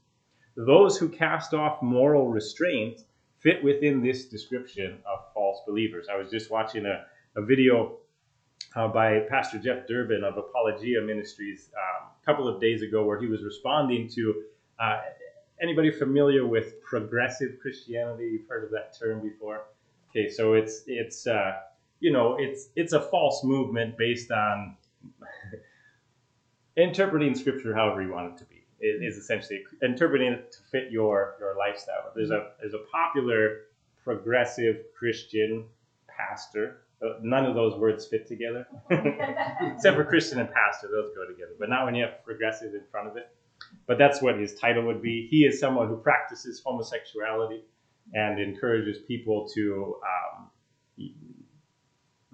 Those 0.57 0.99
who 0.99 1.09
cast 1.09 1.55
off 1.55 1.83
moral 1.83 2.29
restraint 2.29 3.03
fit 3.39 3.63
within 3.63 4.03
this 4.03 4.27
description 4.27 4.99
of 5.07 5.33
false 5.35 5.61
believers. 5.67 6.07
I 6.11 6.17
was 6.17 6.31
just 6.31 6.51
watching 6.51 6.87
a, 6.87 7.05
a 7.37 7.45
video 7.45 7.99
uh, 8.75 8.89
by 8.89 9.21
Pastor 9.29 9.59
Jeff 9.59 9.87
Durbin 9.87 10.25
of 10.25 10.39
Apologia 10.39 11.03
Ministries 11.03 11.71
um, 11.77 12.09
a 12.23 12.25
couple 12.25 12.49
of 12.49 12.61
days 12.61 12.83
ago 12.83 13.05
where 13.05 13.21
he 13.21 13.27
was 13.27 13.43
responding 13.43 14.09
to 14.15 14.43
uh, 14.79 15.01
anybody 15.61 15.91
familiar 15.91 16.47
with 16.47 16.81
progressive 16.83 17.59
Christianity? 17.61 18.31
You've 18.33 18.49
heard 18.49 18.65
of 18.65 18.71
that 18.71 18.97
term 18.99 19.21
before. 19.21 19.65
Okay, 20.11 20.29
so 20.29 20.55
it's 20.55 20.83
it's 20.87 21.27
uh, 21.27 21.53
you 22.01 22.13
know 22.13 22.37
it's 22.39 22.69
it's 22.77 22.93
a 22.93 23.01
false 23.01 23.43
movement 23.45 23.97
based 23.97 24.31
on 24.31 24.77
interpreting 26.77 27.35
scripture 27.35 27.75
however 27.75 28.03
you 28.03 28.13
want 28.13 28.33
it 28.33 28.39
to 28.39 28.45
be. 28.45 28.57
Is 28.85 29.17
essentially 29.17 29.63
interpreting 29.81 30.33
it 30.33 30.51
to 30.51 30.59
fit 30.73 30.91
your 30.91 31.37
your 31.39 31.57
lifestyle. 31.57 32.11
There's 32.17 32.33
a 32.33 32.51
there's 32.61 32.75
a 32.75 32.83
popular 32.91 33.67
progressive 34.03 34.87
Christian 34.99 35.67
pastor. 36.09 36.79
Uh, 37.01 37.15
none 37.23 37.45
of 37.47 37.55
those 37.55 37.79
words 37.79 38.07
fit 38.07 38.27
together, 38.27 38.67
except 38.91 39.97
for 39.97 40.05
Christian 40.05 40.41
and 40.41 40.51
pastor. 40.51 40.89
Those 40.89 41.15
go 41.15 41.25
together, 41.27 41.53
but 41.61 41.69
not 41.69 41.85
when 41.85 41.95
you 41.95 42.03
have 42.03 42.25
progressive 42.25 42.75
in 42.75 42.83
front 42.91 43.09
of 43.09 43.17
it 43.17 43.29
but 43.87 43.99
that's 43.99 44.23
what 44.23 44.39
his 44.39 44.55
title 44.55 44.85
would 44.85 45.03
be. 45.03 45.27
He 45.31 45.45
is 45.45 45.59
someone 45.59 45.89
who 45.89 45.97
practices 45.97 46.63
homosexuality 46.65 47.63
and 48.15 48.41
encourages 48.41 48.99
people 48.99 49.49
to 49.55 49.97
um, 50.99 51.11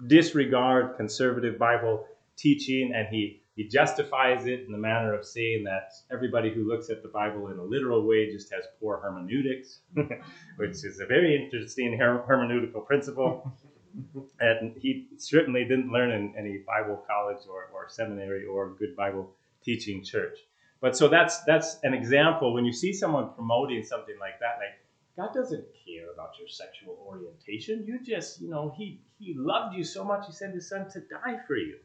disregard 0.07 0.97
conservative 0.97 1.57
Bible 1.57 2.05
teaching, 2.37 2.93
and 2.95 3.07
he 3.07 3.38
he 3.59 3.67
justifies 3.67 4.45
it 4.45 4.61
in 4.65 4.71
the 4.71 4.77
manner 4.77 5.13
of 5.13 5.25
saying 5.25 5.65
that 5.65 5.91
everybody 6.09 6.49
who 6.49 6.65
looks 6.65 6.89
at 6.89 7.03
the 7.03 7.09
Bible 7.09 7.49
in 7.49 7.59
a 7.59 7.61
literal 7.61 8.07
way 8.07 8.31
just 8.31 8.49
has 8.53 8.63
poor 8.79 9.01
hermeneutics, 9.03 9.81
which 10.55 10.85
is 10.85 11.01
a 11.01 11.05
very 11.05 11.35
interesting 11.35 11.97
her- 11.97 12.23
hermeneutical 12.25 12.85
principle. 12.85 13.51
and 14.39 14.77
he 14.77 15.09
certainly 15.17 15.65
didn't 15.65 15.91
learn 15.91 16.09
in 16.09 16.33
any 16.37 16.59
Bible 16.59 17.03
college 17.05 17.39
or, 17.49 17.67
or 17.73 17.89
seminary 17.89 18.45
or 18.45 18.75
good 18.79 18.95
Bible 18.95 19.29
teaching 19.61 20.05
church. 20.05 20.37
But 20.79 20.95
so 20.95 21.09
that's 21.09 21.43
that's 21.43 21.79
an 21.83 21.93
example 21.93 22.53
when 22.53 22.63
you 22.63 22.71
see 22.71 22.93
someone 22.93 23.33
promoting 23.33 23.83
something 23.83 24.15
like 24.21 24.39
that, 24.39 24.59
like 24.59 24.79
God 25.17 25.33
doesn't 25.33 25.65
care 25.85 26.09
about 26.13 26.39
your 26.39 26.47
sexual 26.47 26.97
orientation. 27.05 27.83
You 27.85 27.99
just, 28.01 28.39
you 28.39 28.49
know, 28.49 28.73
he 28.77 29.01
he 29.19 29.33
loved 29.37 29.75
you 29.75 29.83
so 29.83 30.05
much 30.05 30.27
he 30.27 30.31
sent 30.31 30.53
his 30.53 30.69
son 30.69 30.89
to 30.91 31.01
die 31.01 31.41
for 31.45 31.57
you. 31.57 31.75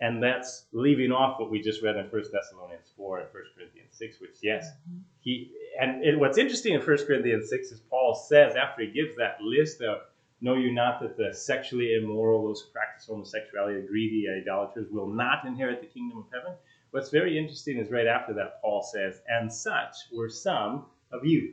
And 0.00 0.22
that's 0.22 0.64
leaving 0.72 1.12
off 1.12 1.38
what 1.38 1.50
we 1.50 1.60
just 1.60 1.82
read 1.82 1.96
in 1.96 2.06
1 2.06 2.10
Thessalonians 2.32 2.88
4 2.96 3.18
and 3.18 3.28
1 3.32 3.42
Corinthians 3.54 3.90
6, 3.92 4.20
which 4.20 4.36
yes, 4.42 4.66
mm-hmm. 4.66 5.00
he 5.20 5.52
and 5.78 6.02
it, 6.02 6.18
what's 6.18 6.38
interesting 6.38 6.74
in 6.74 6.80
1 6.80 6.86
Corinthians 7.06 7.50
6 7.50 7.72
is 7.72 7.80
Paul 7.90 8.14
says 8.14 8.56
after 8.56 8.82
he 8.82 8.90
gives 8.90 9.16
that 9.16 9.40
list 9.42 9.82
of 9.82 9.98
know 10.40 10.54
you 10.54 10.72
not 10.72 11.00
that 11.00 11.16
the 11.16 11.34
sexually 11.34 11.94
immoral, 11.94 12.46
those 12.46 12.62
who 12.62 12.70
practice 12.70 13.06
homosexuality, 13.06 13.80
the 13.80 13.86
greedy, 13.86 14.26
idolaters 14.28 14.88
will 14.90 15.08
not 15.08 15.44
inherit 15.44 15.80
the 15.80 15.86
kingdom 15.86 16.18
of 16.18 16.24
heaven. 16.32 16.54
What's 16.92 17.10
very 17.10 17.38
interesting 17.38 17.78
is 17.78 17.90
right 17.90 18.06
after 18.06 18.32
that, 18.34 18.60
Paul 18.62 18.82
says, 18.82 19.20
And 19.28 19.52
such 19.52 19.96
were 20.12 20.28
some 20.28 20.86
of 21.12 21.24
you, 21.24 21.52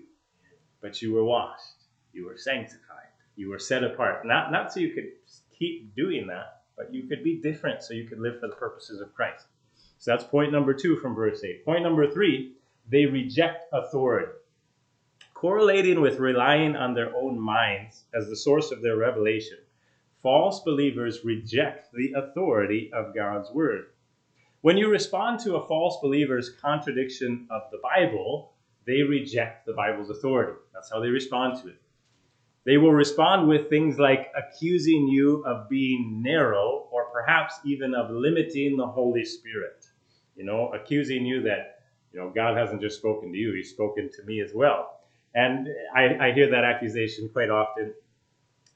but 0.81 1.01
you 1.01 1.13
were 1.13 1.23
washed, 1.23 1.83
you 2.13 2.25
were 2.25 2.37
sanctified, 2.37 3.11
you 3.35 3.49
were 3.49 3.59
set 3.59 3.83
apart, 3.83 4.25
not, 4.25 4.51
not 4.51 4.71
so 4.71 4.79
you 4.79 4.93
could 4.93 5.11
keep 5.57 5.95
doing 5.95 6.27
that, 6.27 6.56
but 6.77 6.93
you 6.93 7.03
could 7.07 7.23
be 7.23 7.41
different 7.41 7.81
so 7.81 7.93
you 7.93 8.07
could 8.07 8.19
live 8.19 8.39
for 8.39 8.47
the 8.47 8.55
purposes 8.55 9.01
of 9.01 9.13
Christ. 9.13 9.45
So 9.97 10.11
that's 10.11 10.23
point 10.23 10.51
number 10.51 10.73
two 10.73 10.95
from 10.97 11.15
verse 11.15 11.43
8. 11.43 11.65
Point 11.65 11.83
number 11.83 12.09
three, 12.09 12.53
they 12.89 13.05
reject 13.05 13.65
authority. 13.73 14.31
Correlating 15.33 16.01
with 16.01 16.19
relying 16.19 16.75
on 16.75 16.93
their 16.93 17.15
own 17.15 17.39
minds 17.39 18.05
as 18.13 18.27
the 18.27 18.35
source 18.35 18.71
of 18.71 18.81
their 18.81 18.97
revelation, 18.97 19.57
false 20.21 20.61
believers 20.63 21.25
reject 21.25 21.91
the 21.93 22.13
authority 22.13 22.91
of 22.93 23.13
God's 23.13 23.51
word. 23.51 23.87
When 24.61 24.77
you 24.77 24.89
respond 24.89 25.39
to 25.41 25.55
a 25.55 25.67
false 25.67 25.99
believer's 26.01 26.49
contradiction 26.49 27.47
of 27.49 27.63
the 27.71 27.79
Bible, 27.83 28.53
they 28.85 29.01
reject 29.03 29.65
the 29.65 29.73
Bible's 29.73 30.09
authority. 30.09 30.57
That's 30.73 30.89
how 30.91 30.99
they 30.99 31.09
respond 31.09 31.61
to 31.61 31.69
it. 31.69 31.81
They 32.67 32.77
will 32.77 32.91
respond 32.91 33.47
with 33.47 33.69
things 33.69 33.97
like 33.97 34.29
accusing 34.35 35.07
you 35.07 35.41
of 35.45 35.69
being 35.69 36.21
narrow 36.21 36.89
or 36.91 37.05
perhaps 37.05 37.55
even 37.63 37.95
of 37.95 38.11
limiting 38.11 38.75
the 38.75 38.85
Holy 38.85 39.23
Spirit. 39.23 39.85
You 40.35 40.43
know, 40.43 40.73
accusing 40.73 41.25
you 41.25 41.41
that, 41.43 41.79
you 42.11 42.19
know, 42.19 42.29
God 42.29 42.57
hasn't 42.57 42.81
just 42.81 42.97
spoken 42.97 43.31
to 43.31 43.37
you, 43.37 43.53
He's 43.53 43.69
spoken 43.69 44.11
to 44.11 44.23
me 44.23 44.41
as 44.41 44.51
well. 44.53 44.99
And 45.33 45.69
I, 45.95 46.27
I 46.27 46.31
hear 46.33 46.51
that 46.51 46.65
accusation 46.65 47.29
quite 47.29 47.49
often 47.49 47.93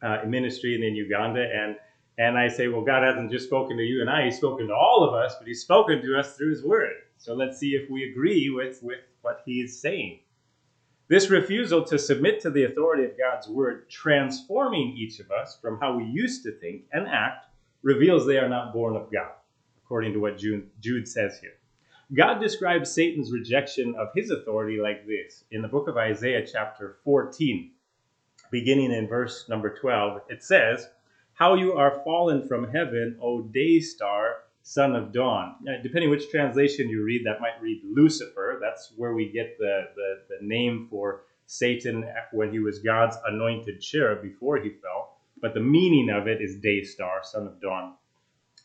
uh, 0.02 0.22
in 0.24 0.30
ministry 0.30 0.74
and 0.74 0.86
in 0.86 0.96
Uganda. 0.96 1.46
And 1.54 1.76
and 2.18 2.38
I 2.38 2.48
say, 2.48 2.70
well, 2.70 2.86
God 2.86 3.04
hasn't 3.04 3.30
just 3.30 3.48
spoken 3.48 3.76
to 3.76 3.84
you 3.84 4.00
and 4.00 4.10
I, 4.10 4.24
He's 4.24 4.38
spoken 4.38 4.68
to 4.68 4.74
all 4.74 5.04
of 5.04 5.14
us, 5.14 5.36
but 5.38 5.50
He's 5.50 5.62
spoken 5.62 6.02
to 6.02 6.18
us 6.18 6.38
through 6.38 6.52
His 6.52 6.64
Word. 6.64 6.94
So 7.18 7.34
let's 7.34 7.58
see 7.58 7.72
if 7.72 7.90
we 7.90 8.10
agree 8.10 8.50
with, 8.50 8.82
with 8.82 9.02
what 9.22 9.42
He 9.46 9.60
is 9.60 9.82
saying. 9.82 10.22
This 11.12 11.30
refusal 11.30 11.84
to 11.88 12.00
submit 12.00 12.40
to 12.40 12.50
the 12.50 12.64
authority 12.64 13.04
of 13.04 13.18
God's 13.18 13.50
Word, 13.50 13.90
transforming 13.90 14.96
each 14.96 15.20
of 15.20 15.30
us 15.30 15.58
from 15.62 15.78
how 15.78 15.98
we 15.98 16.06
used 16.06 16.42
to 16.44 16.54
think 16.54 16.84
and 16.94 17.06
act, 17.06 17.48
reveals 17.84 18.26
they 18.26 18.38
are 18.38 18.48
not 18.48 18.72
born 18.72 18.96
of 18.96 19.12
God, 19.12 19.34
according 19.84 20.14
to 20.14 20.20
what 20.20 20.38
Jude, 20.38 21.08
says 21.10 21.38
here. 21.42 21.56
God 22.14 22.40
describes 22.40 22.94
Satan's 22.94 23.34
rejection 23.34 23.94
of 24.00 24.08
his 24.16 24.32
authority 24.32 24.80
like 24.82 25.06
this 25.06 25.44
in 25.52 25.62
the 25.62 25.68
book 25.68 25.90
of 25.90 25.98
Isaiah, 25.98 26.48
chapter 26.48 27.00
14, 27.04 27.72
beginning 28.50 28.94
in 28.94 29.10
verse 29.10 29.50
number 29.50 29.76
12. 29.76 30.22
It 30.30 30.42
says, 30.42 30.88
how 31.34 31.56
you 31.56 31.74
are 31.74 32.02
fallen 32.06 32.48
from 32.48 32.72
heaven, 32.72 33.18
O 33.22 33.42
day 33.42 33.82
star, 33.82 34.44
son 34.64 34.96
of 34.96 35.12
dawn. 35.12 35.56
Now, 35.62 35.78
depending 35.82 36.10
which 36.10 36.30
translation 36.30 36.90
you 36.90 37.04
read, 37.04 37.26
that 37.26 37.42
might 37.42 37.62
read 37.62 37.82
Lucifer. 37.84 38.60
That's 38.62 38.94
where 38.96 39.14
we 39.14 39.32
get 39.32 39.58
the, 39.58 39.88
the, 39.96 40.22
the 40.30 40.46
name 40.46 40.88
for 40.90 41.24
Satan 41.46 42.06
when 42.32 42.52
he 42.52 42.60
was 42.60 42.80
God's 42.80 43.18
anointed 43.28 43.82
cherub 43.82 44.22
before 44.22 44.58
he 44.58 44.70
fell. 44.70 45.18
But 45.42 45.54
the 45.54 45.60
meaning 45.60 46.10
of 46.10 46.28
it 46.28 46.42
is 46.42 46.56
day 46.58 46.84
star, 46.84 47.22
son 47.24 47.48
of 47.48 47.60
dawn. 47.60 47.96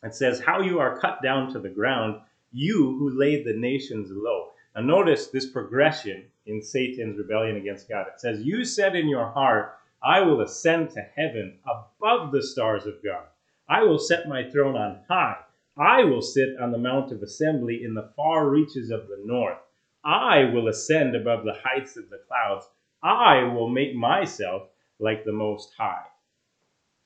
It 0.03 0.15
says, 0.15 0.41
How 0.41 0.61
you 0.61 0.79
are 0.79 1.01
cut 1.01 1.23
down 1.23 1.53
to 1.53 1.59
the 1.59 1.71
ground, 1.71 2.21
you 2.53 2.97
who 2.99 3.19
laid 3.19 3.45
the 3.45 3.55
nations 3.55 4.11
low. 4.13 4.51
Now, 4.75 4.83
notice 4.83 5.29
this 5.29 5.51
progression 5.51 6.27
in 6.45 6.63
Satan's 6.63 7.19
rebellion 7.19 7.57
against 7.57 7.89
God. 7.89 8.07
It 8.07 8.21
says, 8.21 8.43
You 8.43 8.65
said 8.65 8.95
in 8.95 9.09
your 9.09 9.27
heart, 9.27 9.79
I 10.03 10.21
will 10.21 10.43
ascend 10.43 10.91
to 10.91 11.01
heaven 11.17 11.59
above 11.65 12.31
the 12.31 12.43
stars 12.43 12.87
of 12.87 13.03
God. 13.03 13.25
I 13.69 13.83
will 13.83 13.99
set 13.99 14.29
my 14.29 14.49
throne 14.51 14.77
on 14.77 15.01
high. 15.09 15.39
I 15.79 16.05
will 16.05 16.23
sit 16.23 16.59
on 16.61 16.73
the 16.73 16.79
mount 16.79 17.13
of 17.13 17.23
assembly 17.23 17.85
in 17.85 17.95
the 17.95 18.11
far 18.17 18.49
reaches 18.49 18.91
of 18.91 19.09
the 19.09 19.21
north. 19.25 19.59
I 20.05 20.45
will 20.45 20.69
ascend 20.69 21.15
above 21.15 21.45
the 21.45 21.59
heights 21.63 21.97
of 21.97 22.09
the 22.09 22.21
clouds. 22.27 22.67
I 23.03 23.43
will 23.43 23.69
make 23.69 23.95
myself 23.95 24.69
like 24.99 25.25
the 25.25 25.33
Most 25.33 25.73
High. 25.77 26.07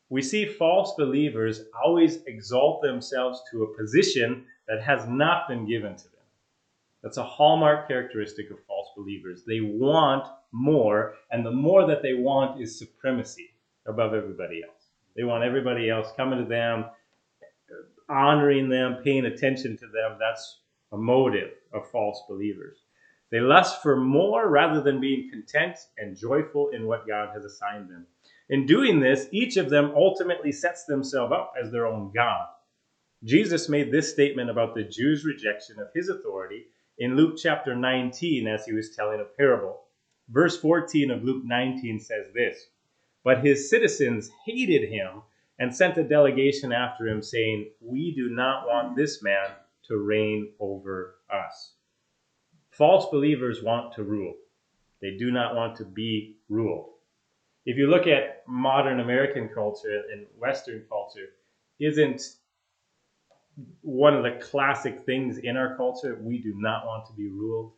We 0.09 0.23
see 0.23 0.45
false 0.47 0.95
believers 0.97 1.63
always 1.85 2.23
exalt 2.27 2.83
themselves 2.83 3.43
to 3.51 3.63
a 3.63 3.77
position 3.77 4.45
that 4.69 4.83
has 4.83 5.07
not 5.09 5.49
been 5.49 5.67
given 5.67 5.97
to 5.97 6.05
them. 6.05 6.21
That's 7.03 7.17
a 7.17 7.25
hallmark 7.25 7.89
characteristic 7.89 8.51
of 8.51 8.65
false 8.67 8.89
believers. 8.97 9.43
They 9.45 9.61
want 9.61 10.29
more, 10.53 11.15
and 11.31 11.45
the 11.45 11.51
more 11.51 11.87
that 11.87 12.03
they 12.03 12.15
want 12.15 12.61
is 12.61 12.79
supremacy 12.79 13.51
above 13.87 14.15
everybody 14.15 14.63
else. 14.63 14.87
They 15.17 15.25
want 15.25 15.45
everybody 15.45 15.89
else 15.91 16.13
coming 16.17 16.39
to 16.39 16.49
them, 16.49 16.85
honoring 18.11 18.69
them, 18.69 18.99
paying 19.05 19.27
attention 19.27 19.77
to 19.79 19.87
them. 19.87 20.17
That's 20.19 20.61
a 20.93 20.97
motive 20.97 21.51
of 21.73 21.91
false 21.91 22.23
believers. 22.29 22.79
They 23.31 23.41
lust 23.41 23.81
for 23.83 23.97
more 23.97 24.49
rather 24.49 24.83
than 24.83 25.01
being 25.01 25.31
content 25.31 25.79
and 25.97 26.17
joyful 26.17 26.71
in 26.71 26.87
what 26.87 27.07
God 27.07 27.31
has 27.33 27.45
assigned 27.45 27.89
them. 27.89 28.07
In 28.49 28.67
doing 28.67 28.99
this, 28.99 29.29
each 29.31 29.57
of 29.57 29.71
them 29.71 29.93
ultimately 29.95 30.51
sets 30.51 30.85
themselves 30.85 31.33
up 31.33 31.55
as 31.61 31.71
their 31.71 31.87
own 31.87 32.11
God. 32.13 32.47
Jesus 33.23 33.69
made 33.69 33.93
this 33.93 34.11
statement 34.13 34.51
about 34.51 34.75
the 34.75 34.83
Jews' 34.83 35.25
rejection 35.25 35.79
of 35.79 35.93
his 35.95 36.09
authority 36.09 36.67
in 36.99 37.17
Luke 37.17 37.39
chapter 37.41 37.77
19 37.77 38.49
as 38.49 38.65
he 38.65 38.73
was 38.73 38.97
telling 38.97 39.21
a 39.21 39.25
parable. 39.25 39.83
Verse 40.29 40.59
14 40.59 41.11
of 41.11 41.23
Luke 41.23 41.43
19 41.45 42.01
says 42.01 42.27
this 42.35 42.67
But 43.23 43.45
his 43.45 43.71
citizens 43.71 44.31
hated 44.45 44.89
him 44.89 45.23
and 45.61 45.75
sent 45.75 45.99
a 45.99 46.03
delegation 46.03 46.73
after 46.73 47.07
him, 47.07 47.23
saying, 47.23 47.71
We 47.81 48.15
do 48.15 48.31
not 48.31 48.67
want 48.67 48.97
this 48.97 49.23
man 49.23 49.51
to 49.85 49.99
reign 49.99 50.49
over 50.59 51.17
us. 51.31 51.75
False 52.71 53.07
believers 53.11 53.63
want 53.63 53.93
to 53.95 54.03
rule, 54.03 54.35
they 55.01 55.17
do 55.17 55.31
not 55.31 55.55
want 55.55 55.77
to 55.77 55.85
be 55.85 56.39
ruled. 56.49 56.89
If 57.67 57.77
you 57.77 57.89
look 57.89 58.07
at 58.07 58.43
modern 58.49 59.01
American 59.01 59.51
culture 59.51 60.03
and 60.11 60.27
Western 60.39 60.83
culture, 60.89 61.29
isn't 61.79 62.23
one 63.83 64.15
of 64.15 64.23
the 64.23 64.41
classic 64.41 65.05
things 65.05 65.39
in 65.39 65.59
our 65.59 65.77
culture. 65.77 66.19
We 66.23 66.39
do 66.39 66.55
not 66.57 66.87
want 66.87 67.07
to 67.07 67.13
be 67.13 67.29
ruled. 67.29 67.73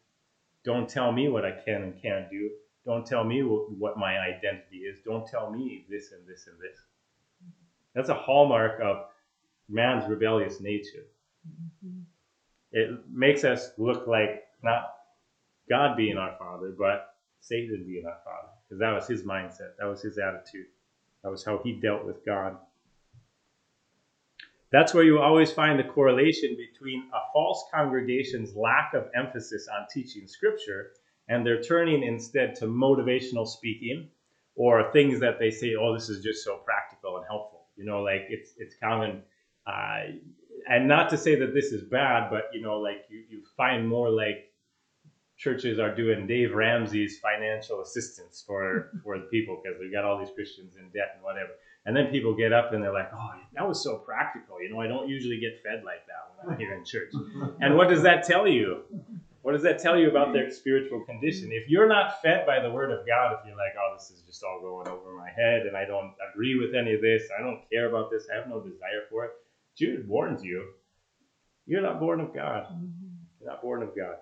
Don't 0.64 0.88
tell 0.88 1.10
me 1.10 1.28
what 1.28 1.44
I 1.44 1.50
can 1.50 1.82
and 1.82 2.00
can't 2.00 2.30
do. 2.30 2.50
Don't 2.86 3.04
tell 3.04 3.24
me 3.24 3.42
what 3.42 3.96
my 3.96 4.18
identity 4.18 4.78
is. 4.78 4.98
Don't 5.04 5.26
tell 5.26 5.50
me 5.50 5.84
this 5.88 6.12
and 6.12 6.26
this 6.28 6.46
and 6.46 6.56
this. 6.60 6.78
That's 7.94 8.08
a 8.08 8.14
hallmark 8.14 8.80
of 8.80 9.06
man's 9.68 10.08
rebellious 10.08 10.60
nature. 10.60 11.04
Mm-hmm. 11.84 12.00
It 12.72 13.00
makes 13.10 13.44
us 13.44 13.70
look 13.76 14.06
like 14.06 14.44
not 14.62 14.94
God 15.68 15.96
being 15.96 16.16
our 16.16 16.34
father, 16.38 16.74
but 16.76 17.14
Satan 17.40 17.84
being 17.86 18.06
our 18.06 18.18
father. 18.24 18.48
Because 18.68 18.80
that 18.80 18.92
was 18.92 19.06
his 19.06 19.22
mindset, 19.22 19.76
that 19.78 19.86
was 19.86 20.00
his 20.00 20.18
attitude, 20.18 20.66
that 21.22 21.30
was 21.30 21.44
how 21.44 21.60
he 21.62 21.72
dealt 21.72 22.06
with 22.06 22.24
God. 22.24 22.56
That's 24.70 24.94
where 24.94 25.04
you 25.04 25.18
always 25.18 25.52
find 25.52 25.78
the 25.78 25.84
correlation 25.84 26.56
between 26.56 27.10
a 27.12 27.18
false 27.34 27.66
congregation's 27.70 28.56
lack 28.56 28.94
of 28.94 29.10
emphasis 29.14 29.68
on 29.68 29.86
teaching 29.92 30.26
scripture 30.26 30.92
and 31.28 31.46
they're 31.46 31.62
turning 31.62 32.02
instead 32.02 32.54
to 32.56 32.66
motivational 32.66 33.46
speaking 33.46 34.08
or 34.54 34.90
things 34.92 35.20
that 35.20 35.38
they 35.38 35.50
say, 35.50 35.74
oh, 35.78 35.92
this 35.92 36.08
is 36.08 36.24
just 36.24 36.42
so 36.42 36.56
practical 36.64 37.18
and 37.18 37.26
helpful. 37.26 37.51
You 37.76 37.84
know, 37.84 38.02
like 38.02 38.26
it's 38.28 38.54
it's 38.58 38.74
common. 38.82 39.22
Uh, 39.66 40.18
and 40.68 40.88
not 40.88 41.10
to 41.10 41.18
say 41.18 41.34
that 41.36 41.54
this 41.54 41.66
is 41.66 41.82
bad, 41.82 42.30
but 42.30 42.50
you 42.52 42.62
know, 42.62 42.78
like 42.78 43.04
you, 43.08 43.24
you 43.28 43.42
find 43.56 43.88
more 43.88 44.10
like 44.10 44.52
churches 45.36 45.78
are 45.78 45.94
doing 45.94 46.26
Dave 46.26 46.54
Ramsey's 46.54 47.18
financial 47.18 47.82
assistance 47.82 48.44
for 48.46 48.90
for 49.04 49.18
the 49.18 49.24
people 49.26 49.60
because 49.62 49.78
they've 49.80 49.92
got 49.92 50.04
all 50.04 50.18
these 50.18 50.34
Christians 50.34 50.76
in 50.76 50.84
debt 50.90 51.12
and 51.14 51.22
whatever. 51.22 51.50
And 51.84 51.96
then 51.96 52.06
people 52.12 52.36
get 52.36 52.52
up 52.52 52.72
and 52.72 52.82
they're 52.82 52.92
like, 52.92 53.10
oh, 53.12 53.30
that 53.54 53.66
was 53.66 53.82
so 53.82 53.98
practical. 53.98 54.62
You 54.62 54.72
know, 54.72 54.80
I 54.80 54.86
don't 54.86 55.08
usually 55.08 55.40
get 55.40 55.60
fed 55.64 55.82
like 55.84 56.06
that 56.06 56.46
when 56.46 56.54
I'm 56.54 56.60
here 56.60 56.74
in 56.74 56.84
church. 56.84 57.12
and 57.60 57.76
what 57.76 57.88
does 57.88 58.02
that 58.02 58.24
tell 58.24 58.46
you? 58.46 58.82
What 59.42 59.52
does 59.52 59.62
that 59.62 59.80
tell 59.80 59.98
you 59.98 60.08
about 60.08 60.32
their 60.32 60.46
hmm. 60.46 60.52
spiritual 60.52 61.04
condition? 61.04 61.50
If 61.52 61.68
you're 61.68 61.88
not 61.88 62.22
fed 62.22 62.46
by 62.46 62.60
the 62.60 62.70
Word 62.70 62.90
of 62.90 63.06
God, 63.06 63.36
if 63.38 63.46
you're 63.46 63.56
like, 63.56 63.74
oh, 63.78 63.94
this 63.96 64.10
is 64.10 64.22
just 64.22 64.42
all 64.42 64.60
going 64.60 64.88
over 64.88 65.12
my 65.12 65.30
head 65.30 65.66
and 65.66 65.76
I 65.76 65.84
don't 65.84 66.14
agree 66.30 66.58
with 66.58 66.74
any 66.74 66.94
of 66.94 67.02
this, 67.02 67.28
I 67.36 67.42
don't 67.42 67.68
care 67.70 67.88
about 67.88 68.10
this, 68.10 68.28
I 68.32 68.36
have 68.36 68.48
no 68.48 68.60
desire 68.60 69.02
for 69.10 69.24
it, 69.26 69.32
Jude 69.76 70.08
warns 70.08 70.42
you, 70.42 70.72
you're 71.66 71.82
not 71.82 72.00
born 72.00 72.20
of 72.20 72.34
God. 72.34 72.64
Mm-hmm. 72.64 72.86
You're 73.40 73.50
not 73.50 73.62
born 73.62 73.82
of 73.82 73.96
God. 73.96 74.16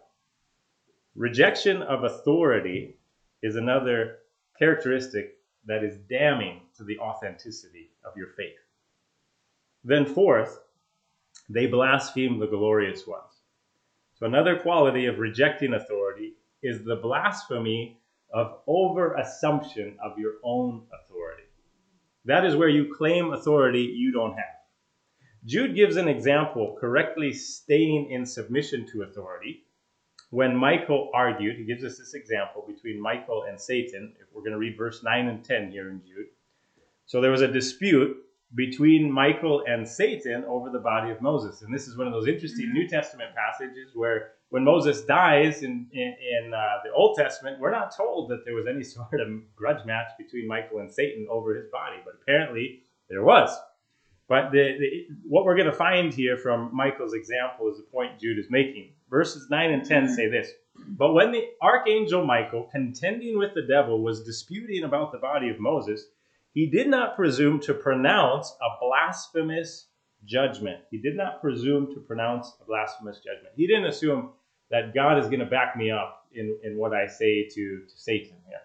Rejection 1.15 1.83
of 1.83 2.05
authority 2.05 2.97
is 3.43 3.57
another 3.57 4.19
characteristic 4.59 5.37
that 5.67 5.85
is 5.85 5.97
damning 6.09 6.61
to 6.77 6.85
the 6.85 6.99
authenticity 6.99 7.91
of 8.05 8.17
your 8.17 8.29
faith. 8.29 8.57
Then, 9.85 10.07
fourth, 10.07 10.61
they 11.49 11.67
blaspheme 11.67 12.39
the 12.39 12.47
glorious 12.47 13.07
ones. 13.07 13.40
So, 14.21 14.27
another 14.27 14.57
quality 14.57 15.07
of 15.07 15.19
rejecting 15.19 15.75
authority 15.75 16.35
is 16.63 16.85
the 16.85 16.97
blasphemy 16.97 17.99
of 18.33 18.61
over 18.69 19.15
assumption 19.15 19.97
of 20.05 20.19
your 20.19 20.35
own 20.45 20.83
authority. 20.93 21.45
That 22.27 22.45
is 22.45 22.55
where 22.55 22.69
you 22.69 22.95
claim 22.95 23.33
authority 23.33 23.83
you 23.83 24.13
don't 24.13 24.35
have. 24.35 24.45
Jude 25.45 25.75
gives 25.75 25.97
an 25.97 26.07
example 26.07 26.77
correctly 26.79 27.33
staying 27.33 28.11
in 28.11 28.25
submission 28.25 28.87
to 28.93 29.03
authority 29.03 29.65
when 30.31 30.55
Michael 30.55 31.11
argued, 31.13 31.57
he 31.57 31.65
gives 31.65 31.85
us 31.85 31.99
this 31.99 32.15
example 32.15 32.65
between 32.67 33.01
Michael 33.01 33.45
and 33.49 33.61
Satan. 33.61 34.15
If 34.21 34.29
we're 34.33 34.43
going 34.43 34.53
to 34.53 34.59
read 34.59 34.79
verse 34.79 35.03
9 35.03 35.27
and 35.27 35.45
10 35.45 35.73
here 35.73 35.91
in 35.91 36.01
Jude. 36.07 36.29
So 37.07 37.21
there 37.21 37.33
was 37.33 37.43
a 37.43 37.49
dispute 37.49 38.17
between 38.55 39.11
Michael 39.11 39.63
and 39.67 39.87
Satan 39.87 40.45
over 40.45 40.71
the 40.71 40.79
body 40.79 41.11
of 41.11 41.23
Moses. 41.23 41.63
And 41.63 41.73
this 41.73 41.87
is 41.87 41.97
one 41.97 42.07
of 42.07 42.13
those 42.13 42.27
interesting 42.27 42.73
New 42.73 42.89
Testament 42.89 43.31
passages 43.35 43.93
where 43.95 44.33
when 44.49 44.65
Moses 44.65 45.03
dies 45.03 45.63
in, 45.63 45.87
in, 45.93 46.17
in 46.45 46.55
uh, 46.55 46.79
the 46.85 46.91
Old 46.93 47.17
Testament, 47.17 47.61
we're 47.61 47.71
not 47.71 47.97
told 47.97 48.29
that 48.31 48.45
there 48.45 48.55
was 48.55 48.67
any 48.67 48.83
sort 48.97 49.21
of 49.21 49.29
grudge 49.55 49.85
match 49.87 50.09
between 50.19 50.49
Michael 50.49 50.81
and 50.81 50.93
Satan 50.93 51.27
over 51.31 51.55
his 51.55 51.67
body, 51.71 51.97
but 52.05 52.15
apparently 52.23 52.83
there 53.09 53.23
was. 53.23 53.57
But 54.29 54.53
the, 54.53 54.77
the, 54.79 55.07
what 55.29 55.45
we're 55.45 55.57
going 55.57 55.67
to 55.67 55.73
find 55.73 56.15
here 56.15 56.37
from 56.37 56.71
Michael's 56.73 57.15
example 57.15 57.69
is 57.69 57.79
the 57.79 57.83
point 57.83 58.21
Jude 58.21 58.39
is 58.39 58.47
making. 58.49 58.93
Verses 59.11 59.49
9 59.51 59.73
and 59.73 59.85
10 59.85 60.09
say 60.09 60.29
this 60.29 60.51
But 60.89 61.15
when 61.15 61.33
the 61.33 61.49
archangel 61.61 62.25
Michael, 62.25 62.69
contending 62.71 63.39
with 63.39 63.55
the 63.55 63.63
devil, 63.63 64.03
was 64.03 64.23
disputing 64.23 64.85
about 64.85 65.11
the 65.11 65.19
body 65.19 65.49
of 65.49 65.59
Moses, 65.59 66.07
he 66.53 66.67
did 66.67 66.89
not 66.89 67.17
presume 67.17 67.61
to 67.61 67.75
pronounce 67.75 68.55
a 68.61 68.85
blasphemous 68.85 69.87
judgment. 70.25 70.81
He 70.91 70.99
did 70.99 71.17
not 71.17 71.41
presume 71.41 71.95
to 71.95 72.01
pronounce 72.01 72.55
a 72.61 72.65
blasphemous 72.65 73.19
judgment. 73.19 73.55
He 73.57 73.67
didn't 73.67 73.87
assume 73.87 74.31
that 74.71 74.95
God 74.95 75.19
is 75.19 75.27
going 75.27 75.41
to 75.41 75.47
back 75.47 75.77
me 75.77 75.91
up 75.91 76.27
in, 76.35 76.59
in 76.63 76.77
what 76.77 76.93
I 76.93 77.07
say 77.07 77.49
to, 77.49 77.81
to 77.81 77.97
Satan 77.97 78.37
here. 78.47 78.61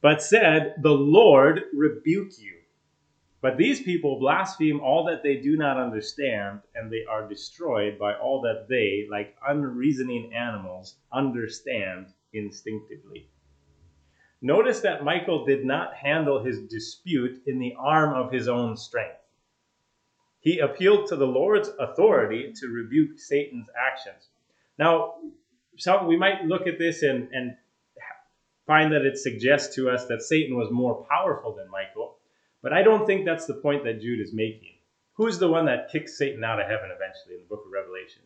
But 0.00 0.22
said, 0.22 0.74
The 0.82 0.90
Lord 0.90 1.62
rebuke 1.74 2.38
you. 2.38 2.54
But 3.40 3.56
these 3.56 3.80
people 3.82 4.18
blaspheme 4.18 4.80
all 4.80 5.04
that 5.04 5.22
they 5.22 5.36
do 5.36 5.56
not 5.56 5.78
understand, 5.78 6.60
and 6.74 6.90
they 6.90 7.04
are 7.08 7.28
destroyed 7.28 7.98
by 7.98 8.14
all 8.14 8.40
that 8.42 8.66
they, 8.68 9.06
like 9.10 9.36
unreasoning 9.46 10.34
animals, 10.34 10.96
understand 11.12 12.06
instinctively. 12.32 13.28
Notice 14.40 14.80
that 14.80 15.04
Michael 15.04 15.44
did 15.44 15.64
not 15.64 15.94
handle 15.94 16.44
his 16.44 16.60
dispute 16.60 17.42
in 17.46 17.58
the 17.58 17.74
arm 17.78 18.14
of 18.14 18.32
his 18.32 18.48
own 18.48 18.76
strength. 18.76 19.18
He 20.40 20.60
appealed 20.60 21.08
to 21.08 21.16
the 21.16 21.26
Lord's 21.26 21.70
authority 21.80 22.52
to 22.60 22.68
rebuke 22.68 23.18
Satan's 23.18 23.68
actions. 23.76 24.28
Now, 24.78 25.14
some, 25.76 26.06
we 26.06 26.16
might 26.16 26.44
look 26.44 26.66
at 26.66 26.78
this 26.78 27.02
and, 27.02 27.28
and 27.32 27.56
find 28.66 28.92
that 28.92 29.04
it 29.04 29.18
suggests 29.18 29.74
to 29.74 29.90
us 29.90 30.06
that 30.06 30.22
Satan 30.22 30.56
was 30.56 30.70
more 30.70 31.04
powerful 31.10 31.54
than 31.54 31.68
Michael 31.70 32.18
but 32.62 32.72
I 32.72 32.82
don't 32.82 33.06
think 33.06 33.24
that's 33.24 33.46
the 33.46 33.54
point 33.54 33.84
that 33.84 34.00
Jude 34.00 34.20
is 34.20 34.32
making. 34.32 34.74
Who's 35.14 35.38
the 35.38 35.48
one 35.48 35.66
that 35.66 35.90
kicks 35.90 36.18
Satan 36.18 36.44
out 36.44 36.60
of 36.60 36.66
heaven 36.66 36.90
eventually 36.94 37.34
in 37.34 37.42
the 37.42 37.48
book 37.48 37.64
of 37.64 37.72
Revelation? 37.72 38.22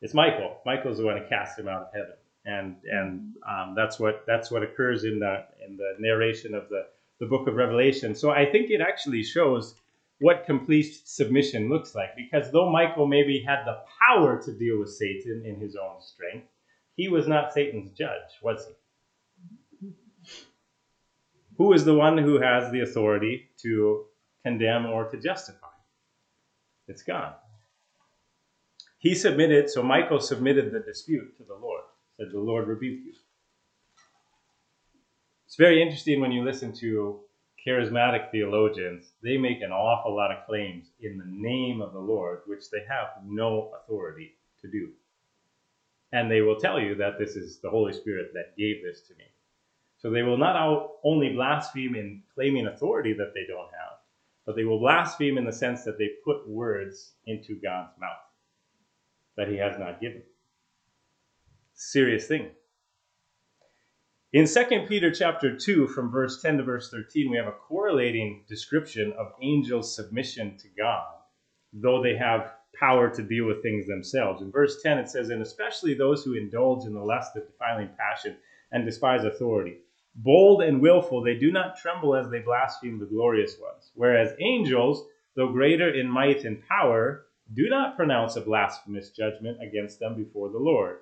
It's 0.00 0.14
Michael. 0.14 0.58
Michael's 0.64 0.98
the 0.98 1.04
one 1.04 1.18
who 1.18 1.28
casts 1.28 1.58
him 1.58 1.68
out 1.68 1.82
of 1.82 1.92
heaven, 1.92 2.14
and 2.48 2.76
and 2.90 3.34
um, 3.48 3.74
that's 3.76 4.00
what 4.00 4.24
that's 4.26 4.50
what 4.50 4.62
occurs 4.62 5.04
in 5.04 5.18
the 5.18 5.44
in 5.66 5.76
the 5.76 5.94
narration 5.98 6.54
of 6.54 6.68
the 6.68 6.86
the 7.20 7.26
book 7.26 7.46
of 7.48 7.54
Revelation. 7.54 8.14
So 8.14 8.30
I 8.30 8.46
think 8.50 8.70
it 8.70 8.80
actually 8.80 9.22
shows 9.22 9.74
what 10.20 10.46
complete 10.46 11.00
submission 11.04 11.68
looks 11.68 11.94
like, 11.94 12.16
because 12.16 12.50
though 12.50 12.70
Michael 12.70 13.06
maybe 13.06 13.40
had 13.40 13.64
the 13.64 13.78
power 14.00 14.40
to 14.42 14.52
deal 14.52 14.78
with 14.80 14.90
Satan 14.90 15.42
in 15.44 15.60
his 15.60 15.76
own 15.76 16.00
strength, 16.00 16.48
he 16.96 17.08
was 17.08 17.28
not 17.28 17.52
Satan's 17.52 17.90
judge, 17.90 18.30
was 18.42 18.66
he? 18.66 18.74
who 21.58 21.72
is 21.72 21.84
the 21.84 21.94
one 21.94 22.16
who 22.16 22.40
has 22.40 22.70
the 22.72 22.80
authority 22.80 23.48
to 23.58 24.04
condemn 24.44 24.86
or 24.86 25.04
to 25.10 25.18
justify? 25.18 25.66
It's 26.86 27.02
God. 27.02 27.34
He 28.98 29.14
submitted, 29.14 29.68
so 29.68 29.82
Michael 29.82 30.20
submitted 30.20 30.72
the 30.72 30.80
dispute 30.80 31.36
to 31.36 31.44
the 31.44 31.54
Lord, 31.54 31.82
said, 32.18 32.32
The 32.32 32.38
Lord 32.38 32.68
rebuke 32.68 33.00
you. 33.04 33.12
It's 35.46 35.56
very 35.56 35.80
interesting 35.80 36.20
when 36.20 36.32
you 36.32 36.44
listen 36.44 36.72
to 36.74 37.20
charismatic 37.66 38.30
theologians, 38.30 39.12
they 39.22 39.36
make 39.36 39.62
an 39.62 39.72
awful 39.72 40.14
lot 40.14 40.30
of 40.30 40.46
claims 40.46 40.90
in 41.00 41.18
the 41.18 41.24
name 41.26 41.80
of 41.80 41.92
the 41.92 41.98
Lord, 41.98 42.40
which 42.46 42.70
they 42.70 42.80
have 42.88 43.08
no 43.24 43.72
authority 43.82 44.34
to 44.60 44.70
do. 44.70 44.90
And 46.12 46.30
they 46.30 46.40
will 46.40 46.56
tell 46.56 46.80
you 46.80 46.94
that 46.96 47.18
this 47.18 47.36
is 47.36 47.58
the 47.58 47.70
Holy 47.70 47.92
Spirit 47.92 48.32
that 48.34 48.56
gave 48.56 48.82
this 48.82 49.02
to 49.08 49.14
me. 49.14 49.24
So 49.98 50.10
they 50.10 50.22
will 50.22 50.38
not 50.38 50.90
only 51.04 51.30
blaspheme 51.30 51.96
in 51.96 52.22
claiming 52.34 52.66
authority 52.66 53.12
that 53.14 53.34
they 53.34 53.44
don't 53.46 53.70
have, 53.72 53.98
but 54.46 54.56
they 54.56 54.64
will 54.64 54.78
blaspheme 54.78 55.36
in 55.36 55.44
the 55.44 55.52
sense 55.52 55.84
that 55.84 55.98
they 55.98 56.10
put 56.24 56.48
words 56.48 57.12
into 57.26 57.60
God's 57.60 57.92
mouth 58.00 58.16
that 59.36 59.48
he 59.48 59.56
has 59.56 59.78
not 59.78 60.00
given. 60.00 60.22
Serious 61.80 62.26
thing. 62.26 62.50
In 64.32 64.48
2 64.48 64.86
Peter 64.88 65.12
chapter 65.12 65.56
2, 65.56 65.86
from 65.86 66.10
verse 66.10 66.42
10 66.42 66.58
to 66.58 66.64
verse 66.64 66.90
13, 66.90 67.30
we 67.30 67.36
have 67.36 67.46
a 67.46 67.52
correlating 67.52 68.42
description 68.48 69.12
of 69.16 69.28
angels' 69.40 69.94
submission 69.94 70.58
to 70.58 70.66
God, 70.76 71.06
though 71.72 72.02
they 72.02 72.16
have 72.16 72.52
power 72.74 73.08
to 73.08 73.22
deal 73.22 73.46
with 73.46 73.62
things 73.62 73.86
themselves. 73.86 74.42
In 74.42 74.50
verse 74.50 74.82
10, 74.82 74.98
it 74.98 75.08
says, 75.08 75.28
And 75.30 75.40
especially 75.40 75.94
those 75.94 76.24
who 76.24 76.34
indulge 76.34 76.84
in 76.84 76.94
the 76.94 77.00
lust 77.00 77.36
of 77.36 77.46
defiling 77.46 77.90
passion 77.96 78.36
and 78.72 78.84
despise 78.84 79.22
authority 79.22 79.78
Bold 80.16 80.62
and 80.62 80.80
willful, 80.80 81.22
they 81.22 81.38
do 81.38 81.52
not 81.52 81.76
tremble 81.76 82.16
as 82.16 82.28
they 82.28 82.40
blaspheme 82.40 82.98
the 82.98 83.06
glorious 83.06 83.56
ones. 83.60 83.92
Whereas 83.94 84.34
angels, 84.40 85.06
though 85.36 85.52
greater 85.52 85.94
in 85.94 86.10
might 86.10 86.42
and 86.42 86.60
power, 86.66 87.26
do 87.54 87.68
not 87.68 87.96
pronounce 87.96 88.34
a 88.34 88.40
blasphemous 88.40 89.10
judgment 89.10 89.62
against 89.62 90.00
them 90.00 90.16
before 90.16 90.50
the 90.50 90.58
Lord. 90.58 90.98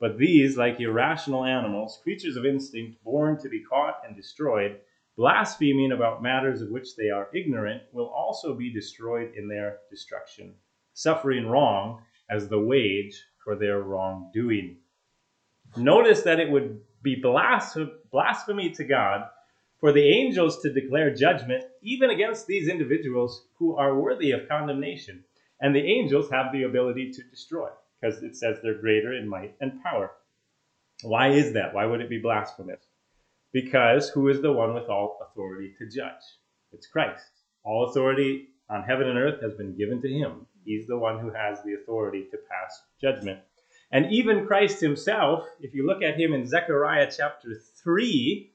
But 0.00 0.16
these, 0.16 0.56
like 0.56 0.80
irrational 0.80 1.44
animals, 1.44 2.00
creatures 2.02 2.36
of 2.36 2.46
instinct, 2.46 3.04
born 3.04 3.38
to 3.42 3.50
be 3.50 3.62
caught 3.62 4.00
and 4.06 4.16
destroyed, 4.16 4.80
blaspheming 5.14 5.92
about 5.92 6.22
matters 6.22 6.62
of 6.62 6.70
which 6.70 6.96
they 6.96 7.10
are 7.10 7.28
ignorant, 7.34 7.82
will 7.92 8.06
also 8.06 8.54
be 8.54 8.72
destroyed 8.72 9.34
in 9.36 9.46
their 9.46 9.80
destruction, 9.90 10.54
suffering 10.94 11.46
wrong 11.46 12.02
as 12.30 12.48
the 12.48 12.58
wage 12.58 13.22
for 13.44 13.56
their 13.56 13.82
wrongdoing. 13.82 14.78
Notice 15.76 16.22
that 16.22 16.40
it 16.40 16.50
would 16.50 16.80
be 17.02 17.16
blasphemy 17.16 18.70
to 18.70 18.84
God 18.84 19.28
for 19.80 19.92
the 19.92 20.08
angels 20.08 20.62
to 20.62 20.72
declare 20.72 21.14
judgment 21.14 21.64
even 21.82 22.08
against 22.08 22.46
these 22.46 22.68
individuals 22.68 23.46
who 23.58 23.76
are 23.76 23.98
worthy 23.98 24.30
of 24.30 24.48
condemnation. 24.48 25.24
And 25.60 25.74
the 25.74 25.84
angels 25.84 26.30
have 26.30 26.52
the 26.52 26.62
ability 26.62 27.12
to 27.12 27.22
destroy 27.24 27.68
because 28.00 28.22
it 28.22 28.36
says 28.36 28.58
they're 28.62 28.80
greater 28.80 29.14
in 29.14 29.28
might 29.28 29.54
and 29.60 29.82
power. 29.82 30.12
Why 31.02 31.28
is 31.28 31.52
that? 31.54 31.74
Why 31.74 31.86
would 31.86 32.00
it 32.00 32.10
be 32.10 32.18
blasphemous? 32.18 32.80
Because 33.52 34.08
who 34.10 34.28
is 34.28 34.40
the 34.42 34.52
one 34.52 34.74
with 34.74 34.88
all 34.88 35.18
authority 35.22 35.74
to 35.78 35.86
judge? 35.86 36.22
It's 36.72 36.86
Christ. 36.86 37.24
All 37.64 37.88
authority 37.90 38.48
on 38.68 38.84
heaven 38.84 39.08
and 39.08 39.18
earth 39.18 39.42
has 39.42 39.54
been 39.54 39.76
given 39.76 40.00
to 40.02 40.08
him. 40.08 40.46
He's 40.64 40.86
the 40.86 40.98
one 40.98 41.18
who 41.18 41.30
has 41.30 41.62
the 41.62 41.74
authority 41.74 42.26
to 42.30 42.36
pass 42.36 42.82
judgment. 43.00 43.40
And 43.90 44.12
even 44.12 44.46
Christ 44.46 44.80
himself, 44.80 45.44
if 45.60 45.74
you 45.74 45.86
look 45.86 46.02
at 46.02 46.18
him 46.18 46.32
in 46.32 46.46
Zechariah 46.46 47.10
chapter 47.10 47.48
3, 47.82 48.52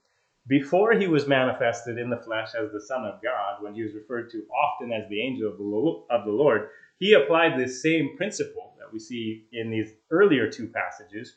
before 0.48 0.94
he 0.94 1.08
was 1.08 1.28
manifested 1.28 1.98
in 1.98 2.10
the 2.10 2.22
flesh 2.22 2.50
as 2.58 2.72
the 2.72 2.80
Son 2.80 3.04
of 3.04 3.22
God, 3.22 3.62
when 3.62 3.74
he 3.74 3.84
was 3.84 3.96
referred 3.96 4.30
to 4.32 4.46
often 4.56 4.94
as 4.94 5.10
the 5.10 5.22
angel 5.22 5.52
of 5.52 5.58
the 5.58 6.32
Lord, 6.32 6.70
he 7.00 7.14
applied 7.14 7.58
this 7.58 7.82
same 7.82 8.16
principle 8.18 8.74
that 8.80 8.92
we 8.92 9.00
see 9.00 9.46
in 9.52 9.70
these 9.70 9.92
earlier 10.12 10.50
two 10.50 10.68
passages 10.68 11.36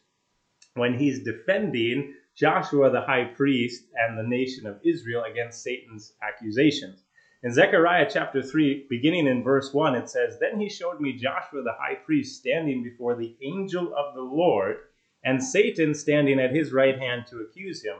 when 0.74 0.98
he's 0.98 1.24
defending 1.24 2.14
Joshua 2.36 2.90
the 2.90 3.00
high 3.00 3.24
priest 3.24 3.84
and 3.94 4.16
the 4.16 4.22
nation 4.22 4.66
of 4.66 4.78
Israel 4.84 5.24
against 5.24 5.62
Satan's 5.62 6.12
accusations. 6.22 7.02
In 7.42 7.52
Zechariah 7.52 8.08
chapter 8.10 8.42
3, 8.42 8.86
beginning 8.88 9.26
in 9.26 9.42
verse 9.42 9.72
1, 9.72 9.94
it 9.94 10.08
says, 10.08 10.38
Then 10.38 10.60
he 10.60 10.68
showed 10.68 11.00
me 11.00 11.12
Joshua 11.12 11.62
the 11.62 11.76
high 11.78 11.94
priest 11.94 12.38
standing 12.38 12.82
before 12.82 13.16
the 13.16 13.36
angel 13.42 13.94
of 13.94 14.14
the 14.14 14.22
Lord, 14.22 14.76
and 15.24 15.42
Satan 15.42 15.94
standing 15.94 16.40
at 16.40 16.54
his 16.54 16.72
right 16.72 16.98
hand 16.98 17.26
to 17.28 17.40
accuse 17.40 17.84
him. 17.84 17.96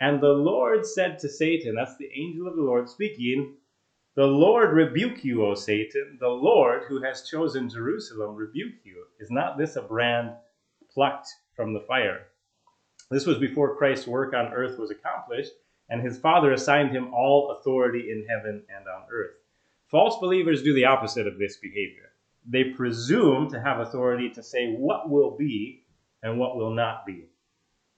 And 0.00 0.20
the 0.20 0.32
Lord 0.32 0.86
said 0.86 1.18
to 1.20 1.28
Satan, 1.28 1.74
That's 1.74 1.96
the 1.96 2.10
angel 2.14 2.46
of 2.46 2.56
the 2.56 2.62
Lord 2.62 2.88
speaking, 2.88 3.54
The 4.16 4.26
Lord 4.26 4.72
rebuke 4.72 5.24
you, 5.24 5.44
O 5.44 5.54
Satan. 5.54 6.16
The 6.18 6.28
Lord 6.28 6.84
who 6.88 7.02
has 7.02 7.28
chosen 7.28 7.68
Jerusalem 7.68 8.34
rebuke 8.34 8.76
you. 8.82 9.04
Is 9.20 9.30
not 9.30 9.58
this 9.58 9.76
a 9.76 9.82
brand 9.82 10.30
plucked 10.90 11.28
from 11.54 11.74
the 11.74 11.84
fire? 11.86 12.28
This 13.10 13.26
was 13.26 13.36
before 13.36 13.76
Christ's 13.76 14.06
work 14.06 14.32
on 14.32 14.54
earth 14.54 14.78
was 14.78 14.90
accomplished 14.90 15.52
and 15.90 16.00
his 16.00 16.18
Father 16.18 16.54
assigned 16.54 16.92
him 16.92 17.12
all 17.12 17.50
authority 17.50 18.10
in 18.10 18.26
heaven 18.26 18.62
and 18.74 18.86
on 18.88 19.02
earth. 19.12 19.34
False 19.90 20.18
believers 20.18 20.62
do 20.62 20.72
the 20.72 20.86
opposite 20.86 21.26
of 21.26 21.38
this 21.38 21.58
behavior. 21.58 22.12
They 22.48 22.70
presume 22.70 23.50
to 23.50 23.60
have 23.60 23.80
authority 23.80 24.30
to 24.30 24.42
say 24.42 24.72
what 24.72 25.10
will 25.10 25.36
be 25.36 25.84
and 26.22 26.38
what 26.38 26.56
will 26.56 26.72
not 26.72 27.04
be. 27.04 27.26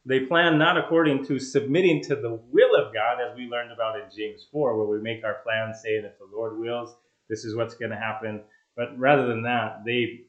They 0.06 0.20
plan 0.20 0.58
not 0.58 0.78
according 0.78 1.26
to 1.26 1.38
submitting 1.38 2.02
to 2.04 2.16
the 2.16 2.40
will 2.50 2.74
of 2.76 2.94
God, 2.94 3.18
as 3.20 3.36
we 3.36 3.46
learned 3.46 3.72
about 3.72 3.96
in 3.96 4.06
James 4.14 4.46
4, 4.50 4.76
where 4.76 4.86
we 4.86 5.02
make 5.02 5.24
our 5.24 5.38
plans 5.44 5.80
saying, 5.82 6.04
if 6.04 6.18
the 6.18 6.34
Lord 6.34 6.58
wills, 6.58 6.96
this 7.28 7.44
is 7.44 7.54
what's 7.54 7.74
going 7.74 7.90
to 7.90 7.96
happen. 7.96 8.42
But 8.76 8.98
rather 8.98 9.26
than 9.26 9.42
that, 9.42 9.82
they, 9.84 10.20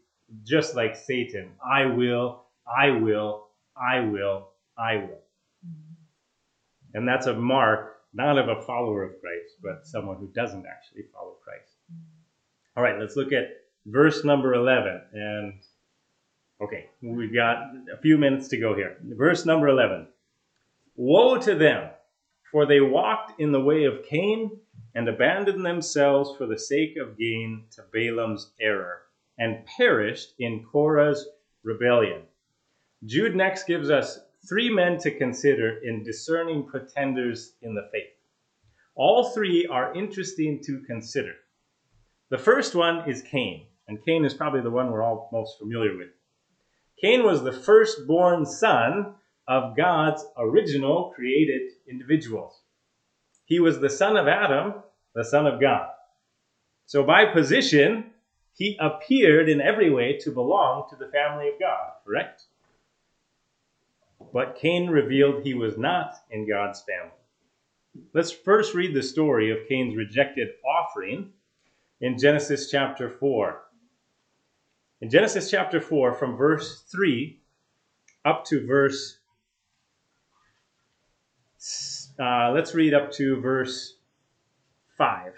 just 0.44 0.76
like 0.76 0.96
Satan, 0.96 1.52
I 1.64 1.86
will, 1.86 2.44
I 2.68 2.92
will, 2.92 3.48
I 3.78 4.02
will, 4.02 4.50
I 4.78 4.96
will. 4.96 5.22
Mm-hmm. 5.66 5.94
And 6.96 7.08
that's 7.08 7.28
a 7.28 7.34
mark 7.34 7.96
not 8.14 8.38
of 8.38 8.50
a 8.50 8.62
follower 8.64 9.04
of 9.04 9.22
Christ, 9.22 9.56
but 9.62 9.86
someone 9.86 10.18
who 10.18 10.28
doesn't 10.34 10.66
actually 10.66 11.04
follow 11.14 11.36
Christ. 11.44 11.76
Mm-hmm. 11.92 12.78
All 12.78 12.84
right, 12.84 13.00
let's 13.00 13.16
look 13.16 13.32
at 13.32 13.50
verse 13.86 14.24
number 14.24 14.54
11. 14.56 15.02
And 15.14 15.62
okay, 16.62 16.90
we've 17.02 17.34
got 17.34 17.74
a 17.94 18.02
few 18.02 18.18
minutes 18.18 18.48
to 18.50 18.58
go 18.58 18.76
here. 18.76 18.98
Verse 19.04 19.46
number 19.46 19.68
11 19.68 20.08
Woe 20.96 21.38
to 21.38 21.56
them, 21.56 21.90
for 22.52 22.66
they 22.66 22.82
walked 22.82 23.40
in 23.40 23.52
the 23.52 23.62
way 23.62 23.86
of 23.86 24.04
Cain 24.04 24.52
and 24.96 25.08
abandoned 25.08 25.66
themselves 25.66 26.36
for 26.38 26.46
the 26.46 26.58
sake 26.58 26.98
of 26.98 27.18
gain 27.18 27.66
to 27.72 27.84
Balaam's 27.94 28.52
error, 28.60 29.04
and 29.38 29.66
perished 29.66 30.34
in 30.40 30.66
Korah's 30.70 31.28
rebellion. 31.64 32.24
Jude 33.06 33.36
next 33.36 33.66
gives 33.66 33.90
us 33.90 34.20
three 34.48 34.70
men 34.70 34.98
to 35.00 35.18
consider 35.18 35.78
in 35.84 36.04
discerning 36.04 36.66
pretenders 36.66 37.54
in 37.62 37.76
the 37.76 37.88
faith. 37.92 38.10
All 38.96 39.32
three 39.32 39.66
are 39.68 39.96
interesting 39.96 40.62
to 40.66 40.82
consider. 40.86 41.34
The 42.30 42.38
first 42.38 42.76
one 42.76 43.10
is 43.10 43.22
Cain, 43.22 43.68
and 43.88 44.04
Cain 44.04 44.26
is 44.26 44.34
probably 44.34 44.62
the 44.62 44.70
one 44.70 44.92
we're 44.92 45.04
all 45.04 45.30
most 45.32 45.58
familiar 45.60 45.96
with. 45.98 46.10
Cain 47.02 47.24
was 47.24 47.44
the 47.44 47.54
firstborn 47.54 48.46
son 48.46 49.16
of 49.48 49.76
God's 49.76 50.26
original 50.38 51.12
created 51.16 51.72
individuals. 51.88 52.62
He 53.46 53.60
was 53.60 53.80
the 53.80 53.90
son 53.90 54.18
of 54.18 54.28
Adam, 54.28 54.76
the 55.16 55.24
son 55.24 55.48
of 55.48 55.60
God. 55.60 55.90
So, 56.86 57.04
by 57.04 57.26
position, 57.26 58.12
he 58.54 58.78
appeared 58.80 59.48
in 59.48 59.62
every 59.62 59.90
way 59.90 60.18
to 60.18 60.32
belong 60.32 60.90
to 60.90 60.96
the 60.96 61.12
family 61.12 61.48
of 61.48 61.60
God, 61.60 61.92
correct? 62.06 62.44
But 64.34 64.58
Cain 64.58 64.90
revealed 64.90 65.44
he 65.44 65.54
was 65.54 65.78
not 65.78 66.16
in 66.30 66.48
God's 66.48 66.82
family. 66.82 67.14
Let's 68.14 68.32
first 68.32 68.76
read 68.76 68.94
the 68.94 69.02
story 69.02 69.50
of 69.50 69.68
Cain's 69.68 69.96
rejected 69.96 70.50
offering 70.66 71.32
in 72.02 72.18
Genesis 72.18 72.70
chapter 72.70 73.10
4. 73.10 73.62
In 75.02 75.10
Genesis 75.10 75.50
chapter 75.50 75.80
4, 75.80 76.14
from 76.14 76.36
verse 76.36 76.82
3 76.92 77.40
up 78.26 78.44
to 78.46 78.68
verse, 78.68 79.20
uh, 82.20 82.52
let's 82.52 82.76
read 82.76 82.94
up 82.94 83.10
to 83.14 83.40
verse 83.40 83.96
5. 84.98 85.34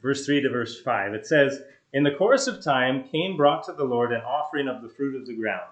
Verse 0.00 0.24
3 0.24 0.40
to 0.40 0.48
verse 0.48 0.80
5. 0.80 1.12
It 1.12 1.26
says, 1.26 1.60
In 1.92 2.02
the 2.02 2.14
course 2.14 2.46
of 2.46 2.64
time, 2.64 3.04
Cain 3.04 3.36
brought 3.36 3.64
to 3.64 3.74
the 3.74 3.84
Lord 3.84 4.10
an 4.10 4.22
offering 4.22 4.68
of 4.68 4.80
the 4.80 4.88
fruit 4.88 5.20
of 5.20 5.26
the 5.26 5.36
ground. 5.36 5.68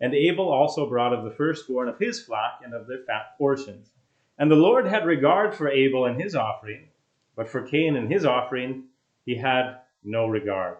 And 0.00 0.14
Abel 0.14 0.48
also 0.48 0.88
brought 0.88 1.12
of 1.12 1.24
the 1.24 1.32
firstborn 1.32 1.88
of 1.88 1.98
his 1.98 2.22
flock 2.22 2.60
and 2.64 2.72
of 2.72 2.86
their 2.86 3.02
fat 3.04 3.36
portions. 3.36 3.90
And 4.38 4.48
the 4.48 4.54
Lord 4.54 4.86
had 4.86 5.04
regard 5.06 5.56
for 5.56 5.68
Abel 5.68 6.04
and 6.04 6.20
his 6.20 6.36
offering, 6.36 6.86
but 7.34 7.48
for 7.48 7.66
Cain 7.66 7.96
and 7.96 8.08
his 8.08 8.24
offering 8.24 8.84
he 9.24 9.34
had 9.34 9.78
no 10.04 10.28
regard. 10.28 10.76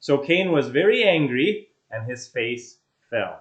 So 0.00 0.18
Cain 0.18 0.52
was 0.52 0.68
very 0.68 1.04
angry, 1.04 1.68
and 1.90 2.08
his 2.08 2.28
face 2.28 2.78
fell. 3.10 3.40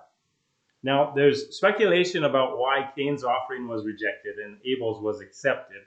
Now, 0.83 1.11
there's 1.15 1.55
speculation 1.55 2.23
about 2.23 2.57
why 2.57 2.89
Cain's 2.95 3.23
offering 3.23 3.67
was 3.67 3.85
rejected 3.85 4.37
and 4.37 4.57
Abel's 4.65 5.01
was 5.01 5.21
accepted. 5.21 5.81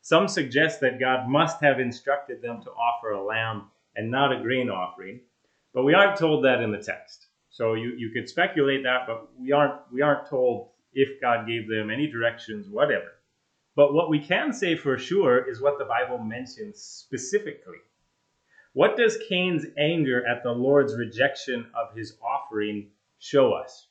Some 0.00 0.26
suggest 0.26 0.80
that 0.80 0.98
God 0.98 1.28
must 1.28 1.60
have 1.60 1.78
instructed 1.78 2.42
them 2.42 2.60
to 2.62 2.70
offer 2.70 3.12
a 3.12 3.22
lamb 3.22 3.68
and 3.94 4.10
not 4.10 4.32
a 4.32 4.42
grain 4.42 4.68
offering, 4.68 5.20
but 5.72 5.84
we 5.84 5.94
aren't 5.94 6.18
told 6.18 6.44
that 6.44 6.60
in 6.60 6.72
the 6.72 6.82
text. 6.82 7.26
So 7.50 7.74
you, 7.74 7.90
you 7.96 8.10
could 8.10 8.28
speculate 8.28 8.82
that, 8.82 9.06
but 9.06 9.28
we 9.38 9.52
aren't 9.52 9.80
we 9.92 10.00
aren't 10.00 10.28
told 10.28 10.70
if 10.94 11.20
God 11.20 11.46
gave 11.46 11.68
them 11.68 11.90
any 11.90 12.10
directions, 12.10 12.68
whatever. 12.68 13.12
But 13.76 13.94
what 13.94 14.10
we 14.10 14.18
can 14.18 14.52
say 14.52 14.74
for 14.74 14.98
sure 14.98 15.48
is 15.48 15.60
what 15.60 15.78
the 15.78 15.84
Bible 15.84 16.18
mentions 16.18 16.80
specifically. 16.80 17.78
What 18.74 18.96
does 18.96 19.18
Cain's 19.28 19.66
anger 19.78 20.26
at 20.26 20.42
the 20.42 20.52
Lord's 20.52 20.96
rejection 20.96 21.66
of 21.74 21.94
his 21.94 22.16
offering 22.22 22.88
show 23.18 23.52
us? 23.52 23.86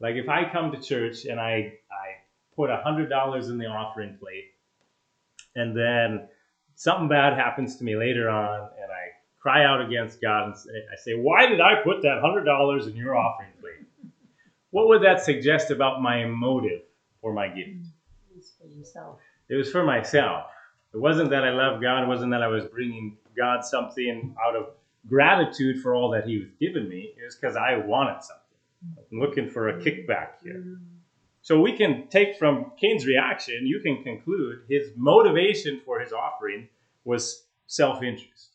Like 0.00 0.14
if 0.14 0.28
I 0.28 0.50
come 0.50 0.70
to 0.72 0.80
church 0.80 1.24
and 1.24 1.40
I, 1.40 1.74
I 1.90 2.18
put 2.54 2.70
$100 2.70 3.50
in 3.50 3.58
the 3.58 3.66
offering 3.66 4.16
plate, 4.18 4.52
and 5.56 5.76
then 5.76 6.28
something 6.76 7.08
bad 7.08 7.34
happens 7.34 7.76
to 7.76 7.84
me 7.84 7.96
later 7.96 8.28
on, 8.28 8.60
and 8.80 8.92
I 8.92 9.08
cry 9.40 9.64
out 9.64 9.80
against 9.80 10.20
God 10.20 10.46
and 10.46 10.56
say, 10.56 10.70
I 10.70 10.96
say, 10.96 11.12
Why 11.14 11.46
did 11.46 11.60
I 11.60 11.82
put 11.82 12.02
that 12.02 12.20
$100 12.22 12.86
in 12.86 12.96
your 12.96 13.16
offering 13.16 13.50
plate? 13.60 14.12
What 14.70 14.88
would 14.88 15.02
that 15.02 15.22
suggest 15.22 15.70
about 15.70 16.00
my 16.00 16.26
motive 16.26 16.82
for 17.20 17.32
my 17.32 17.48
gift? 17.48 17.86
It 18.30 18.36
was 18.36 18.52
for 18.60 18.68
yourself. 18.68 19.18
It 19.48 19.56
was 19.56 19.72
for 19.72 19.82
myself. 19.82 20.46
It 20.94 20.98
wasn't 20.98 21.30
that 21.30 21.44
I 21.44 21.50
loved 21.50 21.82
God. 21.82 22.02
It 22.02 22.08
wasn't 22.08 22.30
that 22.32 22.42
I 22.42 22.48
was 22.48 22.64
bringing 22.64 23.16
God 23.36 23.64
something 23.64 24.34
out 24.44 24.56
of 24.56 24.70
gratitude 25.08 25.82
for 25.82 25.94
all 25.94 26.10
that 26.10 26.26
He 26.26 26.38
was 26.38 26.48
giving 26.60 26.88
me. 26.88 27.12
It 27.20 27.24
was 27.24 27.36
because 27.36 27.56
I 27.56 27.76
wanted 27.76 28.22
something. 28.22 28.44
I'm 29.12 29.18
looking 29.20 29.48
for 29.48 29.68
a 29.68 29.74
kickback 29.74 30.42
here. 30.42 30.54
Mm-hmm. 30.54 30.84
So 31.42 31.60
we 31.60 31.76
can 31.76 32.08
take 32.08 32.36
from 32.36 32.72
Cain's 32.78 33.06
reaction, 33.06 33.66
you 33.66 33.80
can 33.80 34.02
conclude 34.02 34.62
his 34.68 34.90
motivation 34.96 35.80
for 35.84 35.98
his 36.00 36.12
offering 36.12 36.68
was 37.04 37.44
self 37.66 38.02
interest. 38.02 38.50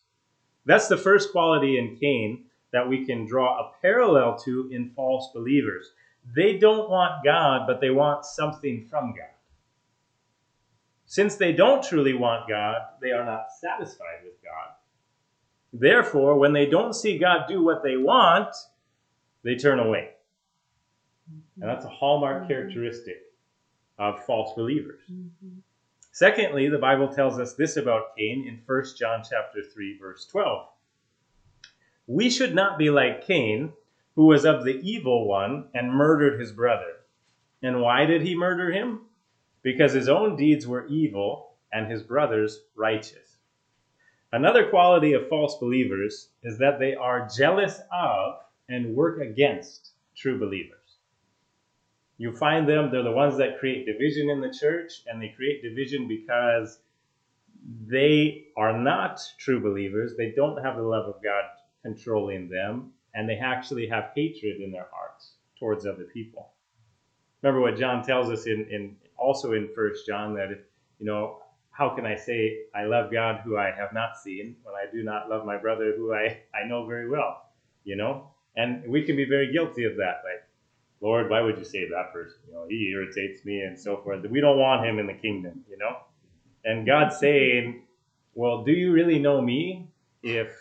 That's 0.66 0.88
the 0.88 0.98
first 0.98 1.32
quality 1.32 1.78
in 1.78 1.98
Cain 1.98 2.46
that 2.72 2.88
we 2.88 3.06
can 3.06 3.26
draw 3.26 3.60
a 3.60 3.72
parallel 3.82 4.38
to 4.40 4.70
in 4.72 4.92
false 4.92 5.30
believers. 5.34 5.92
They 6.36 6.58
don't 6.58 6.90
want 6.90 7.24
God, 7.24 7.68
but 7.68 7.82
they 7.82 7.90
want 7.90 8.26
something 8.26 8.86
from 8.90 9.14
God. 9.16 9.34
Since 11.14 11.36
they 11.36 11.54
don't 11.54 11.84
truly 11.84 12.16
want 12.16 12.50
God, 12.50 12.78
they 13.00 13.12
are 13.12 13.24
not 13.24 13.52
satisfied 13.62 14.24
with 14.24 14.34
God. 14.42 14.74
Therefore, 15.72 16.40
when 16.40 16.54
they 16.54 16.66
don't 16.66 16.96
see 16.96 17.20
God 17.20 17.46
do 17.48 17.64
what 17.64 17.84
they 17.84 17.98
want, 17.98 18.56
they 19.44 19.54
turn 19.54 19.78
away. 19.78 20.10
And 21.30 21.70
that's 21.70 21.86
a 21.86 21.90
hallmark 21.90 22.38
mm-hmm. 22.40 22.48
characteristic 22.48 23.22
of 24.00 24.26
false 24.26 24.56
believers. 24.56 25.02
Mm-hmm. 25.08 25.60
Secondly, 26.12 26.68
the 26.68 26.80
Bible 26.80 27.10
tells 27.10 27.38
us 27.38 27.54
this 27.54 27.78
about 27.78 28.18
Cain 28.18 28.48
in 28.48 28.62
1 28.66 28.84
John 28.98 29.22
chapter 29.22 29.62
3 29.72 30.00
verse 30.00 30.26
12. 30.32 30.68
We 32.08 32.32
should 32.32 32.56
not 32.56 32.80
be 32.80 32.90
like 32.90 33.28
Cain, 33.28 33.74
who 34.16 34.26
was 34.26 34.46
of 34.46 34.64
the 34.64 34.82
evil 34.82 35.28
one 35.28 35.66
and 35.76 35.94
murdered 35.94 36.40
his 36.40 36.52
brother. 36.52 37.04
And 37.62 37.82
why 37.82 38.08
did 38.08 38.24
he 38.24 38.36
murder 38.36 38.72
him? 38.72 39.02
Because 39.64 39.94
his 39.94 40.10
own 40.10 40.36
deeds 40.36 40.68
were 40.68 40.88
evil 40.88 41.56
and 41.72 41.90
his 41.90 42.04
brother's 42.04 42.60
righteous. 42.76 43.38
Another 44.32 44.70
quality 44.70 45.14
of 45.14 45.30
false 45.30 45.58
believers 45.60 46.30
is 46.44 46.58
that 46.58 46.80
they 46.80 46.96
are 46.96 47.30
jealous 47.36 47.80
of 47.92 48.36
and 48.68 48.96
work 48.96 49.22
against 49.22 49.92
true 50.16 50.40
believers. 50.40 50.98
You 52.18 52.36
find 52.36 52.68
them, 52.68 52.92
they're 52.92 53.04
the 53.04 53.12
ones 53.12 53.38
that 53.38 53.60
create 53.60 53.86
division 53.86 54.30
in 54.30 54.42
the 54.42 54.54
church, 54.54 55.04
and 55.08 55.22
they 55.22 55.30
create 55.30 55.62
division 55.62 56.08
because 56.08 56.80
they 57.88 58.46
are 58.56 58.78
not 58.78 59.20
true 59.40 59.60
believers. 59.60 60.16
They 60.18 60.32
don't 60.32 60.64
have 60.64 60.78
the 60.78 60.84
love 60.84 61.08
of 61.08 61.24
God 61.24 61.44
controlling 61.82 62.50
them, 62.50 62.92
and 63.14 63.28
they 63.28 63.38
actually 63.38 63.88
have 63.88 64.12
hatred 64.16 64.62
in 64.62 64.72
their 64.72 64.88
hearts 64.92 65.34
towards 65.60 65.86
other 65.86 66.06
people. 66.06 66.54
Remember 67.42 67.62
what 67.62 67.78
John 67.78 68.04
tells 68.04 68.30
us 68.30 68.48
in, 68.48 68.68
in 68.72 68.96
also 69.18 69.54
in 69.54 69.70
First 69.76 70.06
John 70.06 70.36
that 70.36 70.52
if 70.52 70.60
you 71.00 71.06
know 71.06 71.44
how 71.74 71.90
can 71.90 72.06
I 72.06 72.16
say 72.16 72.60
I 72.74 72.86
love 72.86 73.12
God 73.12 73.42
who 73.44 73.58
I 73.58 73.72
have 73.72 73.94
not 73.94 74.18
seen 74.18 74.56
when 74.64 74.76
I 74.76 74.90
do 74.92 75.04
not 75.04 75.30
love 75.30 75.46
my 75.46 75.58
brother 75.58 75.94
who 75.98 76.14
I, 76.14 76.40
I 76.56 76.68
know 76.68 76.86
very 76.86 77.10
well, 77.10 77.50
you 77.84 77.96
know? 77.96 78.30
And 78.56 78.88
we 78.88 79.04
can 79.04 79.16
be 79.16 79.26
very 79.26 79.52
guilty 79.52 79.84
of 79.86 79.98
that. 79.98 80.22
Like, 80.24 80.48
Lord, 81.02 81.32
why 81.32 81.42
would 81.42 81.58
you 81.58 81.66
save 81.66 81.90
that 81.90 82.14
person? 82.14 82.38
You 82.48 82.54
know, 82.54 82.66
he 82.70 82.92
irritates 82.94 83.44
me 83.44 83.62
and 83.62 83.78
so 83.78 83.98
forth. 83.98 84.24
We 84.30 84.40
don't 84.40 84.60
want 84.60 84.86
him 84.86 85.00
in 85.00 85.08
the 85.08 85.14
kingdom, 85.14 85.66
you 85.68 85.78
know? 85.78 85.98
And 86.64 86.86
God's 86.86 87.18
saying, 87.18 87.82
Well, 88.36 88.64
do 88.64 88.72
you 88.72 88.92
really 88.94 89.18
know 89.18 89.42
me 89.42 89.88
if 90.22 90.56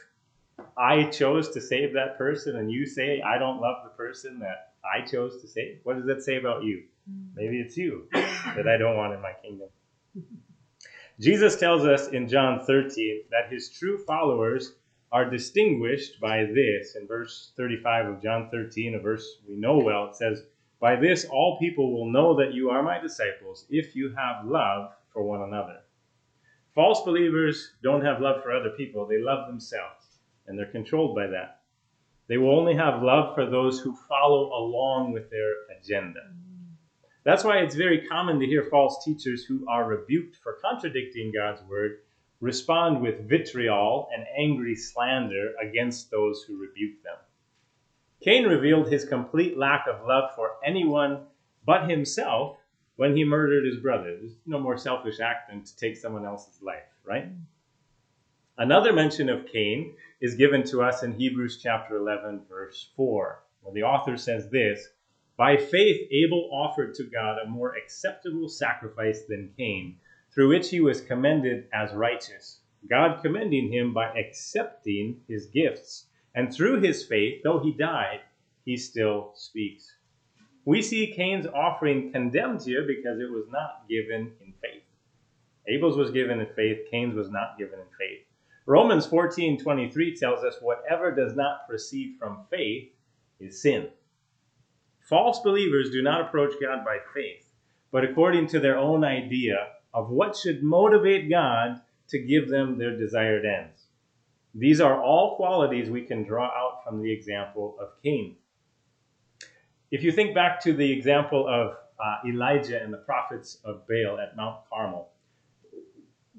I 0.78 1.05
chose 1.05 1.50
to 1.50 1.61
save 1.61 1.92
that 1.92 2.16
person 2.16 2.57
and 2.57 2.72
you 2.72 2.86
say 2.86 3.20
I 3.20 3.36
don't 3.36 3.61
love 3.61 3.84
the 3.84 3.90
person 3.90 4.38
that 4.38 4.72
I 4.82 5.05
chose 5.05 5.42
to 5.42 5.46
save? 5.46 5.80
What 5.84 5.96
does 5.96 6.07
that 6.07 6.22
say 6.22 6.38
about 6.38 6.64
you? 6.64 6.84
Mm. 7.11 7.30
Maybe 7.34 7.61
it's 7.61 7.76
you 7.76 8.09
that 8.12 8.68
I 8.68 8.76
don't 8.76 8.96
want 8.96 9.14
in 9.14 9.20
my 9.20 9.32
kingdom. 9.42 9.68
Jesus 11.20 11.57
tells 11.57 11.84
us 11.84 12.09
in 12.09 12.28
John 12.28 12.64
13 12.64 13.24
that 13.30 13.53
his 13.53 13.68
true 13.68 13.98
followers 13.98 14.72
are 15.12 15.28
distinguished 15.28 16.18
by 16.20 16.44
this. 16.44 16.96
In 16.96 17.07
verse 17.07 17.53
35 17.57 18.07
of 18.07 18.22
John 18.22 18.48
13, 18.50 18.94
a 18.94 18.98
verse 18.98 19.38
we 19.46 19.57
know 19.57 19.78
well, 19.78 20.07
it 20.07 20.16
says, 20.16 20.42
By 20.80 20.96
this 20.96 21.26
all 21.26 21.59
people 21.59 21.92
will 21.92 22.11
know 22.11 22.34
that 22.36 22.55
you 22.55 22.70
are 22.70 22.82
my 22.82 22.98
disciples 22.98 23.66
if 23.68 23.94
you 23.94 24.14
have 24.16 24.46
love 24.46 24.92
for 25.12 25.22
one 25.22 25.42
another. 25.42 25.80
False 26.74 27.03
believers 27.05 27.72
don't 27.82 28.05
have 28.05 28.22
love 28.22 28.42
for 28.42 28.50
other 28.50 28.70
people, 28.70 29.07
they 29.07 29.20
love 29.20 29.46
themselves, 29.46 30.18
and 30.46 30.59
they're 30.59 30.66
controlled 30.66 31.14
by 31.14 31.26
that. 31.26 31.61
They 32.28 32.38
will 32.38 32.59
only 32.59 32.74
have 32.74 33.03
love 33.03 33.34
for 33.34 33.44
those 33.44 33.78
who 33.80 33.94
follow 34.09 34.46
along 34.55 35.12
with 35.12 35.28
their 35.28 35.53
agenda. 35.78 36.20
Mm. 36.32 36.51
That's 37.24 37.44
why 37.44 37.58
it's 37.58 37.76
very 37.76 38.06
common 38.06 38.40
to 38.40 38.46
hear 38.46 38.64
false 38.64 39.04
teachers 39.04 39.44
who 39.44 39.64
are 39.68 39.86
rebuked 39.86 40.36
for 40.42 40.58
contradicting 40.62 41.32
God's 41.32 41.62
word 41.68 41.98
respond 42.40 43.00
with 43.00 43.28
vitriol 43.28 44.08
and 44.12 44.26
angry 44.36 44.74
slander 44.74 45.52
against 45.62 46.10
those 46.10 46.42
who 46.42 46.60
rebuke 46.60 47.00
them. 47.04 47.16
Cain 48.20 48.46
revealed 48.46 48.90
his 48.90 49.04
complete 49.04 49.56
lack 49.56 49.86
of 49.86 50.06
love 50.06 50.30
for 50.34 50.56
anyone 50.64 51.20
but 51.64 51.88
himself 51.88 52.58
when 52.96 53.16
he 53.16 53.24
murdered 53.24 53.64
his 53.64 53.78
brother. 53.78 54.16
There's 54.16 54.34
no 54.44 54.58
more 54.58 54.76
selfish 54.76 55.20
act 55.20 55.50
than 55.50 55.62
to 55.62 55.76
take 55.76 55.96
someone 55.96 56.26
else's 56.26 56.60
life, 56.60 56.88
right? 57.04 57.26
Another 58.58 58.92
mention 58.92 59.28
of 59.28 59.46
Cain 59.46 59.94
is 60.20 60.34
given 60.34 60.64
to 60.64 60.82
us 60.82 61.04
in 61.04 61.12
Hebrews 61.12 61.60
chapter 61.62 61.96
11, 61.96 62.42
verse 62.48 62.90
4, 62.96 63.42
where 63.62 63.74
the 63.74 63.84
author 63.84 64.16
says 64.16 64.50
this 64.50 64.88
By 65.43 65.57
faith, 65.57 66.07
Abel 66.12 66.49
offered 66.53 66.95
to 66.95 67.03
God 67.03 67.38
a 67.38 67.49
more 67.49 67.74
acceptable 67.74 68.49
sacrifice 68.49 69.24
than 69.24 69.53
Cain, 69.57 69.97
through 70.32 70.51
which 70.51 70.70
he 70.70 70.80
was 70.80 71.01
commended 71.01 71.66
as 71.74 71.93
righteous, 71.95 72.61
God 72.88 73.20
commending 73.22 73.72
him 73.72 73.93
by 73.93 74.16
accepting 74.16 75.20
his 75.26 75.47
gifts. 75.47 76.07
And 76.32 76.55
through 76.55 76.80
his 76.80 77.05
faith, 77.05 77.43
though 77.43 77.59
he 77.59 77.72
died, 77.72 78.20
he 78.64 78.76
still 78.76 79.32
speaks. 79.34 79.93
We 80.64 80.80
see 80.80 81.12
Cain's 81.12 81.49
offering 81.49 82.12
condemned 82.12 82.62
here 82.62 82.86
because 82.86 83.18
it 83.18 83.28
was 83.28 83.49
not 83.51 83.88
given 83.88 84.30
in 84.47 84.53
faith. 84.62 84.84
Abel's 85.66 85.97
was 85.97 86.12
given 86.12 86.38
in 86.38 86.55
faith, 86.55 86.86
Cain's 86.88 87.16
was 87.16 87.32
not 87.32 87.59
given 87.59 87.80
in 87.80 87.86
faith. 87.99 88.24
Romans 88.64 89.09
14:23 89.09 90.16
tells 90.20 90.45
us 90.45 90.62
whatever 90.62 91.12
does 91.12 91.34
not 91.34 91.66
proceed 91.68 92.14
from 92.16 92.47
faith 92.49 92.93
is 93.40 93.61
sin. 93.61 93.90
False 95.12 95.40
believers 95.40 95.90
do 95.90 96.00
not 96.00 96.22
approach 96.22 96.54
God 96.58 96.86
by 96.86 96.96
faith, 97.12 97.44
but 97.90 98.02
according 98.02 98.46
to 98.46 98.58
their 98.58 98.78
own 98.78 99.04
idea 99.04 99.68
of 99.92 100.08
what 100.08 100.34
should 100.34 100.62
motivate 100.62 101.28
God 101.28 101.82
to 102.08 102.18
give 102.18 102.48
them 102.48 102.78
their 102.78 102.96
desired 102.96 103.44
ends. 103.44 103.88
These 104.54 104.80
are 104.80 104.98
all 104.98 105.36
qualities 105.36 105.90
we 105.90 106.06
can 106.06 106.24
draw 106.24 106.46
out 106.46 106.82
from 106.82 107.02
the 107.02 107.12
example 107.12 107.76
of 107.78 107.88
Cain. 108.02 108.36
If 109.90 110.02
you 110.02 110.12
think 110.12 110.34
back 110.34 110.62
to 110.62 110.72
the 110.72 110.90
example 110.90 111.46
of 111.46 111.76
uh, 112.02 112.26
Elijah 112.26 112.82
and 112.82 112.90
the 112.90 113.04
prophets 113.04 113.58
of 113.66 113.86
Baal 113.86 114.18
at 114.18 114.34
Mount 114.34 114.60
Carmel, 114.70 115.10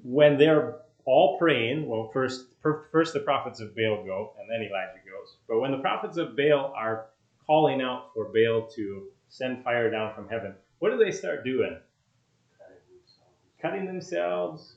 when 0.02 0.36
they're 0.36 0.80
all 1.04 1.38
praying, 1.38 1.86
well, 1.86 2.10
first, 2.12 2.46
first 2.90 3.14
the 3.14 3.20
prophets 3.20 3.60
of 3.60 3.76
Baal 3.76 4.02
go, 4.04 4.32
and 4.40 4.50
then 4.50 4.68
Elijah 4.68 4.98
goes. 5.08 5.36
But 5.46 5.60
when 5.60 5.70
the 5.70 5.78
prophets 5.78 6.16
of 6.16 6.36
Baal 6.36 6.74
are 6.76 7.06
calling 7.46 7.80
out 7.80 8.10
for 8.14 8.26
Baal 8.26 8.66
to 8.74 9.08
send 9.28 9.62
fire 9.64 9.90
down 9.90 10.14
from 10.14 10.28
heaven, 10.28 10.54
what 10.78 10.90
do 10.90 10.96
they 10.96 11.10
start 11.10 11.44
doing? 11.44 11.76
Cutting 13.60 13.86
themselves, 13.86 14.76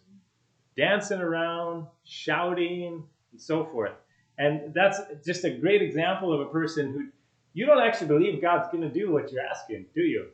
dancing 0.75 1.19
around, 1.19 1.87
shouting, 2.05 3.03
and 3.31 3.41
so 3.41 3.65
forth. 3.65 3.93
And 4.37 4.73
that's 4.73 4.99
just 5.25 5.43
a 5.43 5.49
great 5.49 5.81
example 5.81 6.31
of 6.31 6.41
a 6.41 6.51
person 6.51 6.93
who 6.93 7.07
you 7.53 7.65
don't 7.65 7.81
actually 7.81 8.07
believe 8.07 8.41
God's 8.41 8.67
going 8.71 8.83
to 8.83 8.89
do 8.89 9.11
what 9.11 9.31
you're 9.31 9.43
asking, 9.43 9.87
do 9.95 10.01
you? 10.01 10.27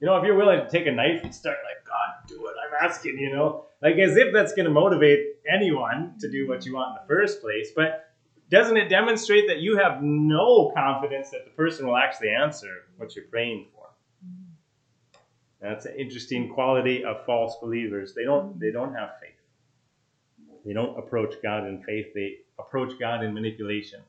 You 0.00 0.06
know, 0.06 0.16
if 0.18 0.24
you're 0.24 0.36
willing 0.36 0.60
to 0.60 0.68
take 0.68 0.86
a 0.86 0.92
knife 0.92 1.24
and 1.24 1.34
start 1.34 1.56
like, 1.64 1.86
God, 1.86 2.28
do 2.28 2.42
what 2.42 2.54
I'm 2.54 2.86
asking, 2.86 3.18
you 3.18 3.34
know, 3.34 3.64
like 3.80 3.96
as 3.96 4.16
if 4.16 4.32
that's 4.32 4.52
going 4.52 4.66
to 4.66 4.70
motivate 4.70 5.36
anyone 5.50 6.14
to 6.20 6.30
do 6.30 6.46
what 6.46 6.66
you 6.66 6.74
want 6.74 6.90
in 6.90 7.02
the 7.02 7.14
first 7.14 7.40
place. 7.40 7.70
But 7.74 8.05
doesn't 8.50 8.76
it 8.76 8.88
demonstrate 8.88 9.48
that 9.48 9.58
you 9.58 9.76
have 9.76 10.02
no 10.02 10.72
confidence 10.74 11.30
that 11.30 11.44
the 11.44 11.50
person 11.50 11.86
will 11.86 11.96
actually 11.96 12.30
answer 12.30 12.84
what 12.96 13.16
you're 13.16 13.24
praying 13.26 13.66
for? 13.74 13.86
That's 15.60 15.86
an 15.86 15.96
interesting 15.96 16.52
quality 16.52 17.04
of 17.04 17.24
false 17.24 17.56
believers. 17.60 18.14
They 18.14 18.24
don't 18.24 18.58
they 18.60 18.70
don't 18.70 18.94
have 18.94 19.10
faith. 19.20 19.30
They 20.64 20.72
don't 20.72 20.98
approach 20.98 21.34
God 21.42 21.66
in 21.66 21.82
faith. 21.82 22.06
They 22.14 22.38
approach 22.58 22.98
God 22.98 23.24
in 23.24 23.34
manipulation 23.34 24.00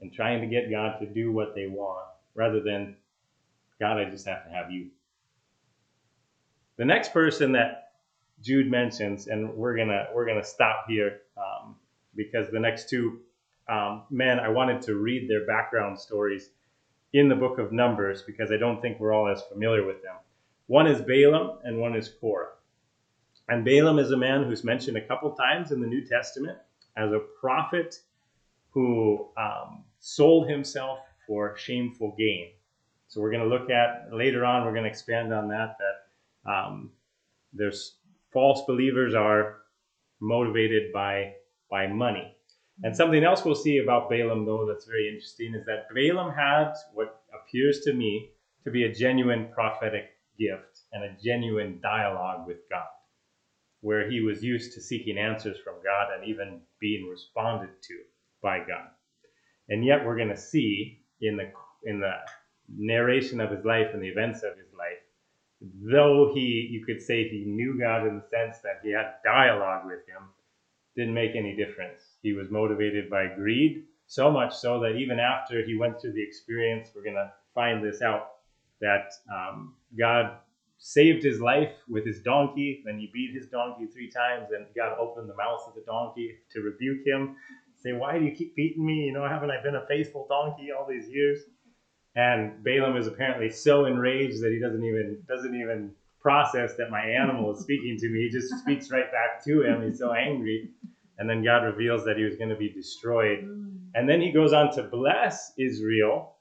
and 0.00 0.12
trying 0.12 0.40
to 0.40 0.46
get 0.46 0.70
God 0.70 0.98
to 1.00 1.06
do 1.06 1.32
what 1.32 1.54
they 1.54 1.66
want 1.66 2.06
rather 2.34 2.60
than 2.60 2.96
God, 3.80 3.98
I 3.98 4.04
just 4.04 4.26
have 4.26 4.44
to 4.44 4.50
have 4.50 4.70
you. 4.70 4.88
The 6.76 6.84
next 6.84 7.12
person 7.12 7.52
that 7.52 7.92
Jude 8.42 8.70
mentions, 8.70 9.26
and 9.26 9.52
we're 9.54 9.76
gonna 9.76 10.06
we're 10.14 10.26
gonna 10.26 10.44
stop 10.44 10.86
here 10.88 11.20
um, 11.36 11.76
because 12.14 12.50
the 12.50 12.60
next 12.60 12.88
two 12.88 13.20
um, 13.72 14.02
men 14.10 14.38
I 14.38 14.48
wanted 14.48 14.82
to 14.82 14.96
read 14.96 15.30
their 15.30 15.46
background 15.46 15.98
stories 15.98 16.50
in 17.12 17.28
the 17.28 17.34
book 17.34 17.58
of 17.58 17.72
Numbers 17.72 18.22
because 18.22 18.50
I 18.50 18.56
don't 18.56 18.80
think 18.82 19.00
we're 19.00 19.12
all 19.12 19.28
as 19.28 19.42
familiar 19.42 19.84
with 19.86 20.02
them. 20.02 20.16
One 20.66 20.86
is 20.86 21.00
Balaam 21.00 21.58
and 21.64 21.78
one 21.78 21.96
is 21.96 22.08
Korah. 22.20 22.48
And 23.48 23.64
Balaam 23.64 23.98
is 23.98 24.10
a 24.10 24.16
man 24.16 24.44
who's 24.44 24.62
mentioned 24.62 24.96
a 24.96 25.06
couple 25.06 25.30
times 25.32 25.72
in 25.72 25.80
the 25.80 25.86
New 25.86 26.04
Testament 26.04 26.58
as 26.96 27.12
a 27.12 27.20
prophet 27.40 27.98
who 28.70 29.28
um, 29.36 29.84
sold 30.00 30.48
himself 30.48 30.98
for 31.26 31.56
shameful 31.56 32.14
gain. 32.18 32.48
So 33.08 33.20
we're 33.20 33.30
going 33.30 33.42
to 33.42 33.48
look 33.48 33.70
at 33.70 34.08
later 34.12 34.44
on. 34.44 34.64
We're 34.64 34.72
going 34.72 34.84
to 34.84 34.90
expand 34.90 35.32
on 35.32 35.48
that. 35.48 35.76
That 35.78 36.50
um, 36.50 36.90
there's 37.52 37.96
false 38.32 38.62
believers 38.66 39.14
are 39.14 39.58
motivated 40.20 40.92
by 40.92 41.34
by 41.70 41.86
money. 41.86 42.34
And 42.82 42.96
something 42.96 43.22
else 43.22 43.44
we'll 43.44 43.54
see 43.54 43.78
about 43.78 44.10
Balaam, 44.10 44.44
though, 44.44 44.66
that's 44.66 44.86
very 44.86 45.08
interesting, 45.08 45.54
is 45.54 45.64
that 45.66 45.86
Balaam 45.94 46.32
had 46.32 46.72
what 46.94 47.22
appears 47.32 47.80
to 47.80 47.92
me 47.92 48.30
to 48.64 48.70
be 48.70 48.84
a 48.84 48.94
genuine 48.94 49.48
prophetic 49.54 50.10
gift 50.38 50.80
and 50.92 51.04
a 51.04 51.16
genuine 51.22 51.80
dialogue 51.82 52.46
with 52.46 52.58
God, 52.70 52.86
where 53.80 54.10
he 54.10 54.20
was 54.20 54.42
used 54.42 54.72
to 54.72 54.80
seeking 54.80 55.18
answers 55.18 55.58
from 55.62 55.74
God 55.84 56.08
and 56.14 56.28
even 56.28 56.60
being 56.80 57.08
responded 57.08 57.70
to 57.82 57.98
by 58.42 58.58
God. 58.58 58.88
And 59.68 59.84
yet 59.84 60.04
we're 60.04 60.16
going 60.16 60.28
to 60.28 60.36
see 60.36 61.04
in 61.20 61.36
the 61.36 61.52
in 61.84 62.00
the 62.00 62.12
narration 62.68 63.40
of 63.40 63.50
his 63.50 63.64
life 63.64 63.88
and 63.92 64.02
the 64.02 64.08
events 64.08 64.42
of 64.42 64.56
his 64.56 64.72
life, 64.76 65.02
though 65.60 66.32
he 66.34 66.68
you 66.70 66.84
could 66.84 67.02
say 67.02 67.28
he 67.28 67.44
knew 67.44 67.78
God 67.78 68.06
in 68.06 68.16
the 68.16 68.28
sense 68.28 68.58
that 68.62 68.80
he 68.82 68.92
had 68.92 69.14
dialogue 69.24 69.86
with 69.86 70.06
him, 70.06 70.28
didn't 70.96 71.14
make 71.14 71.36
any 71.36 71.54
difference. 71.56 72.02
He 72.22 72.32
was 72.32 72.50
motivated 72.50 73.10
by 73.10 73.26
greed, 73.26 73.84
so 74.06 74.30
much 74.30 74.54
so 74.54 74.80
that 74.80 74.96
even 74.96 75.18
after 75.18 75.64
he 75.64 75.76
went 75.76 76.00
through 76.00 76.12
the 76.12 76.22
experience, 76.22 76.90
we're 76.94 77.02
going 77.02 77.16
to 77.16 77.32
find 77.54 77.84
this 77.84 78.02
out 78.02 78.28
that 78.80 79.12
um, 79.32 79.74
God 79.98 80.36
saved 80.78 81.22
his 81.22 81.40
life 81.40 81.72
with 81.88 82.04
his 82.04 82.20
donkey. 82.20 82.82
Then 82.84 82.98
he 82.98 83.10
beat 83.12 83.34
his 83.34 83.48
donkey 83.48 83.86
three 83.86 84.10
times, 84.10 84.48
and 84.50 84.66
God 84.76 84.96
opened 84.98 85.28
the 85.28 85.36
mouth 85.36 85.62
of 85.66 85.74
the 85.74 85.82
donkey 85.86 86.38
to 86.52 86.60
rebuke 86.60 87.06
him 87.06 87.36
say, 87.82 87.92
Why 87.92 88.18
do 88.18 88.24
you 88.24 88.32
keep 88.32 88.54
beating 88.54 88.84
me? 88.84 89.04
You 89.06 89.12
know, 89.12 89.26
haven't 89.28 89.50
I 89.50 89.62
been 89.62 89.74
a 89.74 89.86
faithful 89.86 90.26
donkey 90.28 90.70
all 90.70 90.86
these 90.88 91.08
years? 91.08 91.40
And 92.14 92.62
Balaam 92.62 92.96
is 92.96 93.06
apparently 93.06 93.50
so 93.50 93.86
enraged 93.86 94.42
that 94.42 94.52
he 94.52 94.60
doesn't 94.60 94.84
even 94.84 95.22
doesn't 95.28 95.54
even 95.54 95.92
process 96.20 96.74
that 96.76 96.90
my 96.90 97.00
animal 97.00 97.52
is 97.52 97.60
speaking 97.60 97.96
to 97.98 98.08
me. 98.08 98.24
He 98.24 98.28
just 98.28 98.48
speaks 98.58 98.90
right 98.90 99.10
back 99.10 99.42
to 99.44 99.62
him. 99.62 99.82
He's 99.82 99.98
so 99.98 100.12
angry. 100.12 100.70
And 101.18 101.28
then 101.28 101.44
God 101.44 101.64
reveals 101.64 102.04
that 102.04 102.16
he 102.16 102.24
was 102.24 102.36
going 102.36 102.50
to 102.50 102.56
be 102.56 102.70
destroyed. 102.70 103.40
And 103.94 104.08
then 104.08 104.20
he 104.20 104.32
goes 104.32 104.52
on 104.52 104.72
to 104.74 104.84
bless 104.84 105.52
Israel. 105.58 106.36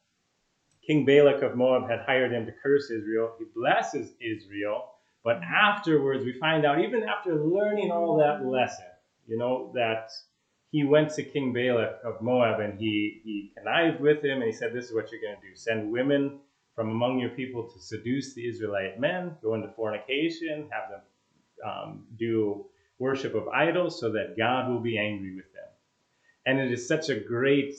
King 0.85 1.05
Balak 1.05 1.43
of 1.43 1.55
Moab 1.55 1.89
had 1.89 1.99
hired 1.99 2.31
him 2.31 2.45
to 2.45 2.53
curse 2.63 2.89
Israel. 2.89 3.33
He 3.37 3.45
blesses 3.53 4.13
Israel. 4.19 4.91
But 5.23 5.41
afterwards, 5.43 6.25
we 6.25 6.33
find 6.33 6.65
out, 6.65 6.81
even 6.81 7.03
after 7.03 7.35
learning 7.35 7.91
all 7.91 8.17
that 8.17 8.45
lesson, 8.45 8.85
you 9.27 9.37
know, 9.37 9.71
that 9.75 10.09
he 10.71 10.83
went 10.83 11.11
to 11.11 11.23
King 11.23 11.53
Balak 11.53 11.99
of 12.03 12.21
Moab 12.21 12.59
and 12.59 12.79
he, 12.79 13.21
he 13.23 13.51
connived 13.55 13.99
with 13.99 14.23
him 14.23 14.37
and 14.37 14.45
he 14.45 14.51
said, 14.51 14.73
This 14.73 14.85
is 14.85 14.95
what 14.95 15.11
you're 15.11 15.21
going 15.21 15.35
to 15.35 15.47
do 15.47 15.55
send 15.55 15.91
women 15.91 16.39
from 16.75 16.89
among 16.89 17.19
your 17.19 17.29
people 17.29 17.69
to 17.69 17.79
seduce 17.79 18.33
the 18.33 18.47
Israelite 18.47 18.99
men, 18.99 19.35
go 19.43 19.53
into 19.53 19.67
fornication, 19.73 20.69
have 20.71 20.89
them 20.89 21.01
um, 21.63 22.07
do 22.17 22.65
worship 23.01 23.33
of 23.33 23.47
idols 23.47 23.99
so 23.99 24.11
that 24.11 24.37
God 24.37 24.69
will 24.69 24.79
be 24.79 24.97
angry 24.97 25.35
with 25.35 25.51
them. 25.53 25.67
And 26.45 26.59
it 26.59 26.71
is 26.71 26.87
such 26.87 27.09
a 27.09 27.19
great 27.19 27.73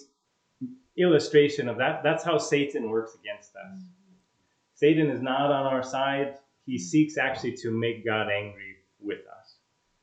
illustration 0.99 1.69
of 1.69 1.79
that. 1.79 2.03
That's 2.03 2.25
how 2.25 2.39
Satan 2.39 2.91
works 2.91 3.15
against 3.15 3.55
us. 3.55 3.79
Satan 4.75 5.09
is 5.09 5.23
not 5.23 5.53
on 5.53 5.73
our 5.73 5.85
side. 5.85 6.39
He 6.67 6.77
seeks 6.77 7.17
actually 7.17 7.57
to 7.59 7.71
make 7.71 8.05
God 8.05 8.29
angry 8.31 8.79
with 9.01 9.21
us. 9.21 9.55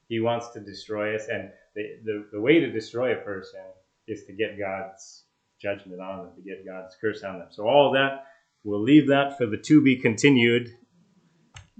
He 0.08 0.22
wants 0.22 0.48
to 0.54 0.62
destroy 0.62 1.16
us. 1.16 1.28
And 1.30 1.52
the, 1.76 1.98
the, 2.06 2.26
the 2.32 2.42
way 2.42 2.62
to 2.62 2.72
destroy 2.72 3.12
a 3.12 3.22
person 3.22 3.60
is 4.08 4.24
to 4.24 4.34
get 4.34 4.58
God's 4.58 5.24
judgment 5.62 6.00
on 6.00 6.20
them, 6.20 6.36
to 6.36 6.42
get 6.42 6.66
God's 6.66 6.96
curse 7.00 7.24
on 7.24 7.40
them. 7.40 7.50
So 7.52 7.68
all 7.68 7.92
that, 7.92 8.26
we'll 8.64 8.82
leave 8.82 9.10
that 9.10 9.38
for 9.38 9.46
the 9.46 9.58
to 9.58 9.84
be 9.84 9.98
continued 9.98 10.78